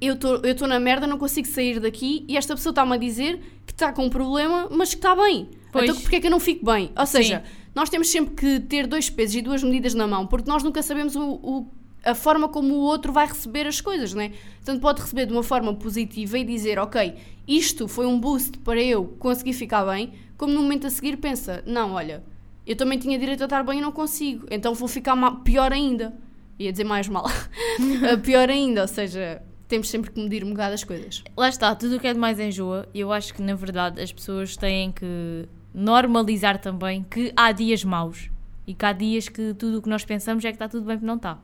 eu 0.00 0.14
estou 0.14 0.68
na 0.68 0.78
merda, 0.78 1.06
não 1.06 1.18
consigo 1.18 1.46
sair 1.48 1.80
daqui 1.80 2.24
e 2.28 2.36
esta 2.36 2.54
pessoa 2.54 2.70
está-me 2.70 2.94
a 2.94 2.96
dizer 2.96 3.40
que 3.66 3.72
está 3.72 3.92
com 3.92 4.04
um 4.06 4.10
problema, 4.10 4.68
mas 4.70 4.90
que 4.90 4.96
está 4.96 5.14
bem. 5.16 5.48
Pois. 5.72 5.84
Então 5.90 6.00
porquê 6.02 6.16
é 6.16 6.20
que 6.20 6.26
eu 6.26 6.30
não 6.30 6.40
fico 6.40 6.64
bem? 6.64 6.90
Ou 6.96 7.06
seja, 7.06 7.42
nós 7.74 7.88
temos 7.90 8.08
sempre 8.08 8.34
que 8.34 8.60
ter 8.60 8.86
dois 8.86 9.10
pesos 9.10 9.36
e 9.36 9.42
duas 9.42 9.62
medidas 9.62 9.94
na 9.94 10.06
mão, 10.06 10.26
porque 10.26 10.48
nós 10.48 10.62
nunca 10.62 10.82
sabemos 10.82 11.16
o, 11.16 11.22
o- 11.22 11.66
a 12.04 12.14
forma 12.14 12.48
como 12.48 12.74
o 12.74 12.78
outro 12.78 13.12
vai 13.12 13.26
receber 13.26 13.66
as 13.66 13.80
coisas, 13.80 14.14
né? 14.14 14.32
Portanto, 14.58 14.80
pode 14.80 15.00
receber 15.02 15.26
de 15.26 15.32
uma 15.32 15.42
forma 15.42 15.74
positiva 15.74 16.38
e 16.38 16.44
dizer, 16.44 16.78
ok, 16.78 17.14
isto 17.48 17.88
foi 17.88 18.06
um 18.06 18.20
boost 18.20 18.58
para 18.58 18.80
eu 18.80 19.04
conseguir 19.18 19.54
ficar 19.54 19.84
bem, 19.84 20.12
como 20.38 20.52
no 20.52 20.62
momento 20.62 20.86
a 20.86 20.90
seguir 20.90 21.16
pensa, 21.16 21.64
não, 21.66 21.92
olha, 21.94 22.22
eu 22.64 22.76
também 22.76 22.96
tinha 22.98 23.18
direito 23.18 23.40
a 23.40 23.44
estar 23.46 23.64
bem 23.64 23.78
e 23.78 23.82
não 23.82 23.90
consigo, 23.90 24.46
então 24.50 24.72
vou 24.72 24.86
ficar 24.86 25.16
pior 25.42 25.72
ainda. 25.72 26.14
Ia 26.58 26.72
dizer 26.72 26.84
mais 26.84 27.08
mal. 27.08 27.26
Uh, 27.26 28.18
pior 28.22 28.48
ainda, 28.48 28.82
ou 28.82 28.88
seja, 28.88 29.42
temos 29.68 29.88
sempre 29.88 30.10
que 30.10 30.20
medir 30.20 30.44
um 30.44 30.50
bocado 30.50 30.74
as 30.74 30.84
coisas. 30.84 31.22
Lá 31.36 31.48
está, 31.48 31.74
tudo 31.74 31.96
o 31.96 32.00
que 32.00 32.06
é 32.06 32.14
de 32.14 32.18
mais 32.18 32.38
enjoa. 32.40 32.88
Eu 32.94 33.12
acho 33.12 33.34
que 33.34 33.42
na 33.42 33.54
verdade 33.54 34.00
as 34.00 34.12
pessoas 34.12 34.56
têm 34.56 34.92
que 34.92 35.48
normalizar 35.74 36.58
também 36.58 37.04
que 37.10 37.32
há 37.36 37.52
dias 37.52 37.84
maus 37.84 38.30
e 38.66 38.74
que 38.74 38.84
há 38.84 38.92
dias 38.92 39.28
que 39.28 39.54
tudo 39.54 39.78
o 39.78 39.82
que 39.82 39.88
nós 39.88 40.04
pensamos 40.04 40.44
é 40.44 40.48
que 40.48 40.54
está 40.54 40.68
tudo 40.68 40.86
bem 40.86 40.96
porque 40.96 41.06
não 41.06 41.16
está. 41.16 41.38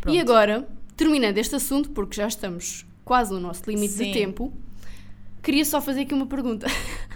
Pronto. 0.00 0.14
E 0.14 0.20
agora, 0.20 0.68
terminando 0.96 1.38
este 1.38 1.56
assunto, 1.56 1.90
porque 1.90 2.16
já 2.16 2.28
estamos 2.28 2.86
quase 3.04 3.32
no 3.32 3.40
nosso 3.40 3.62
limite 3.66 3.94
Sim. 3.94 4.04
de 4.04 4.12
tempo, 4.12 4.52
queria 5.42 5.64
só 5.64 5.80
fazer 5.80 6.02
aqui 6.02 6.14
uma 6.14 6.26
pergunta. 6.26 6.66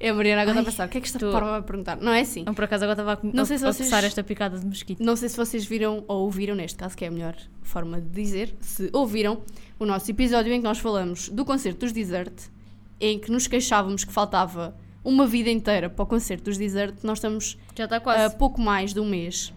É 0.00 0.08
a 0.10 0.14
Mariana 0.14 0.42
agora 0.42 0.58
está 0.60 0.68
a 0.68 0.72
pensar, 0.72 0.86
o 0.86 0.90
que 0.90 0.98
é 0.98 1.00
que 1.00 1.06
esta 1.06 1.18
tô- 1.18 1.32
parva 1.32 1.50
vai 1.52 1.62
perguntar? 1.62 1.96
Não 1.96 2.12
é 2.12 2.20
assim? 2.20 2.44
Não, 2.44 2.54
por 2.54 2.64
acaso 2.64 2.84
agora 2.84 2.94
estava 2.94 3.12
a, 3.12 3.16
com- 3.16 3.30
Não 3.34 3.42
a, 3.42 3.46
sei 3.46 3.58
se 3.58 3.64
a 3.66 3.72
vocês- 3.72 3.88
coçar 3.88 4.04
esta 4.04 4.22
picada 4.22 4.58
de 4.58 4.66
mosquito. 4.66 5.02
Não 5.02 5.16
sei 5.16 5.28
se 5.28 5.36
vocês 5.36 5.64
viram 5.64 6.04
ou 6.08 6.22
ouviram, 6.24 6.54
neste 6.54 6.76
caso, 6.78 6.96
que 6.96 7.04
é 7.04 7.08
a 7.08 7.10
melhor 7.10 7.34
forma 7.62 8.00
de 8.00 8.08
dizer, 8.08 8.54
se 8.60 8.88
ouviram 8.92 9.40
o 9.78 9.84
nosso 9.86 10.10
episódio 10.10 10.52
em 10.52 10.58
que 10.60 10.64
nós 10.64 10.78
falamos 10.78 11.28
do 11.28 11.44
concerto 11.44 11.80
dos 11.80 11.92
Desert, 11.92 12.32
em 13.00 13.18
que 13.18 13.30
nos 13.30 13.46
queixávamos 13.46 14.04
que 14.04 14.12
faltava 14.12 14.74
uma 15.04 15.26
vida 15.26 15.48
inteira 15.50 15.88
para 15.88 16.02
o 16.02 16.06
concerto 16.06 16.44
dos 16.44 16.58
Desert, 16.58 16.96
nós 17.02 17.18
estamos 17.18 17.56
Já 17.76 17.84
está 17.84 17.96
a 17.96 18.00
quase. 18.00 18.36
pouco 18.36 18.60
mais 18.60 18.92
de 18.92 19.00
um 19.00 19.08
mês. 19.08 19.52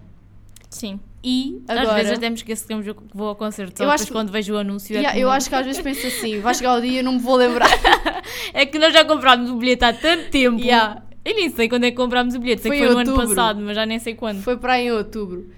Sim. 0.70 1.00
E 1.24 1.62
Às 1.68 1.78
agora... 1.78 1.96
vezes 1.98 2.12
até 2.18 2.30
me 2.30 2.36
esqueço 2.36 2.66
que 2.66 2.74
vou 3.14 3.28
ao 3.28 3.36
concerto. 3.36 3.78
Só 3.78 3.84
Eu 3.84 3.92
acho 3.92 4.06
que- 4.08 4.12
quando 4.12 4.32
vejo 4.32 4.54
o 4.54 4.58
anúncio. 4.58 4.94
é 4.96 5.00
Yeah, 5.00 5.14
que 5.16 5.20
eu 5.24 5.28
não- 5.28 5.34
acho 5.36 5.50
que 5.50 5.56
às 5.56 5.66
vezes 5.66 5.82
penso 5.82 6.08
assim, 6.08 6.40
vai 6.40 6.56
chegar 6.56 6.76
o 6.76 6.82
dia 6.82 7.02
e 7.02 7.04
não 7.04 7.14
me 7.14 7.20
vou 7.20 7.36
lembrar. 7.36 7.68
É 8.54 8.66
que 8.66 8.78
nós 8.80 8.94
já 8.94 9.06
comprámos 9.06 9.50
o 9.50 9.56
bilhete 9.56 9.86
há 9.86 9.94
tanto 9.94 10.30
tempo. 10.30 10.60
Yeah. 10.60 11.04
Eu 11.24 11.36
nem 11.36 11.50
sei 11.50 11.70
quando 11.70 11.84
é 11.84 11.92
que 11.92 11.98
comprámos 11.98 12.36
o 12.36 12.40
bilhete. 12.40 12.64
Sei 12.64 12.72
Foi 12.72 12.80
que 12.80 12.86
foi 12.86 12.94
no 12.94 13.12
ano 13.12 13.28
passado, 13.28 13.62
mas 13.62 13.76
já 13.76 13.86
nem 13.86 14.00
sei 14.00 14.16
quando. 14.16 14.42
Foi 14.42 14.58
para 14.58 14.74
aí 14.74 14.88
em 14.88 14.92
outubro. 14.92 15.50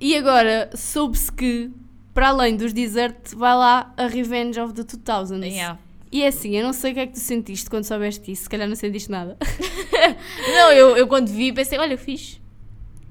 E 0.00 0.14
agora 0.14 0.70
soube-se 0.74 1.32
que, 1.32 1.70
para 2.12 2.28
além 2.28 2.56
dos 2.56 2.72
Desert, 2.72 3.34
vai 3.34 3.54
lá 3.54 3.92
a 3.96 4.06
Revenge 4.06 4.60
of 4.60 4.74
the 4.74 4.82
2000s. 4.82 5.44
Yeah. 5.46 5.78
E 6.12 6.22
é 6.22 6.28
assim, 6.28 6.56
eu 6.56 6.64
não 6.64 6.72
sei 6.72 6.92
o 6.92 6.94
que 6.94 7.00
é 7.00 7.06
que 7.06 7.14
tu 7.14 7.20
sentiste 7.20 7.68
quando 7.68 7.84
soubeste 7.84 8.30
isso, 8.30 8.44
se 8.44 8.48
calhar 8.48 8.68
não 8.68 8.76
sentiste 8.76 9.10
nada. 9.10 9.36
Não, 10.48 10.72
eu, 10.72 10.96
eu 10.96 11.06
quando 11.08 11.28
vi 11.28 11.52
pensei, 11.52 11.78
olha, 11.78 11.98
fiz. 11.98 12.40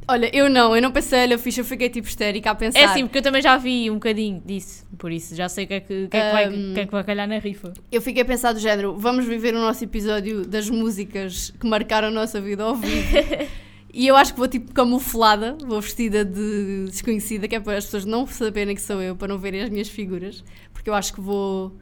Olha, 0.08 0.30
eu 0.36 0.50
não, 0.50 0.76
eu 0.76 0.82
não 0.82 0.92
pensei, 0.92 1.20
olha, 1.22 1.34
eu 1.34 1.40
fiquei 1.40 1.90
tipo 1.90 2.08
histérica 2.08 2.52
a 2.52 2.56
pensar. 2.56 2.80
É 2.80 2.86
assim, 2.86 3.06
porque 3.06 3.18
eu 3.18 3.22
também 3.24 3.42
já 3.42 3.58
vi 3.58 3.90
um 3.90 3.96
bocadinho 3.96 4.42
disso. 4.46 4.86
Por 4.98 5.12
isso, 5.12 5.36
já 5.36 5.50
sei 5.50 5.66
o 5.66 5.68
que 5.68 5.74
é 5.74 5.80
que, 5.80 6.08
que, 6.08 6.18
é 6.18 6.28
que, 6.28 6.32
vai, 6.32 6.50
Um, 6.50 6.74
que 6.74 6.80
é 6.82 6.86
que 6.86 6.92
vai 6.92 7.04
calhar 7.04 7.28
na 7.28 7.40
rifa. 7.40 7.74
Eu 7.92 8.02
fiquei 8.02 8.22
a 8.22 8.26
pensar 8.26 8.54
do 8.54 8.60
género, 8.60 8.96
vamos 8.98 9.26
viver 9.26 9.56
o 9.56 9.60
nosso 9.60 9.84
episódio 9.84 10.46
das 10.46 10.70
músicas 10.70 11.52
que 11.60 11.68
marcaram 11.68 12.10
a 12.10 12.12
nossa 12.12 12.40
vida 12.40 12.64
ao 12.64 12.76
vivo. 12.76 13.18
e 13.92 14.06
eu 14.06 14.16
acho 14.16 14.34
que 14.34 14.40
vou 14.40 14.48
tipo 14.48 14.72
camuflada, 14.74 15.58
vou 15.66 15.82
vestida 15.82 16.24
de 16.24 16.86
desconhecida, 16.86 17.48
que 17.48 17.56
é 17.56 17.60
para 17.60 17.78
as 17.78 17.86
pessoas 17.86 18.06
não 18.06 18.28
saberem 18.28 18.76
que 18.76 18.82
sou 18.82 19.02
eu, 19.02 19.16
para 19.16 19.28
não 19.28 19.40
verem 19.40 19.62
as 19.62 19.70
minhas 19.70 19.88
figuras, 19.88 20.44
porque 20.72 20.90
eu 20.90 20.94
acho 20.94 21.14
que 21.14 21.22
vou 21.22 21.76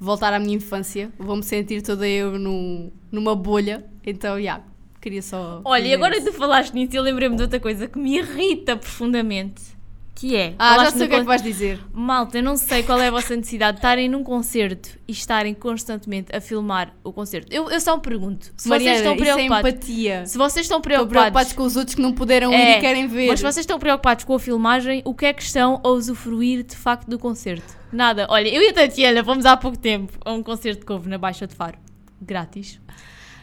voltar 0.00 0.32
à 0.32 0.38
minha 0.38 0.56
infância, 0.56 1.12
vou-me 1.18 1.42
sentir 1.42 1.82
toda 1.82 2.08
eu 2.08 2.38
num, 2.38 2.90
numa 3.10 3.34
bolha. 3.34 3.84
Então, 4.04 4.40
já, 4.40 4.62
queria 5.00 5.22
só. 5.22 5.60
Olha, 5.64 5.86
e 5.86 5.94
agora 5.94 6.16
isso. 6.16 6.26
tu 6.26 6.32
falaste 6.32 6.72
nisso 6.74 6.94
e 6.94 6.96
eu 6.96 7.02
lembrei-me 7.02 7.36
de 7.36 7.42
outra 7.42 7.60
coisa 7.60 7.86
que 7.88 7.98
me 7.98 8.18
irrita 8.18 8.76
profundamente. 8.76 9.78
Que 10.14 10.34
é. 10.34 10.54
Ah, 10.58 10.84
já 10.84 10.90
sei 10.90 11.06
o 11.06 11.08
que 11.08 11.14
é 11.14 11.20
que 11.20 11.26
vais 11.26 11.40
dizer. 11.40 11.78
Malta, 11.92 12.38
eu 12.38 12.42
não 12.42 12.56
sei 12.56 12.82
qual 12.82 13.00
é 13.00 13.06
a 13.06 13.10
vossa 13.12 13.36
necessidade 13.36 13.74
de 13.76 13.78
estarem 13.78 14.08
num 14.08 14.24
concerto 14.24 14.98
e 15.06 15.12
estarem 15.12 15.54
constantemente 15.54 16.34
a 16.34 16.40
filmar 16.40 16.92
o 17.04 17.12
concerto. 17.12 17.46
Eu, 17.54 17.70
eu 17.70 17.80
só 17.80 17.94
me 17.94 18.02
pergunto, 18.02 18.50
se 18.56 18.68
Mariana, 18.68 18.96
vocês 18.98 18.98
estão 18.98 19.12
é 19.12 19.16
preocupados. 19.16 19.70
empatia. 19.70 20.26
se 20.26 20.36
vocês 20.36 20.64
estão 20.66 20.78
Estão 20.78 20.80
preocupados, 20.80 21.10
preocupados 21.20 21.52
com 21.52 21.62
os 21.62 21.76
outros 21.76 21.94
que 21.94 22.02
não 22.02 22.12
puderam 22.12 22.52
ir 22.52 22.56
É, 22.56 22.78
e 22.78 22.80
querem 22.80 23.06
ver. 23.06 23.28
Mas 23.28 23.38
se 23.38 23.44
vocês 23.44 23.58
estão 23.62 23.78
preocupados 23.78 24.24
com 24.24 24.34
a 24.34 24.40
filmagem, 24.40 25.02
o 25.04 25.14
que 25.14 25.24
é 25.24 25.32
que 25.32 25.42
estão 25.42 25.80
a 25.84 25.88
usufruir 25.88 26.64
de 26.64 26.74
facto 26.74 27.06
do 27.08 27.16
concerto? 27.16 27.76
Nada. 27.92 28.26
Olha, 28.28 28.48
eu 28.48 28.60
e 28.60 28.70
a 28.70 28.72
Tatiana 28.72 29.22
fomos 29.22 29.46
há 29.46 29.56
pouco 29.56 29.78
tempo 29.78 30.18
a 30.24 30.32
um 30.32 30.42
concerto 30.42 30.84
que 30.84 30.92
houve 30.92 31.08
na 31.08 31.16
Baixa 31.16 31.46
de 31.46 31.54
Faro. 31.54 31.78
Grátis. 32.20 32.80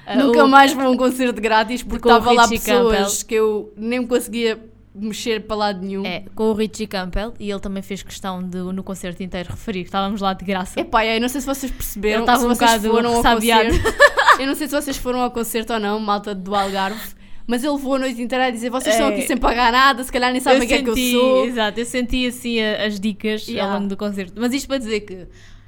Ah, 0.06 0.16
Nunca 0.16 0.44
o- 0.44 0.48
mais 0.48 0.72
vou 0.74 0.84
a 0.86 0.90
um 0.90 0.98
concerto 0.98 1.42
grátis 1.42 1.82
porque 1.84 2.08
estava 2.08 2.32
lá 2.32 2.48
pessoas 2.48 3.24
Campbell. 3.24 3.28
que 3.28 3.34
eu 3.36 3.74
nem 3.76 4.06
conseguia 4.06 4.60
mexer 4.94 5.42
para 5.46 5.56
lado 5.58 5.86
nenhum. 5.86 6.06
É, 6.06 6.24
com 6.36 6.44
o 6.52 6.54
Richie 6.54 6.88
Campbell 6.88 7.34
e 7.40 7.50
ele 7.52 7.60
também 7.60 7.84
fez 7.84 8.02
questão 8.04 8.42
de 8.42 8.58
no 8.60 8.84
concerto 8.84 9.22
inteiro 9.24 9.50
referir 9.50 9.80
que 9.82 9.88
estávamos 9.90 10.22
lá 10.22 10.34
de 10.34 10.46
graça. 10.46 10.80
Epá, 10.80 11.06
eu 11.06 11.20
não 11.20 11.28
sei 11.28 11.42
se 11.42 11.48
vocês 11.48 11.72
perceberam, 11.72 12.22
estava 12.22 12.40
se 12.40 12.46
um 12.46 12.50
vocês 12.50 12.72
bocado 12.72 12.90
foram 12.90 13.10
ao 13.10 13.16
ressabiado. 13.18 13.70
concerto. 13.78 14.06
Eu 14.38 14.48
não 14.48 14.56
sei 14.56 14.68
se 14.68 14.76
vocês 14.76 14.98
foram 14.98 15.22
ao 15.22 15.32
concerto 15.32 15.72
ou 15.72 15.80
não, 15.80 15.98
malta 15.98 16.36
do 16.36 16.54
Algarve, 16.54 17.00
mas 17.48 17.64
ele 17.64 17.72
levou 17.72 17.96
a 17.96 18.00
noite 18.00 18.22
inteira 18.22 18.48
a 18.48 18.52
dizer 18.52 18.70
vocês 18.70 18.94
estão 18.96 19.10
É. 19.10 19.14
aqui 19.14 19.22
sem 19.26 19.38
pagar 19.38 19.72
nada, 19.72 20.04
se 20.04 20.12
calhar 20.12 20.30
nem 20.30 20.42
sabem 20.42 20.64
o 20.64 20.68
que 20.68 20.74
é 20.74 20.84
que 20.84 20.90
eu 20.90 20.98
sou. 20.98 21.46
Exato, 21.46 21.80
eu 21.80 21.86
senti 21.86 22.28
assim 22.28 22.60
a- 22.62 22.86
as 22.86 23.00
dicas 23.00 23.48
Yeah. 23.48 23.72
ao 23.74 23.80
longo 23.80 23.88
do 23.90 23.96
concerto. 23.96 24.34
Mas 24.36 24.52
isto 24.54 24.68
para 24.68 24.78
dizer 24.78 25.00
que 25.02 25.26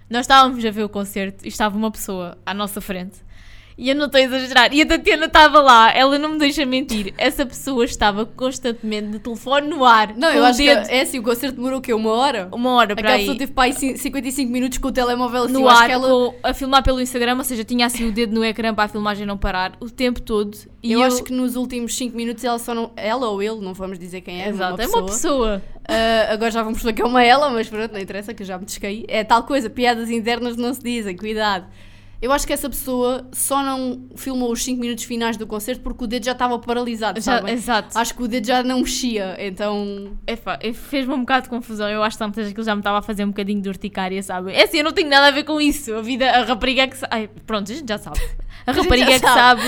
nós 0.09 0.21
estávamos 0.21 0.65
a 0.65 0.69
ver 0.69 0.83
o 0.83 0.89
concerto 0.89 1.45
e 1.45 1.47
estava 1.47 1.77
uma 1.77 1.89
pessoa 1.89 2.37
à 2.45 2.53
nossa 2.53 2.81
frente. 2.81 3.25
E 3.77 3.89
eu 3.89 3.95
não 3.95 4.07
estou 4.07 4.19
a 4.19 4.23
exagerar. 4.23 4.73
E 4.73 4.81
a 4.81 4.85
Tatiana 4.87 5.27
estava 5.27 5.61
lá, 5.61 5.93
ela 5.95 6.17
não 6.17 6.29
me 6.29 6.39
deixa 6.39 6.65
mentir. 6.65 7.13
Essa 7.15 7.45
pessoa 7.45 7.85
estava 7.85 8.25
constantemente 8.25 9.09
de 9.09 9.19
telefone 9.19 9.67
no 9.67 9.85
ar. 9.85 10.15
Não, 10.15 10.29
eu 10.31 10.43
acho 10.43 10.57
que 10.57 10.65
dedo- 10.73 10.89
é 10.89 11.01
assim, 11.01 11.19
o 11.19 11.23
concerto 11.23 11.57
demorou 11.57 11.77
o 11.77 11.81
quê? 11.81 11.93
Uma 11.93 12.11
hora? 12.11 12.49
Uma 12.51 12.71
hora 12.73 12.95
para 12.95 13.11
aí. 13.13 13.19
pessoa 13.19 13.37
teve 13.37 13.51
para 13.51 13.65
aí 13.65 13.73
cin- 13.73 13.95
55 13.95 14.51
minutos 14.51 14.79
com 14.79 14.87
o 14.87 14.91
telemóvel 14.91 15.43
assim, 15.43 15.53
no 15.53 15.59
eu 15.59 15.69
acho 15.69 15.79
ar, 15.81 15.85
que 15.85 15.91
ela... 15.91 16.33
a 16.41 16.53
filmar 16.55 16.81
pelo 16.83 16.99
Instagram, 16.99 17.37
ou 17.37 17.43
seja, 17.43 17.63
tinha 17.63 17.85
assim 17.85 18.07
o 18.07 18.11
dedo 18.11 18.33
no 18.33 18.43
ecrã 18.43 18.73
para 18.73 18.85
a 18.85 18.87
filmagem 18.87 19.27
não 19.27 19.37
parar 19.37 19.77
o 19.79 19.89
tempo 19.91 20.21
todo. 20.23 20.57
E 20.81 20.93
eu, 20.93 21.03
acho 21.03 21.23
que 21.23 21.31
nos 21.31 21.55
últimos 21.55 21.95
5 21.95 22.15
minutos 22.17 22.43
ela 22.43 22.57
só 22.57 22.73
não... 22.73 22.91
Ela 22.95 23.29
ou 23.29 23.43
ele, 23.43 23.59
não 23.61 23.75
vamos 23.75 23.99
dizer 23.99 24.21
quem 24.21 24.41
é, 24.41 24.49
Exato, 24.49 24.73
uma 24.73 24.83
é 24.83 24.87
uma 24.87 25.05
pessoa. 25.05 25.61
Ah, 25.87 26.33
agora 26.33 26.49
já 26.49 26.63
vamos 26.63 26.79
perceber 26.79 26.93
que 26.95 27.01
é 27.03 27.05
uma 27.05 27.23
ela, 27.23 27.49
mas 27.51 27.67
pronto, 27.69 27.91
não 27.93 27.99
interessa, 27.99 28.33
que 28.33 28.41
eu 28.41 28.47
já 28.47 28.57
me 28.57 28.65
descaí. 28.65 29.05
É 29.07 29.23
tal 29.23 29.43
coisa, 29.43 29.69
piadas 29.69 30.09
internas 30.09 30.57
não 30.57 30.73
se 30.73 30.81
dizem, 30.81 31.15
cuidado. 31.15 31.65
Eu 32.21 32.31
acho 32.31 32.47
que 32.47 32.53
essa 32.53 32.67
pessoa 32.69 33.27
só 33.31 33.61
não 33.61 34.07
filmou 34.15 34.51
os 34.51 34.63
5 34.63 34.81
minutos 34.81 35.03
finais 35.03 35.37
do 35.37 35.45
concerto 35.45 35.81
porque 35.81 36.03
o 36.03 36.07
dedo 36.07 36.25
já 36.25 36.31
estava 36.31 36.57
paralisado, 36.57 37.19
Já- 37.21 37.37
sabem? 37.37 37.53
exato. 37.53 37.97
Acho 37.97 38.15
que 38.15 38.23
o 38.23 38.27
dedo 38.27 38.47
já 38.47 38.63
não 38.63 38.79
mexia, 38.79 39.35
então... 39.39 40.17
Fez-me 40.73 41.13
um 41.13 41.19
bocado 41.19 41.43
de 41.43 41.49
confusão. 41.49 41.87
Eu 41.87 42.01
acho 42.01 42.17
que 42.17 42.23
muitas 42.23 42.47
aquilo 42.49 42.65
já 42.65 42.73
me 42.75 42.81
estava 42.81 42.97
a 42.99 43.01
fazer 43.01 43.23
um 43.23 43.27
bocadinho 43.29 43.61
de 43.61 43.69
urticária, 43.69 44.21
sabe? 44.23 44.51
É 44.51 44.63
assim, 44.63 44.77
eu 44.77 44.83
não 44.83 44.93
tenho 44.93 45.09
nada 45.09 45.27
a 45.27 45.31
ver 45.31 45.43
com 45.43 45.61
isso. 45.61 45.93
A 45.93 46.01
vida, 46.01 46.29
a 46.29 46.43
rapariga 46.43 46.81
é 46.83 46.87
que 46.87 46.97
sabe. 46.97 47.13
Ai, 47.13 47.29
pronto, 47.45 47.71
a 47.71 47.75
gente 47.75 47.87
já 47.87 47.97
sabe. 47.99 48.19
A 48.67 48.73
rapariga 48.73 49.11
é 49.11 49.19
que 49.19 49.25
sabe. 49.25 49.61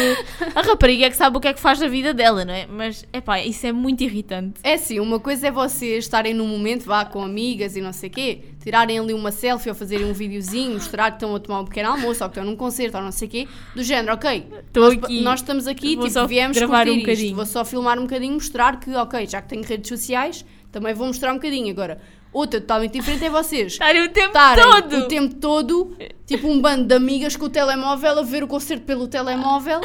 A 0.53 0.61
rapariga 0.61 1.05
é 1.05 1.09
que 1.09 1.15
sabe 1.15 1.37
o 1.37 1.39
que 1.39 1.47
é 1.47 1.53
que 1.53 1.59
faz 1.59 1.79
da 1.79 1.87
vida 1.87 2.13
dela, 2.13 2.43
não 2.43 2.53
é? 2.53 2.67
Mas, 2.67 3.05
epá, 3.13 3.39
isso 3.39 3.65
é 3.65 3.71
muito 3.71 4.03
irritante. 4.03 4.59
É 4.61 4.73
assim, 4.73 4.99
uma 4.99 5.21
coisa 5.21 5.47
é 5.47 5.51
vocês 5.51 6.03
estarem 6.03 6.33
num 6.33 6.47
momento, 6.47 6.83
vá 6.83 7.05
com 7.05 7.23
amigas 7.23 7.77
e 7.77 7.81
não 7.81 7.93
sei 7.93 8.09
o 8.09 8.11
quê, 8.11 8.41
tirarem 8.61 8.99
ali 8.99 9.13
uma 9.13 9.31
selfie 9.31 9.69
ou 9.69 9.75
fazerem 9.75 10.05
um 10.05 10.13
videozinho, 10.13 10.73
mostrar 10.73 11.11
que 11.11 11.15
estão 11.15 11.33
a 11.33 11.39
tomar 11.39 11.61
um 11.61 11.65
pequeno 11.65 11.91
almoço 11.91 12.23
ou 12.23 12.29
que 12.29 12.37
estão 12.37 12.43
num 12.43 12.57
concerto 12.57 12.97
ou 12.97 13.03
não 13.03 13.11
sei 13.11 13.27
o 13.29 13.31
quê, 13.31 13.47
do 13.73 13.81
género, 13.81 14.13
ok, 14.13 14.47
nós, 14.75 14.93
aqui. 14.93 15.21
nós 15.21 15.39
estamos 15.39 15.65
aqui, 15.65 15.95
tipo, 15.95 16.27
viemos 16.27 16.57
gravar 16.57 16.85
um 16.85 16.91
isto, 16.91 16.99
bocadinho. 16.99 17.35
vou 17.37 17.45
só 17.45 17.63
filmar 17.63 17.97
um 17.97 18.03
bocadinho, 18.03 18.33
mostrar 18.33 18.81
que, 18.81 18.93
ok, 18.93 19.25
já 19.25 19.41
que 19.41 19.47
tenho 19.47 19.63
redes 19.63 19.87
sociais, 19.87 20.45
também 20.71 20.93
vou 20.93 21.07
mostrar 21.07 21.31
um 21.31 21.35
bocadinho. 21.35 21.71
Agora, 21.71 21.99
outra 22.31 22.59
totalmente 22.61 22.93
diferente 22.93 23.25
é 23.25 23.29
vocês 23.29 23.73
Estarem 23.73 24.03
o 24.03 24.09
tempo 24.09 24.27
estarem 24.27 24.63
todo. 24.63 24.97
o 24.97 25.07
tempo 25.07 25.35
todo, 25.35 25.97
tipo 26.25 26.47
um 26.47 26.61
bando 26.61 26.85
de 26.85 26.93
amigas 26.95 27.35
com 27.35 27.45
o 27.45 27.49
telemóvel 27.49 28.19
a 28.19 28.21
ver 28.23 28.43
o 28.43 28.47
concerto 28.47 28.85
pelo 28.85 29.07
telemóvel. 29.07 29.81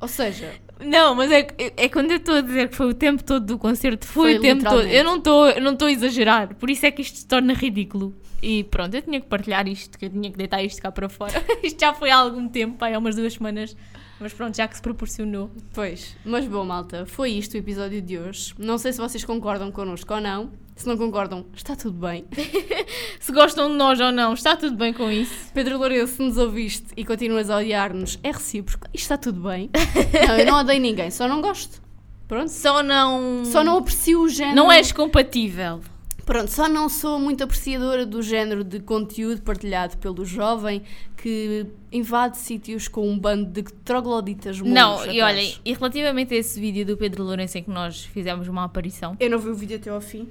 Ou 0.00 0.08
seja, 0.08 0.52
Não, 0.78 1.14
mas 1.14 1.30
é, 1.32 1.46
é 1.76 1.88
quando 1.88 2.10
eu 2.10 2.18
estou 2.18 2.34
a 2.34 2.40
dizer 2.42 2.68
que 2.68 2.76
foi 2.76 2.86
o 2.86 2.94
tempo 2.94 3.24
todo 3.24 3.46
do 3.46 3.58
concerto, 3.58 4.06
foi, 4.06 4.32
Foi 4.32 4.38
o 4.38 4.40
tempo 4.42 4.64
todo. 4.64 4.82
Eu 4.82 5.04
não 5.04 5.16
estou 5.16 5.48
eu 5.48 5.62
não 5.62 5.72
estou 5.72 5.88
a 5.88 5.92
exagerar, 5.92 6.54
por 6.54 6.68
isso 6.68 6.84
é 6.84 6.90
que 6.90 7.00
isto 7.02 7.18
se 7.18 7.26
torna 7.26 7.54
ridículo. 7.54 8.14
E 8.42 8.64
pronto, 8.64 8.94
eu 8.94 9.02
tinha 9.02 9.20
que 9.20 9.26
partilhar 9.26 9.66
isto, 9.66 9.98
que 9.98 10.06
eu 10.06 10.10
tinha 10.10 10.30
que 10.30 10.36
deitar 10.36 10.62
isto 10.62 10.80
cá 10.80 10.92
para 10.92 11.08
fora. 11.08 11.44
isto 11.62 11.80
já 11.80 11.94
foi 11.94 12.10
há 12.10 12.16
algum 12.16 12.48
tempo, 12.48 12.76
pai, 12.76 12.94
há 12.94 12.98
umas 12.98 13.16
duas 13.16 13.34
semanas. 13.34 13.76
Mas 14.18 14.32
pronto, 14.32 14.56
já 14.56 14.66
que 14.66 14.74
se 14.74 14.82
proporcionou. 14.82 15.50
Pois, 15.74 16.16
mas 16.24 16.46
bom, 16.46 16.64
malta, 16.64 17.04
foi 17.04 17.32
isto 17.32 17.54
o 17.54 17.56
episódio 17.58 18.00
de 18.00 18.18
hoje. 18.18 18.54
Não 18.58 18.78
sei 18.78 18.92
se 18.92 18.98
vocês 18.98 19.24
concordam 19.24 19.70
connosco 19.70 20.14
ou 20.14 20.20
não. 20.20 20.50
Se 20.74 20.86
não 20.86 20.96
concordam, 20.96 21.46
está 21.54 21.74
tudo 21.74 21.98
bem. 21.98 22.24
Se 23.18 23.32
gostam 23.32 23.70
de 23.70 23.76
nós 23.76 23.98
ou 23.98 24.12
não, 24.12 24.34
está 24.34 24.54
tudo 24.54 24.76
bem 24.76 24.92
com 24.92 25.10
isso. 25.10 25.50
Pedro 25.54 25.78
Lourenço, 25.78 26.16
se 26.16 26.22
nos 26.22 26.36
ouviste 26.36 26.88
e 26.94 27.04
continuas 27.04 27.48
a 27.48 27.56
odiar-nos, 27.56 28.18
é 28.22 28.30
recíproco. 28.30 28.86
Isto 28.92 29.04
está 29.04 29.16
tudo 29.16 29.48
bem. 29.48 29.70
Não, 30.28 30.36
eu 30.36 30.46
não 30.46 30.60
odeio 30.60 30.80
ninguém, 30.80 31.10
só 31.10 31.26
não 31.26 31.40
gosto. 31.40 31.80
Pronto. 32.28 32.50
Só 32.50 32.82
não. 32.82 33.44
Só 33.44 33.62
não 33.62 33.78
aprecio 33.78 34.20
o 34.20 34.28
género. 34.28 34.56
Não 34.56 34.70
és 34.70 34.92
compatível. 34.92 35.80
Pronto, 36.26 36.50
só 36.50 36.68
não 36.68 36.88
sou 36.88 37.18
muito 37.20 37.44
apreciadora 37.44 38.04
do 38.04 38.20
género 38.20 38.64
de 38.64 38.80
conteúdo 38.80 39.40
partilhado 39.42 39.96
pelo 39.98 40.24
jovem 40.24 40.82
que 41.16 41.64
invade 41.92 42.36
sítios 42.36 42.88
com 42.88 43.08
um 43.08 43.16
bando 43.16 43.46
de 43.50 43.62
trogloditas 43.84 44.60
Não, 44.60 44.94
atrás. 44.98 45.16
e 45.16 45.20
olhem, 45.22 45.54
e 45.64 45.72
relativamente 45.72 46.34
a 46.34 46.36
esse 46.36 46.58
vídeo 46.60 46.84
do 46.84 46.96
Pedro 46.96 47.22
Lourenço 47.22 47.56
em 47.58 47.62
que 47.62 47.70
nós 47.70 48.04
fizemos 48.04 48.48
uma 48.48 48.64
aparição, 48.64 49.16
Eu 49.20 49.30
não 49.30 49.38
vi 49.38 49.50
o 49.50 49.54
vídeo 49.54 49.76
até 49.76 49.88
ao 49.88 50.00
fim. 50.00 50.28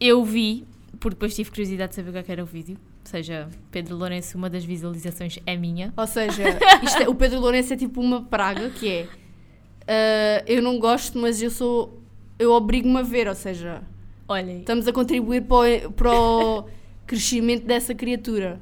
eu 0.00 0.24
vi, 0.24 0.64
porque 0.98 1.14
depois 1.16 1.34
tive 1.36 1.50
curiosidade 1.50 1.90
de 1.90 1.96
saber 1.96 2.08
o 2.08 2.12
que 2.14 2.18
é 2.18 2.22
que 2.22 2.32
era 2.32 2.42
o 2.42 2.46
vídeo. 2.46 2.78
Ou 3.04 3.10
seja, 3.10 3.46
Pedro 3.70 3.94
Lourenço, 3.94 4.38
uma 4.38 4.48
das 4.50 4.64
visualizações 4.64 5.38
é 5.46 5.54
minha. 5.54 5.92
Ou 5.96 6.06
seja, 6.06 6.42
isto 6.82 7.02
é- 7.02 7.08
o 7.08 7.14
Pedro 7.14 7.40
Lourenço 7.40 7.74
é 7.74 7.76
tipo 7.76 8.00
uma 8.00 8.22
praga 8.22 8.70
que 8.70 8.88
é 8.88 9.08
ah, 9.86 10.42
eu 10.46 10.62
não 10.62 10.78
gosto, 10.78 11.18
mas 11.18 11.40
eu 11.42 11.50
sou. 11.50 12.00
Eu 12.38 12.52
obrigo-me 12.52 12.98
a 12.98 13.02
ver, 13.02 13.28
ou 13.28 13.34
seja, 13.34 13.82
Olhem, 14.28 14.60
estamos 14.60 14.88
a 14.88 14.92
contribuir 14.92 15.42
para 15.42 15.88
o, 15.88 15.92
para 15.92 16.12
o 16.12 16.64
crescimento 17.06 17.64
dessa 17.64 17.94
criatura. 17.94 18.60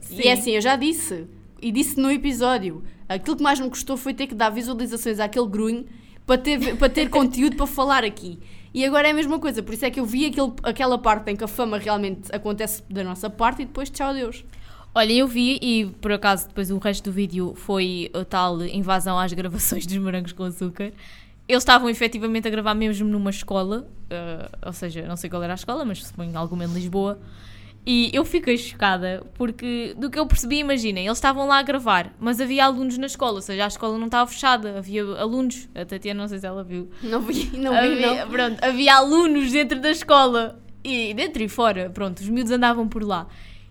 Sim. 0.00 0.20
E 0.22 0.28
é 0.28 0.32
assim, 0.32 0.52
eu 0.52 0.60
já 0.60 0.76
disse, 0.76 1.26
e 1.60 1.72
disse 1.72 1.98
no 1.98 2.10
episódio, 2.10 2.84
aquilo 3.08 3.36
que 3.36 3.42
mais 3.42 3.58
me 3.58 3.68
custou 3.68 3.96
foi 3.96 4.14
ter 4.14 4.26
que 4.26 4.34
dar 4.34 4.50
visualizações 4.50 5.18
àquele 5.18 5.48
grunho 5.48 5.84
para 6.26 6.38
ter, 6.38 6.76
para 6.76 6.88
ter 6.88 7.08
conteúdo 7.10 7.56
para 7.56 7.66
falar 7.66 8.04
aqui. 8.04 8.38
E 8.72 8.84
agora 8.84 9.08
é 9.08 9.10
a 9.12 9.14
mesma 9.14 9.38
coisa, 9.38 9.62
por 9.62 9.72
isso 9.74 9.84
é 9.84 9.90
que 9.90 10.00
eu 10.00 10.04
vi 10.04 10.26
aquele, 10.26 10.52
aquela 10.62 10.98
parte 10.98 11.30
em 11.30 11.36
que 11.36 11.44
a 11.44 11.48
fama 11.48 11.78
realmente 11.78 12.34
acontece 12.34 12.82
da 12.90 13.04
nossa 13.04 13.30
parte 13.30 13.62
e 13.62 13.64
depois 13.64 13.88
tchau 13.88 14.12
Deus. 14.12 14.44
olhem, 14.94 15.18
eu 15.18 15.28
vi 15.28 15.58
e 15.62 15.86
por 16.00 16.12
acaso 16.12 16.48
depois 16.48 16.70
o 16.70 16.78
resto 16.78 17.04
do 17.04 17.12
vídeo 17.12 17.54
foi 17.54 18.10
a 18.12 18.24
tal 18.24 18.60
invasão 18.64 19.16
às 19.18 19.32
gravações 19.32 19.86
dos 19.86 19.96
morangos 19.98 20.32
com 20.32 20.44
açúcar. 20.44 20.92
Eles 21.46 21.62
estavam 21.62 21.88
efetivamente 21.90 22.48
a 22.48 22.50
gravar 22.50 22.74
mesmo 22.74 23.08
numa 23.08 23.30
escola, 23.30 23.86
eh, 24.08 24.48
ou 24.64 24.72
seja, 24.72 25.06
não 25.06 25.16
sei 25.16 25.28
qual 25.28 25.42
era 25.42 25.52
a 25.52 25.56
escola, 25.56 25.84
mas 25.84 26.04
suponho 26.04 26.36
alguma 26.38 26.64
em 26.64 26.72
Lisboa. 26.72 27.20
E 27.86 28.10
eu 28.14 28.24
fiquei 28.24 28.56
chocada 28.56 29.22
porque, 29.34 29.94
do 29.98 30.08
que 30.08 30.18
eu 30.18 30.26
percebi, 30.26 30.56
imaginem, 30.58 31.04
eles 31.04 31.18
estavam 31.18 31.46
lá 31.46 31.58
a 31.58 31.62
gravar, 31.62 32.14
mas 32.18 32.40
havia 32.40 32.64
alunos 32.64 32.96
na 32.96 33.04
escola, 33.06 33.34
ou 33.34 33.42
seja, 33.42 33.64
a 33.64 33.68
escola 33.68 33.98
não 33.98 34.06
estava 34.06 34.26
fechada, 34.30 34.78
havia 34.78 35.04
alunos. 35.04 35.68
A 35.74 35.84
Tatiana, 35.84 36.22
não 36.22 36.28
sei 36.28 36.38
se 36.38 36.46
ela 36.46 36.64
viu. 36.64 36.88
Não 37.02 37.20
vi, 37.20 37.50
não 37.58 37.72
vi, 37.72 37.78
havia, 37.78 38.24
não. 38.24 38.30
Pronto, 38.30 38.64
havia 38.64 38.94
alunos 38.94 39.52
dentro 39.52 39.78
da 39.80 39.90
escola 39.90 40.58
e 40.82 41.12
dentro 41.12 41.42
e 41.42 41.48
fora, 41.48 41.90
pronto, 41.90 42.20
os 42.20 42.28
miúdos 42.28 42.52
andavam 42.52 42.88
por 42.88 43.02
lá. 43.02 43.26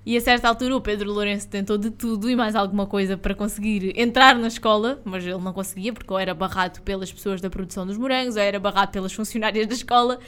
E 0.06 0.18
a 0.18 0.22
certa 0.22 0.50
altura 0.50 0.76
o 0.76 0.82
Pedro 0.82 1.14
Lourenço 1.14 1.48
tentou 1.48 1.78
de 1.78 1.90
tudo 1.90 2.30
e 2.30 2.36
mais 2.36 2.56
alguma 2.56 2.86
coisa 2.86 3.16
para 3.16 3.34
conseguir 3.34 3.94
entrar 3.98 4.36
na 4.36 4.48
escola, 4.48 5.02
mas 5.06 5.24
ele 5.24 5.38
não 5.38 5.54
conseguia 5.54 5.94
porque 5.94 6.12
ou 6.12 6.20
era 6.20 6.34
barrado 6.34 6.82
pelas 6.82 7.12
pessoas 7.12 7.40
da 7.40 7.50
produção 7.50 7.88
dos 7.88 7.98
morangos 7.98 8.36
ou 8.36 8.42
era 8.42 8.60
barrado 8.60 8.92
pelas 8.92 9.14
funcionárias 9.14 9.66
da 9.66 9.74
escola. 9.74 10.20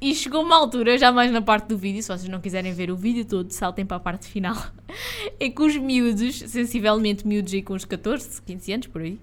E 0.00 0.14
chegou 0.14 0.42
uma 0.42 0.56
altura, 0.56 0.96
já 0.96 1.10
mais 1.10 1.32
na 1.32 1.42
parte 1.42 1.66
do 1.68 1.76
vídeo, 1.76 2.02
se 2.02 2.08
vocês 2.08 2.28
não 2.28 2.40
quiserem 2.40 2.72
ver 2.72 2.90
o 2.90 2.96
vídeo 2.96 3.24
todo, 3.24 3.50
saltem 3.50 3.84
para 3.84 3.96
a 3.96 4.00
parte 4.00 4.28
final, 4.28 4.56
em 5.40 5.50
que 5.50 5.60
os 5.60 5.76
miúdos, 5.76 6.38
sensivelmente 6.38 7.26
miúdos 7.26 7.52
aí 7.52 7.62
com 7.62 7.74
uns 7.74 7.84
14, 7.84 8.42
15 8.42 8.72
anos 8.72 8.86
por 8.86 9.02
aí, 9.02 9.18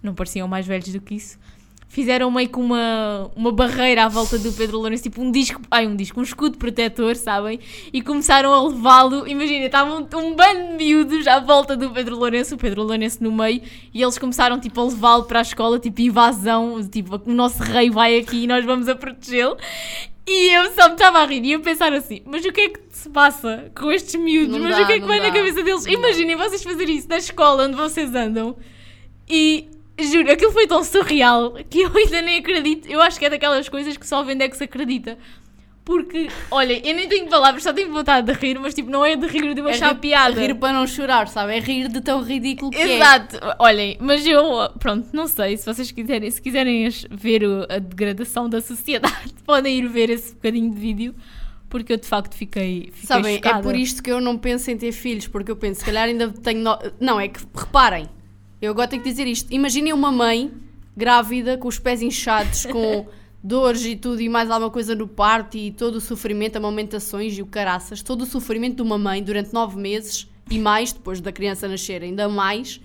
não 0.00 0.14
pareciam 0.14 0.46
mais 0.46 0.66
velhos 0.66 0.92
do 0.92 1.00
que 1.00 1.16
isso, 1.16 1.36
fizeram 1.90 2.30
meio 2.30 2.48
que 2.48 2.58
uma, 2.58 3.30
uma 3.34 3.50
barreira 3.50 4.04
à 4.04 4.08
volta 4.08 4.38
do 4.38 4.52
Pedro 4.52 4.78
Lourenço, 4.78 5.02
tipo 5.02 5.20
um 5.20 5.30
disco, 5.30 5.60
ai 5.68 5.88
um 5.88 5.96
disco, 5.96 6.20
um 6.20 6.22
escudo 6.22 6.56
protetor, 6.56 7.16
sabem? 7.16 7.58
E 7.92 8.00
começaram 8.00 8.54
a 8.54 8.62
levá-lo, 8.62 9.26
imagina, 9.26 9.66
estavam 9.66 9.98
um 9.98 10.34
bando 10.34 10.68
de 10.68 10.76
miúdos 10.76 11.26
à 11.26 11.40
volta 11.40 11.76
do 11.76 11.90
Pedro 11.90 12.16
Lourenço, 12.16 12.54
o 12.54 12.58
Pedro 12.58 12.84
Lourenço 12.84 13.22
no 13.22 13.32
meio, 13.32 13.60
e 13.92 14.00
eles 14.00 14.16
começaram 14.16 14.60
tipo 14.60 14.80
a 14.80 14.84
levá-lo 14.84 15.24
para 15.24 15.40
a 15.40 15.42
escola, 15.42 15.80
tipo 15.80 16.00
invasão, 16.00 16.80
tipo 16.88 17.20
o 17.26 17.34
nosso 17.34 17.60
rei 17.60 17.90
vai 17.90 18.16
aqui 18.18 18.44
e 18.44 18.46
nós 18.46 18.64
vamos 18.64 18.88
a 18.88 18.94
protegê-lo. 18.94 19.56
E 20.28 20.54
eu 20.54 20.70
só 20.70 20.86
me 20.86 20.94
estava 20.94 21.18
a 21.18 21.26
rir 21.26 21.44
e 21.44 21.52
eu 21.52 21.60
pensar 21.60 21.92
assim, 21.92 22.22
mas 22.24 22.44
o 22.44 22.52
que 22.52 22.60
é 22.60 22.68
que 22.68 22.80
se 22.92 23.10
passa 23.10 23.68
com 23.74 23.90
estes 23.90 24.14
miúdos? 24.14 24.56
Não 24.56 24.62
mas 24.62 24.76
dá, 24.76 24.84
o 24.84 24.86
que 24.86 24.92
é 24.92 25.00
que 25.00 25.06
vai 25.06 25.18
na 25.18 25.30
dá. 25.30 25.34
cabeça 25.34 25.60
deles? 25.60 25.86
Imaginem 25.86 26.36
vocês 26.36 26.62
fazerem 26.62 26.96
isso 26.96 27.08
na 27.08 27.18
escola 27.18 27.64
onde 27.64 27.74
vocês 27.74 28.14
andam 28.14 28.54
e 29.28 29.68
juro, 30.04 30.30
aquilo 30.32 30.52
foi 30.52 30.66
tão 30.66 30.82
surreal 30.84 31.52
que 31.68 31.80
eu 31.80 31.90
ainda 31.96 32.22
nem 32.22 32.38
acredito. 32.38 32.88
Eu 32.88 33.00
acho 33.02 33.18
que 33.18 33.24
é 33.24 33.30
daquelas 33.30 33.68
coisas 33.68 33.96
que 33.96 34.06
só 34.06 34.22
vende 34.22 34.44
é 34.44 34.48
que 34.48 34.56
se 34.56 34.64
acredita. 34.64 35.16
Porque, 35.82 36.28
olha, 36.50 36.74
eu 36.86 36.94
nem 36.94 37.08
tenho 37.08 37.26
palavras, 37.28 37.62
só 37.64 37.72
tenho 37.72 37.90
vontade 37.90 38.32
de 38.32 38.38
rir, 38.38 38.58
mas 38.60 38.74
tipo, 38.74 38.90
não 38.90 39.04
é 39.04 39.16
de 39.16 39.26
rir 39.26 39.54
de 39.54 39.60
eu 39.60 39.66
É 39.68 39.72
achar 39.72 39.92
rir, 39.94 39.98
piada. 39.98 40.40
é 40.40 40.46
rir 40.46 40.54
para 40.54 40.72
não 40.74 40.86
chorar, 40.86 41.26
sabe? 41.26 41.56
É 41.56 41.58
rir 41.58 41.88
de 41.88 42.00
tão 42.00 42.22
ridículo 42.22 42.70
que 42.70 42.76
é. 42.76 42.96
Exato, 42.96 43.40
olhem, 43.58 43.96
mas 43.98 44.24
eu, 44.24 44.44
pronto, 44.78 45.08
não 45.12 45.26
sei, 45.26 45.56
se 45.56 45.64
vocês 45.66 45.90
quiserem, 45.90 46.30
se 46.30 46.40
quiserem 46.40 46.88
ver 47.10 47.42
o- 47.44 47.66
a 47.68 47.78
degradação 47.78 48.48
da 48.48 48.60
sociedade, 48.60 49.34
podem 49.44 49.78
ir 49.78 49.88
ver 49.88 50.10
esse 50.10 50.34
bocadinho 50.34 50.70
de 50.70 50.78
vídeo, 50.78 51.14
porque 51.68 51.94
eu 51.94 51.96
de 51.96 52.06
facto 52.06 52.34
fiquei, 52.36 52.90
fiquei 52.92 53.06
Sabem, 53.06 53.36
chocada. 53.36 53.58
é 53.58 53.62
por 53.62 53.74
isto 53.74 54.00
que 54.02 54.12
eu 54.12 54.20
não 54.20 54.36
penso 54.38 54.70
em 54.70 54.76
ter 54.76 54.92
filhos, 54.92 55.26
porque 55.26 55.50
eu 55.50 55.56
penso, 55.56 55.80
se 55.80 55.86
calhar 55.86 56.04
ainda 56.04 56.28
tenho. 56.28 56.60
no- 56.62 56.78
Não, 57.00 57.18
é 57.18 57.26
que 57.26 57.40
reparem, 57.56 58.06
eu 58.60 58.70
agora 58.72 58.88
tenho 58.88 59.02
que 59.02 59.08
dizer 59.10 59.26
isto. 59.26 59.52
Imaginem 59.52 59.92
uma 59.92 60.10
mãe 60.12 60.50
grávida 60.96 61.56
com 61.56 61.68
os 61.68 61.78
pés 61.78 62.02
inchados, 62.02 62.66
com 62.66 63.06
dores 63.42 63.84
e 63.84 63.96
tudo, 63.96 64.20
e 64.20 64.28
mais 64.28 64.50
alguma 64.50 64.70
coisa 64.70 64.94
no 64.94 65.08
parto, 65.08 65.56
e 65.56 65.70
todo 65.70 65.96
o 65.96 66.00
sofrimento, 66.00 66.56
amamentações 66.56 67.36
e 67.38 67.42
o 67.42 67.46
caraças, 67.46 68.02
todo 68.02 68.22
o 68.22 68.26
sofrimento 68.26 68.76
de 68.76 68.82
uma 68.82 68.98
mãe 68.98 69.22
durante 69.22 69.52
nove 69.52 69.78
meses 69.80 70.28
e 70.50 70.58
mais, 70.58 70.92
depois 70.92 71.20
da 71.20 71.32
criança 71.32 71.66
nascer, 71.68 72.02
ainda 72.02 72.28
mais. 72.28 72.80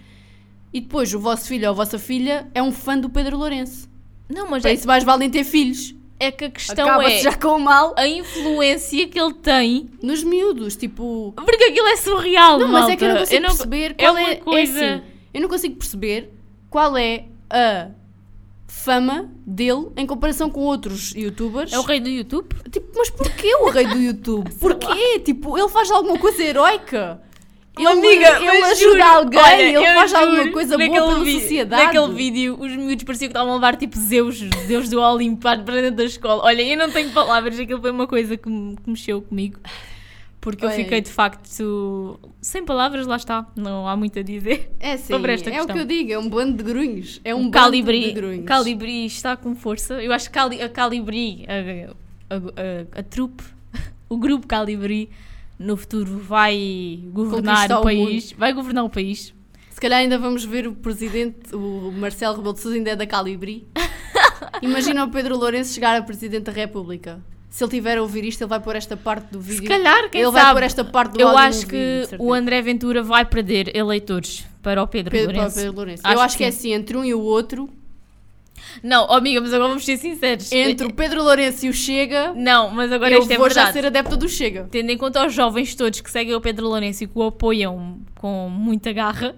E 0.74 0.80
depois 0.82 1.14
o 1.14 1.20
vosso 1.20 1.48
filho 1.48 1.66
ou 1.66 1.70
a 1.72 1.74
vossa 1.74 1.98
filha 1.98 2.48
é 2.54 2.62
um 2.62 2.72
fã 2.72 2.98
do 2.98 3.10
Pedro 3.10 3.38
Lourenço. 3.38 3.90
Não, 4.30 4.50
mas 4.50 4.62
Para 4.62 4.72
é, 4.72 4.74
isso 4.76 4.88
mais 4.88 5.04
valem 5.04 5.30
ter 5.30 5.44
filhos. 5.44 5.94
é 6.20 6.32
que 6.32 6.46
a 6.46 6.50
questão 6.50 6.88
Acaba-se 6.88 7.16
é 7.16 7.22
já 7.22 7.34
com 7.36 7.50
o 7.56 7.60
mal 7.60 7.94
a 7.98 8.08
influência 8.08 9.08
que 9.08 9.20
ele 9.20 9.34
tem, 9.36 9.90
nos 10.02 10.24
miúdos, 10.24 10.76
tipo. 10.76 11.34
porque 11.36 11.64
aquilo 11.66 11.88
é 11.88 11.96
surreal, 11.98 12.60
Não, 12.60 12.68
mas 12.70 12.90
é 12.90 12.96
que 12.96 13.04
eu 13.04 13.10
não 13.10 13.16
malta. 13.16 13.30
consigo 13.30 13.48
perceber 13.48 13.92
é 13.92 13.94
qual 14.04 14.14
uma 14.16 14.30
é, 14.30 14.36
coisa- 14.36 14.84
é 14.84 14.94
assim, 14.96 15.04
eu 15.36 15.42
não 15.42 15.50
consigo 15.50 15.76
perceber 15.76 16.32
qual 16.70 16.96
é 16.98 17.26
a 17.50 17.90
fama 18.68 19.30
dele 19.46 19.88
em 19.96 20.06
comparação 20.08 20.50
com 20.50 20.62
outros 20.62 21.14
youtubers. 21.14 21.72
É 21.74 21.78
o 21.80 21.82
rei 21.84 22.00
do 22.00 22.10
YouTube? 22.10 22.48
Tipo, 22.72 22.88
mas 22.98 23.10
porquê 23.10 23.54
o 23.56 23.70
rei 23.70 23.86
do 23.86 23.98
YouTube? 23.98 24.50
Porquê? 24.60 25.20
Tipo, 25.20 25.58
ele 25.58 25.70
faz 25.70 25.92
alguma 25.92 26.18
coisa 26.18 26.42
heroica. 26.44 27.22
Ele, 27.78 27.88
Amiga, 27.88 28.38
ele 28.40 28.64
ajuda 28.64 28.76
juro, 28.76 29.04
alguém, 29.04 29.40
olha, 29.42 29.62
ele 29.62 29.86
faz 29.96 30.12
juro, 30.12 30.24
alguma 30.24 30.52
coisa 30.54 30.78
boa 30.78 30.90
pela 30.90 31.20
vi- 31.26 31.42
sociedade. 31.42 31.84
Naquele 31.84 32.14
vídeo, 32.14 32.58
os 32.58 32.72
miúdos 32.72 33.04
pareciam 33.04 33.28
que 33.28 33.34
estavam 33.34 33.52
a 33.52 33.56
levar 33.56 33.76
tipo 33.76 34.00
Zeus, 34.00 34.40
Deus 34.66 34.88
do 34.90 35.02
Olimpo 35.02 35.42
para 35.42 35.58
dentro 35.58 35.92
da 35.92 36.06
escola. 36.06 36.42
Olha, 36.46 36.62
eu 36.62 36.78
não 36.78 36.90
tenho 36.90 37.12
palavras, 37.12 37.60
aquilo 37.60 37.82
foi 37.82 37.92
uma 37.92 38.08
coisa 38.08 38.38
que 38.38 38.44
que 38.50 38.90
mexeu 38.90 39.22
comigo. 39.22 39.60
Porque 40.46 40.64
eu 40.64 40.70
Oi. 40.70 40.76
fiquei 40.76 41.02
de 41.02 41.10
facto 41.10 42.20
sem 42.40 42.64
palavras, 42.64 43.08
lá 43.08 43.16
está, 43.16 43.48
não 43.56 43.88
há 43.88 43.98
muito 43.98 44.20
a 44.20 44.22
dizer. 44.22 44.72
É 44.80 44.96
sim, 44.96 45.08
Sobre 45.12 45.34
esta 45.34 45.50
é 45.50 45.54
o 45.54 45.56
questão. 45.56 45.76
que 45.76 45.82
eu 45.82 45.86
digo, 45.86 46.12
é 46.12 46.20
um 46.20 46.30
bando 46.30 46.58
de 46.58 46.64
grunhos. 46.64 47.20
É 47.24 47.34
um, 47.34 47.40
o 47.40 47.42
bando 47.46 47.52
Calibri, 47.54 48.04
de 48.04 48.12
grunhos. 48.12 48.46
Calibri 48.46 49.08
está 49.08 49.36
com 49.36 49.56
força. 49.56 49.96
Eu 50.04 50.14
acho 50.14 50.30
que 50.30 50.36
Cali, 50.36 50.62
a 50.62 50.70
Calibri, 50.70 51.48
a, 51.48 52.36
a, 52.36 52.38
a, 52.38 53.00
a 53.00 53.04
trupe, 53.04 53.44
o 54.08 54.18
grupo 54.18 54.46
Calibri, 54.46 55.10
no 55.58 55.76
futuro 55.76 56.20
vai 56.20 57.02
governar 57.12 57.72
o 57.72 57.80
o 57.80 57.82
país. 57.82 58.32
Vai 58.34 58.54
governar 58.54 58.84
o 58.84 58.90
país. 58.90 59.34
Se 59.72 59.82
calhar 59.82 59.98
ainda 59.98 60.20
vamos 60.20 60.46
ver 60.46 60.68
o 60.68 60.76
presidente, 60.76 61.56
o 61.56 61.92
Marcelo 61.92 62.36
Rebelo 62.36 62.54
de 62.54 62.60
Sousa 62.60 62.78
ainda 62.78 62.92
é 62.92 62.96
da 62.96 63.08
Calibri. 63.08 63.68
Imagina 64.62 65.06
o 65.06 65.10
Pedro 65.10 65.36
Lourenço 65.38 65.74
chegar 65.74 66.00
a 66.00 66.04
presidente 66.04 66.44
da 66.44 66.52
República. 66.52 67.20
Se 67.56 67.64
ele 67.64 67.72
tiver 67.72 67.98
a 67.98 68.02
ouvir 68.02 68.26
isto, 68.26 68.42
ele 68.42 68.50
vai 68.50 68.60
pôr 68.60 68.76
esta 68.76 68.98
parte 68.98 69.28
do 69.32 69.40
vídeo. 69.40 69.62
Se 69.62 69.68
calhar, 69.70 70.10
quem 70.10 70.20
ele 70.20 70.30
sabe? 70.30 70.44
vai 70.44 70.54
pôr 70.56 70.64
esta 70.64 70.84
parte 70.84 71.14
do 71.14 71.22
Eu 71.22 71.38
acho 71.38 71.60
vídeo, 71.60 71.70
que 71.70 71.76
de 72.02 72.08
certeza. 72.10 72.22
o 72.22 72.34
André 72.34 72.62
Ventura 72.62 73.02
vai 73.02 73.24
perder 73.24 73.74
eleitores 73.74 74.46
para 74.62 74.84
o 74.84 74.88
Pedro, 74.88 75.10
Pedro, 75.12 75.28
para 75.28 75.34
o 75.34 75.38
Lourenço. 75.38 75.56
Pedro 75.56 75.74
Lourenço. 75.74 76.02
Acho 76.04 76.14
Eu 76.18 76.20
acho 76.22 76.38
que 76.38 76.44
que, 76.44 76.50
é 76.50 76.52
sim. 76.52 76.58
assim, 76.58 76.74
entre 76.74 76.98
um 76.98 77.06
e 77.06 77.14
o 77.14 77.22
outro, 77.22 77.70
Não, 78.84 79.08
oh, 79.10 79.14
amiga, 79.14 79.40
mas 79.40 79.54
agora 79.54 79.70
vamos 79.70 79.86
ser 79.86 79.96
sinceros. 79.96 80.52
entre 80.52 80.86
o 80.86 80.92
Pedro 80.94 81.24
Lourenço 81.24 81.66
e 81.66 81.70
o 81.70 81.74
Chega, 81.74 82.34
Não, 82.34 82.70
mas 82.72 82.92
agora 82.92 83.14
eu 83.14 83.20
isto 83.22 83.32
é 83.32 83.38
vou 83.38 83.48
já 83.50 83.54
verdade. 83.64 83.74
ser 83.74 83.86
adepta 83.86 84.18
do 84.18 84.28
Chega. 84.28 84.68
Tendo 84.70 84.90
em 84.92 84.98
conta 84.98 85.26
os 85.26 85.34
jovens 85.34 85.74
todos 85.76 86.02
que 86.02 86.12
seguem 86.12 86.36
o 86.36 86.42
Pedro 86.42 86.68
Lourenço 86.68 87.06
e 87.06 87.08
que 87.08 87.18
o 87.18 87.24
apoiam 87.24 88.00
com 88.16 88.50
muita 88.50 88.92
garra, 88.92 89.34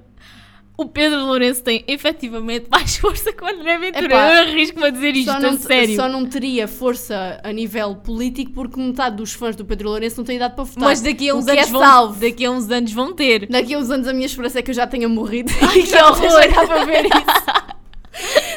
o 0.78 0.86
Pedro 0.86 1.26
Lourenço 1.26 1.64
tem 1.64 1.84
efetivamente 1.88 2.68
mais 2.72 2.98
força 2.98 3.34
que 3.34 3.44
o 3.44 3.48
André 3.48 3.78
Ventura. 3.80 4.06
Epá, 4.06 4.36
Eu 4.36 4.42
arrisco-me 4.44 4.86
a 4.86 4.90
dizer 4.92 5.16
isto, 5.16 5.32
Só 5.32 5.38
a 5.38 5.40
não, 5.40 5.58
sério. 5.58 5.96
só 5.96 6.08
não 6.08 6.26
teria 6.26 6.68
força 6.68 7.42
a 7.44 7.52
nível 7.52 7.96
político 7.96 8.52
porque 8.52 8.80
metade 8.80 9.16
dos 9.16 9.34
fãs 9.34 9.56
do 9.56 9.66
Pedro 9.66 9.90
Lourenço 9.90 10.18
não 10.18 10.24
tem 10.26 10.36
idade 10.36 10.56
para 10.56 10.64
votar. 10.64 10.84
Mas 10.84 11.02
daqui 11.02 11.30
a 11.30 11.36
uns 11.36 11.48
anos 11.48 11.68
é 11.68 11.72
vão, 11.72 11.82
salvo. 11.82 12.20
daqui 12.22 12.46
a 12.46 12.52
uns 12.52 12.70
anos 12.70 12.92
vão 12.94 13.14
ter. 13.14 13.48
Daqui 13.48 13.74
a 13.74 13.78
uns 13.80 13.90
anos 13.90 14.08
a 14.08 14.14
minha 14.14 14.28
esperança 14.28 14.60
é 14.60 14.62
que 14.62 14.70
eu 14.70 14.76
já 14.76 14.86
tenha 14.86 15.10
morrido. 15.10 15.52
Ai, 15.62 15.82
que 15.84 15.92
não 15.96 16.12
horror. 16.12 16.54
para 16.68 16.86
ver 16.86 17.06
isso. 17.06 17.68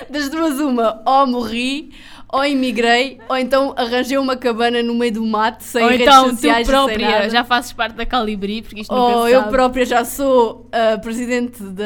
Das 0.09 0.29
duas, 0.29 0.59
uma, 0.59 1.03
ou 1.07 1.27
morri, 1.27 1.93
ou 2.33 2.45
emigrei, 2.45 3.18
ou 3.28 3.37
então 3.37 3.74
arranjei 3.76 4.16
uma 4.16 4.37
cabana 4.37 4.83
no 4.83 4.95
meio 4.95 5.12
do 5.12 5.26
mato, 5.26 5.62
sem 5.64 5.83
Ou 5.83 5.89
redes 5.91 6.07
então 6.07 6.24
tu 6.28 6.31
sociais, 6.37 6.66
sem 6.66 6.74
própria 6.74 7.28
já 7.28 7.43
fazes 7.45 7.72
parte 7.72 7.95
da 7.95 8.07
Calibri, 8.07 8.62
porque 8.62 8.81
isto 8.83 8.95
Ou 8.95 9.26
se 9.26 9.33
eu 9.33 9.41
sabe. 9.41 9.51
própria 9.53 9.85
já 9.85 10.05
sou 10.05 10.68
a 10.72 10.97
presidente 10.99 11.62
da, 11.62 11.85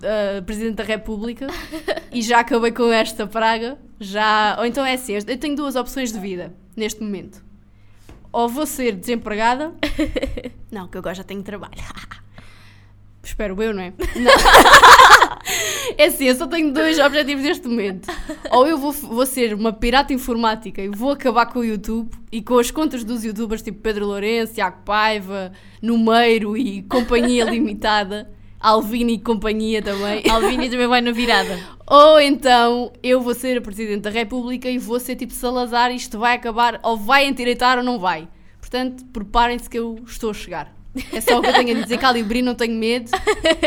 da- 0.00 0.42
presidente 0.46 0.76
da 0.76 0.84
República 0.84 1.46
e 2.10 2.22
já 2.22 2.40
acabei 2.40 2.72
com 2.72 2.90
esta 2.92 3.26
praga. 3.26 3.78
Já, 4.00 4.56
ou 4.58 4.64
então 4.66 4.84
é 4.84 4.94
assim, 4.94 5.14
eu 5.14 5.38
tenho 5.38 5.54
duas 5.54 5.76
opções 5.76 6.12
de 6.12 6.18
vida 6.18 6.52
neste 6.76 7.02
momento. 7.02 7.42
Ou 8.32 8.48
vou 8.48 8.64
ser 8.66 8.92
desempregada. 8.92 9.72
Não, 10.72 10.88
que 10.88 10.96
agora 10.96 11.14
já 11.14 11.22
tenho 11.22 11.42
trabalho. 11.42 11.72
Espero 13.22 13.62
eu, 13.62 13.72
não 13.72 13.82
é? 13.82 13.92
Não. 14.16 14.32
É 15.98 16.06
assim, 16.06 16.24
eu 16.24 16.34
só 16.34 16.46
tenho 16.46 16.72
dois 16.72 16.98
objetivos 16.98 17.42
neste 17.42 17.66
momento. 17.66 18.08
Ou 18.50 18.66
eu 18.66 18.78
vou, 18.78 18.92
vou 18.92 19.26
ser 19.26 19.54
uma 19.54 19.72
pirata 19.72 20.12
informática 20.12 20.80
e 20.80 20.88
vou 20.88 21.10
acabar 21.10 21.46
com 21.46 21.60
o 21.60 21.64
YouTube 21.64 22.10
e 22.30 22.40
com 22.40 22.58
as 22.58 22.70
contas 22.70 23.04
dos 23.04 23.24
youtubers 23.24 23.62
tipo 23.62 23.80
Pedro 23.80 24.06
Lourenço, 24.06 24.54
Tiago 24.54 24.78
Paiva, 24.84 25.52
Numeiro 25.80 26.56
e 26.56 26.82
Companhia 26.82 27.44
Limitada, 27.44 28.30
Alvini 28.60 29.14
e 29.14 29.18
Companhia 29.18 29.82
também. 29.82 30.22
Alvini 30.30 30.70
também 30.70 30.86
vai 30.86 31.00
na 31.00 31.12
virada. 31.12 31.58
Ou 31.86 32.20
então 32.20 32.92
eu 33.02 33.20
vou 33.20 33.34
ser 33.34 33.58
a 33.58 33.60
Presidente 33.60 34.02
da 34.02 34.10
República 34.10 34.70
e 34.70 34.78
vou 34.78 35.00
ser 35.00 35.16
tipo 35.16 35.32
Salazar 35.32 35.90
e 35.90 35.96
isto 35.96 36.18
vai 36.18 36.36
acabar, 36.36 36.80
ou 36.82 36.96
vai 36.96 37.26
endireitar 37.26 37.78
ou 37.78 37.84
não 37.84 37.98
vai. 37.98 38.28
Portanto, 38.60 39.04
preparem-se 39.12 39.68
que 39.68 39.78
eu 39.78 39.98
estou 40.06 40.30
a 40.30 40.34
chegar. 40.34 40.81
É 41.12 41.20
só 41.20 41.38
o 41.38 41.42
que 41.42 41.48
eu 41.48 41.54
tenho 41.54 41.78
a 41.78 41.80
dizer. 41.82 41.98
Calibri, 41.98 42.42
não 42.42 42.54
tenho 42.54 42.74
medo. 42.74 43.10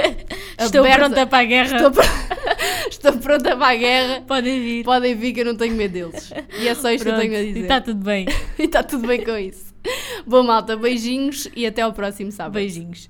Estou 0.59 0.81
Aberta- 0.81 0.97
pronta 0.99 1.25
para 1.27 1.39
a 1.39 1.43
guerra. 1.45 1.75
Estou, 1.77 1.91
pr- 1.91 2.09
estou 2.89 3.13
pronta 3.13 3.57
para 3.57 3.67
a 3.67 3.75
guerra. 3.75 4.21
Podem 4.27 4.59
vir. 4.61 4.83
Podem 4.83 5.15
vir 5.15 5.33
que 5.33 5.41
eu 5.41 5.45
não 5.45 5.55
tenho 5.55 5.75
medo 5.75 5.91
deles. 5.91 6.31
E 6.59 6.67
é 6.67 6.75
só 6.75 6.91
isto 6.91 7.03
que 7.03 7.09
eu 7.09 7.13
Pronto, 7.13 7.27
tenho 7.27 7.35
a 7.39 7.41
E 7.41 7.47
dizer. 7.47 7.61
está 7.63 7.81
tudo 7.81 8.03
bem. 8.03 8.25
E 8.59 8.63
está 8.63 8.83
tudo 8.83 9.07
bem 9.07 9.23
com 9.23 9.37
isso. 9.37 9.73
Bom, 10.25 10.43
malta, 10.43 10.75
beijinhos 10.77 11.47
e 11.55 11.65
até 11.65 11.81
ao 11.81 11.93
próximo 11.93 12.31
sábado. 12.31 12.53
Beijinhos. 12.53 13.09